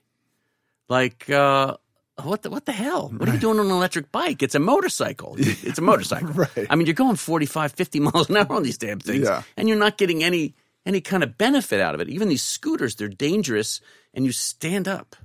[0.88, 1.76] Like, uh,
[2.22, 3.08] what the what the hell?
[3.16, 4.42] What are you doing on an electric bike?
[4.42, 5.36] It's a motorcycle.
[5.38, 6.28] It's a motorcycle.
[6.34, 6.66] Right.
[6.70, 9.42] I mean, you're going 45, 50 miles an hour on these damn things, Yeah.
[9.56, 10.54] and you're not getting any
[10.86, 12.08] any kind of benefit out of it.
[12.10, 13.80] Even these scooters, they're dangerous,
[14.12, 15.16] and you stand up,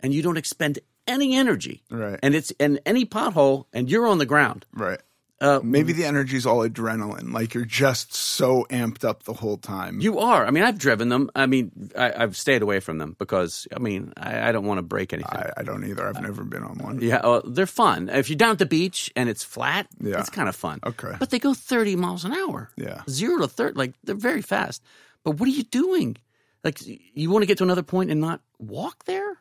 [0.00, 1.82] and you don't expend any energy.
[1.90, 2.18] Right.
[2.22, 4.66] And it's in any pothole, and you're on the ground.
[4.72, 5.00] Right.
[5.40, 7.32] Uh, Maybe the energy's all adrenaline.
[7.32, 9.98] Like you're just so amped up the whole time.
[10.00, 10.44] You are.
[10.44, 11.30] I mean, I've driven them.
[11.34, 14.78] I mean, I, I've stayed away from them because, I mean, I, I don't want
[14.78, 15.32] to break anything.
[15.38, 16.06] I, I don't either.
[16.06, 17.00] I've never been on one.
[17.00, 18.10] yeah, uh, they're fun.
[18.10, 20.20] If you're down at the beach and it's flat, Yeah.
[20.20, 20.80] it's kind of fun.
[20.84, 21.14] Okay.
[21.18, 22.68] But they go 30 miles an hour.
[22.76, 23.02] Yeah.
[23.08, 23.78] Zero to 30.
[23.78, 24.82] Like, they're very fast.
[25.24, 26.16] But what are you doing?
[26.62, 29.38] Like, you want to get to another point and not walk there?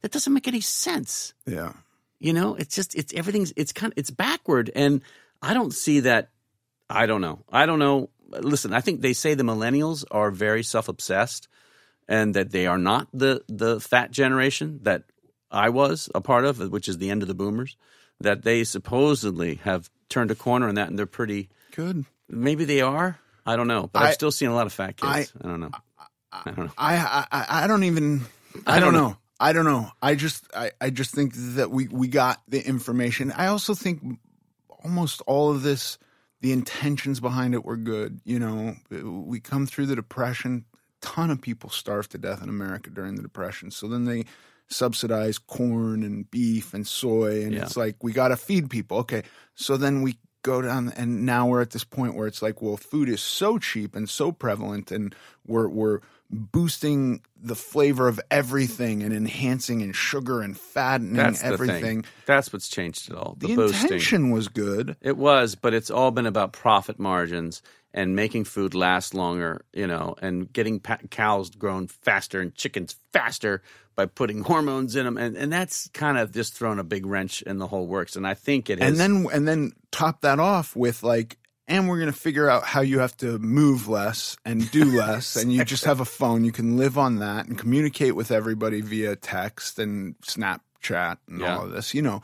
[0.00, 1.34] That doesn't make any sense.
[1.46, 1.74] Yeah.
[2.18, 4.70] You know, it's just, it's everything's, it's kind of, it's backward.
[4.74, 5.02] And
[5.44, 6.30] I don't see that.
[6.88, 7.44] I don't know.
[7.52, 8.10] I don't know.
[8.30, 11.48] Listen, I think they say the millennials are very self obsessed
[12.08, 15.04] and that they are not the, the fat generation that
[15.50, 17.76] I was a part of, which is the end of the boomers,
[18.20, 22.04] that they supposedly have turned a corner on that and they're pretty, Good.
[22.28, 23.18] maybe they are.
[23.46, 23.88] I don't know.
[23.92, 25.32] But I, I- have still seen a lot of fat kids.
[25.42, 25.70] I- I, don't know.
[26.32, 26.72] I don't know.
[26.76, 28.22] I, I I- I don't even.
[28.66, 29.08] I, I don't don't know.
[29.10, 29.16] know.
[29.38, 29.90] I don't know.
[30.02, 33.30] I just I, I just think that we we got the information.
[33.32, 34.18] I also think
[34.84, 35.98] almost all of this,
[36.40, 38.20] the intentions behind it were good.
[38.24, 40.66] You know, we come through the depression.
[41.00, 43.70] Ton of people starved to death in America during the depression.
[43.70, 44.24] So then they
[44.68, 47.62] subsidize corn and beef and soy, and Yeah.
[47.62, 48.98] it's like we got to feed people.
[48.98, 49.22] Okay,
[49.54, 52.76] so then we go down, and now we're at this point where it's like, well,
[52.76, 55.14] food is so cheap and so prevalent, and
[55.46, 56.00] we're we're
[56.30, 61.82] boosting the flavor of everything and enhancing and sugar and fattening That's everything.
[61.82, 62.04] thing.
[62.26, 63.36] That's what's changed it all.
[63.38, 63.82] The, The boasting.
[63.82, 64.96] intention was good.
[65.00, 69.86] It was, but it's all been about profit margins and making food last longer, you
[69.86, 73.62] know, and getting pa- cows grown faster and chickens faster
[73.94, 77.42] by putting hormones in them, and and that's kind of just thrown a big wrench
[77.42, 78.16] in the whole works.
[78.16, 78.88] And I think it is.
[78.88, 82.64] and then and then top that off with like and we're going to figure out
[82.64, 86.44] how you have to move less and do less and you just have a phone
[86.44, 91.56] you can live on that and communicate with everybody via text and snapchat and Yeah.
[91.58, 92.22] all of this you know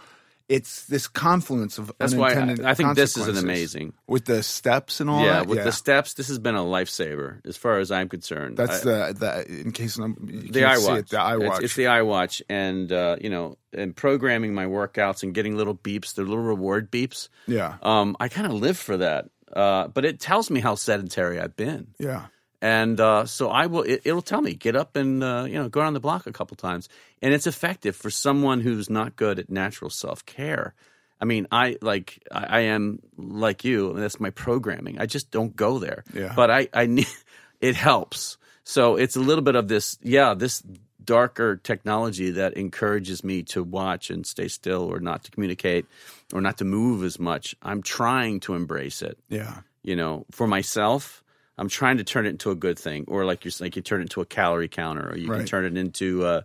[0.51, 3.93] it's this confluence of that's why I, I think this is an amazing.
[4.09, 6.65] with the steps and all yeah, that with yeah the steps, this has been a
[6.65, 8.57] lifesaver as far as I'm concerned.
[8.57, 9.15] that's I- the
[9.47, 10.99] the in case I'm, you the iWatch.
[10.99, 15.23] it, the iWatch It's, it's the iWatch, and uh, you know, and programming my workouts
[15.23, 17.29] and getting little beeps, the little reward beeps.
[17.47, 19.31] yeah Um, I kind of live for that.
[19.53, 22.27] Uh, but it tells me how sedentary I've been, yeah
[22.63, 23.83] and uh, so I will.
[23.83, 26.33] It, it'll tell me get up and uh, you know go around the block a
[26.33, 26.89] couple times,
[27.23, 30.75] and it's effective for someone who's not good at natural self care.
[31.21, 33.91] I mean, I like I, I am like you.
[33.91, 34.99] and That's my programming.
[34.99, 36.05] I just don't go there.
[36.13, 36.33] Yeah.
[36.35, 37.09] But I I need
[37.61, 38.37] it helps.
[38.65, 39.99] So it's a little bit of this.
[40.03, 40.63] Yeah, this
[41.03, 45.87] darker technology that encourages me to watch and stay still or not to communicate
[46.33, 47.57] or not to move as much.
[47.63, 51.23] I'm trying to embrace it yeah you know, for myself,
[51.61, 54.01] I'm trying to turn it into a good thing, or like you're like you turn
[54.01, 56.45] it into a calorie counter, or you can turn it into a,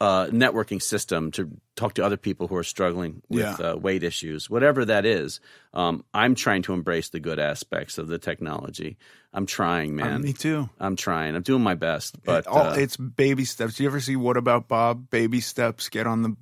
[0.00, 3.72] a networking system to talk to other people who are struggling with Yeah.
[3.72, 5.40] uh, weight issues, whatever that is.
[5.74, 8.96] Um, I'm trying to embrace the good aspects of the technology.
[9.32, 10.22] I'm trying, man.
[10.22, 10.70] me too.
[10.80, 11.36] I'm trying.
[11.36, 13.78] I'm doing my best, but It- all, uh, it's baby steps.
[13.78, 15.10] You ever see What About Bob?
[15.10, 15.90] Baby steps.
[15.90, 16.34] Get on the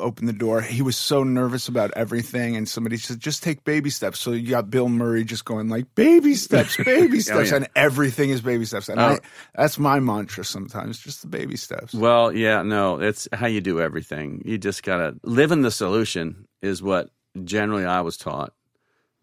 [0.00, 0.60] open the door.
[0.60, 4.48] He was so nervous about everything, and somebody said, "Just take baby steps." So you
[4.50, 7.56] got Bill Murray just going like baby steps, baby oh, steps, yeah.
[7.56, 8.88] and everything is baby steps.
[8.88, 9.04] And Oh.
[9.04, 9.18] I,
[9.54, 11.94] that's my mantra sometimes, just the baby steps.
[11.94, 14.42] Well, yeah, no, it's how you do everything.
[14.44, 17.10] You just gotta live in the solution is what
[17.44, 18.52] generally I was taught.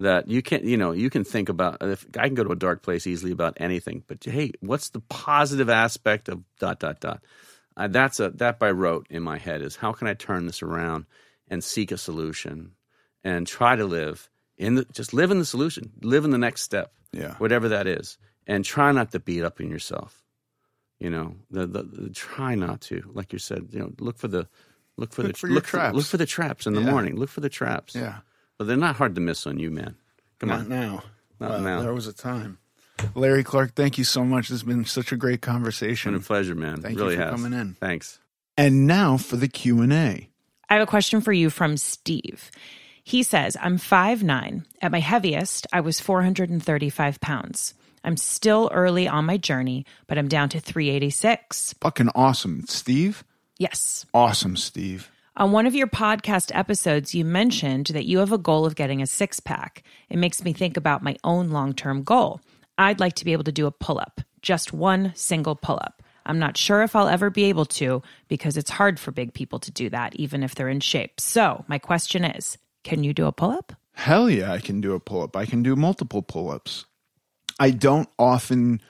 [0.02, 1.78] That you can, you know, you can think about.
[1.82, 5.00] If I can go to a dark place easily about anything, but hey, what's the
[5.00, 7.24] positive aspect of dot dot dot?
[7.78, 11.06] That's a that by rote in my head is how can I turn this around
[11.50, 12.72] and seek a solution
[13.24, 16.62] and try to live in the just live in the solution, live in the next
[16.62, 17.36] step, Yeah.
[17.36, 20.24] whatever that is, and try not to beat up on yourself.
[21.00, 24.30] You know, the, the, the try not to, like you said, you know, look for
[24.30, 24.48] the
[24.96, 25.96] look for Look the for look traps.
[25.96, 26.92] look for the traps in the Yeah.
[26.92, 27.18] morning.
[27.18, 27.96] Look for the traps.
[27.96, 28.20] Yeah.
[28.58, 29.96] but they're not hard to miss on you, man.
[30.40, 31.04] Come Not on, now.
[31.42, 31.82] Not Well, now.
[31.82, 32.58] There was a time.
[33.14, 34.50] Larry Clarke, thank you so much.
[34.50, 36.14] This has been such a great conversation.
[36.14, 36.56] been a conversation.
[36.56, 36.82] pleasure, man.
[36.82, 37.30] Thank you for has.
[37.32, 37.76] coming in.
[37.76, 38.20] Thanks.
[38.58, 40.30] And now for the Q and A.
[40.70, 42.52] I have a question for you from Steve.
[43.04, 44.66] He says, I'm 5'9.
[44.82, 47.76] At my heaviest, I was 435 pounds.
[48.04, 51.76] I'm still early on my journey, but I'm down to 386.
[51.82, 53.24] Fucking awesome, Steve.
[53.58, 54.06] Yes.
[54.14, 55.12] Awesome, Steve.
[55.38, 59.02] On one of your podcast episodes, you mentioned that you have a goal of getting
[59.02, 59.84] a six pack.
[60.10, 62.42] It makes me think about my own long term goal.
[62.78, 66.04] I'd like to be able to do a pull up, just one single pull up.
[66.26, 69.60] I'm not sure if I'll ever be able to because it's hard for big people
[69.60, 71.20] to do that, even if they're in shape.
[71.20, 73.74] So, my question is can you do a pull up?
[73.94, 75.36] Hell yeah, I can do a pull up.
[75.36, 76.86] I can do multiple pull ups.
[77.60, 78.82] I don't often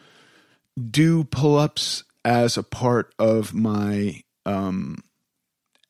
[0.90, 5.03] do pull ups as a part of my um,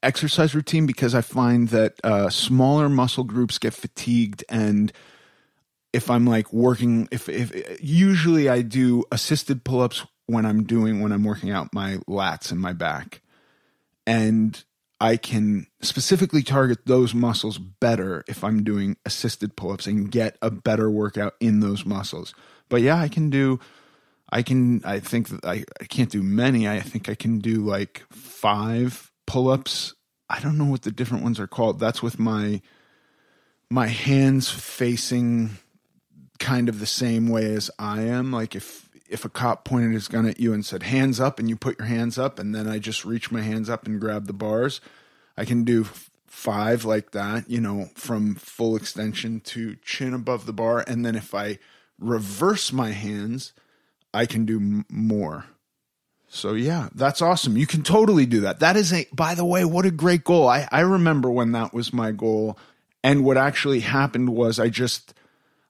[0.04, 4.92] exercise routine because I find that uh, smaller muscle groups get fatigued and
[5.96, 11.14] if I'm like working if if usually I do assisted pull-ups when I'm doing when
[11.14, 13.22] I'm working out my lats and my back
[14.06, 14.62] and
[15.00, 20.52] I can specifically target those muscles better if I'm doing assisted pull-ups and get a
[20.52, 22.34] better workout in those muscles.
[22.68, 23.62] But yeah, I can do
[24.30, 26.68] I can I think that I, I can't do many.
[26.68, 29.94] I think I can do like 5 pull-ups.
[30.30, 31.80] I don't know what the different ones are called.
[31.80, 32.62] That's with my
[33.70, 35.52] my hands facing
[36.40, 38.32] kind of the same way as I am.
[38.32, 41.48] Like if if a cop pointed his gun at you and said hands up and
[41.48, 44.26] you put your hands up and then I just reach my hands up and grab
[44.26, 44.82] the bars,
[45.38, 45.86] I can do
[46.28, 51.16] five like that, you know, from full extension to chin above the bar and then
[51.16, 51.60] if I
[52.00, 53.54] reverse my hands,
[54.14, 55.46] I can do m- more.
[56.28, 57.56] So yeah, that's awesome.
[57.56, 58.60] You can totally do that.
[58.60, 60.48] That is a by the way, what a great goal.
[60.48, 62.58] I I remember when that was my goal
[63.04, 65.14] and what actually happened was I just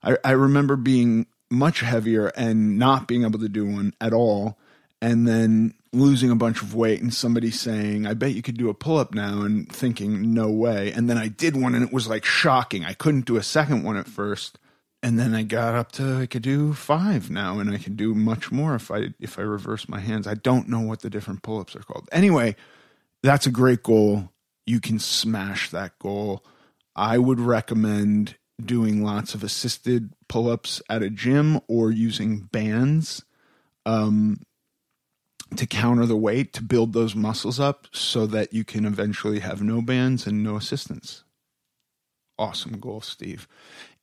[0.06, 4.57] I, I remember being much heavier and not being able to do one at all
[5.02, 8.69] and then losing a bunch of weight and somebody saying, I bet you could do
[8.69, 10.91] a pull up now and thinking, no way.
[10.91, 12.84] And then I did one and it was like shocking.
[12.84, 14.60] I couldn't do a second one at first.
[15.02, 18.15] And then I got up to I could do five now and I can do
[18.15, 20.26] much more if I if I reverse my hands.
[20.26, 22.10] I don't know what the different pull ups are called.
[22.11, 22.56] Anyway,
[23.22, 24.32] that's a great goal.
[24.65, 26.44] You can smash that goal.
[26.95, 33.23] I would recommend doing lots of assisted pull ups at a gym or using bands
[33.86, 34.41] um,
[35.56, 39.61] to counter the weight to build those muscles up so that you can eventually have
[39.61, 41.23] no bands and no assistance.
[42.38, 43.48] Awesome goal, Steve.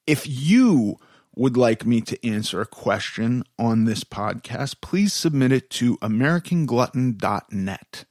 [0.06, 0.96] If you
[1.34, 8.04] would like me to answer a question on this podcast, please submit it to AmericanGlutton.net.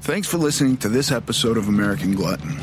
[0.00, 2.58] Thanks for listening to this episode of American Glutton.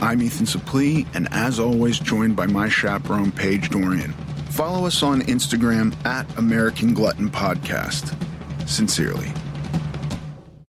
[0.00, 4.12] I'm Ethan Suplee, and as always, joined by my chaperone, Paige Dorian.
[4.50, 8.14] Follow us on Instagram at American Glutton Podcast.
[8.68, 9.32] Sincerely.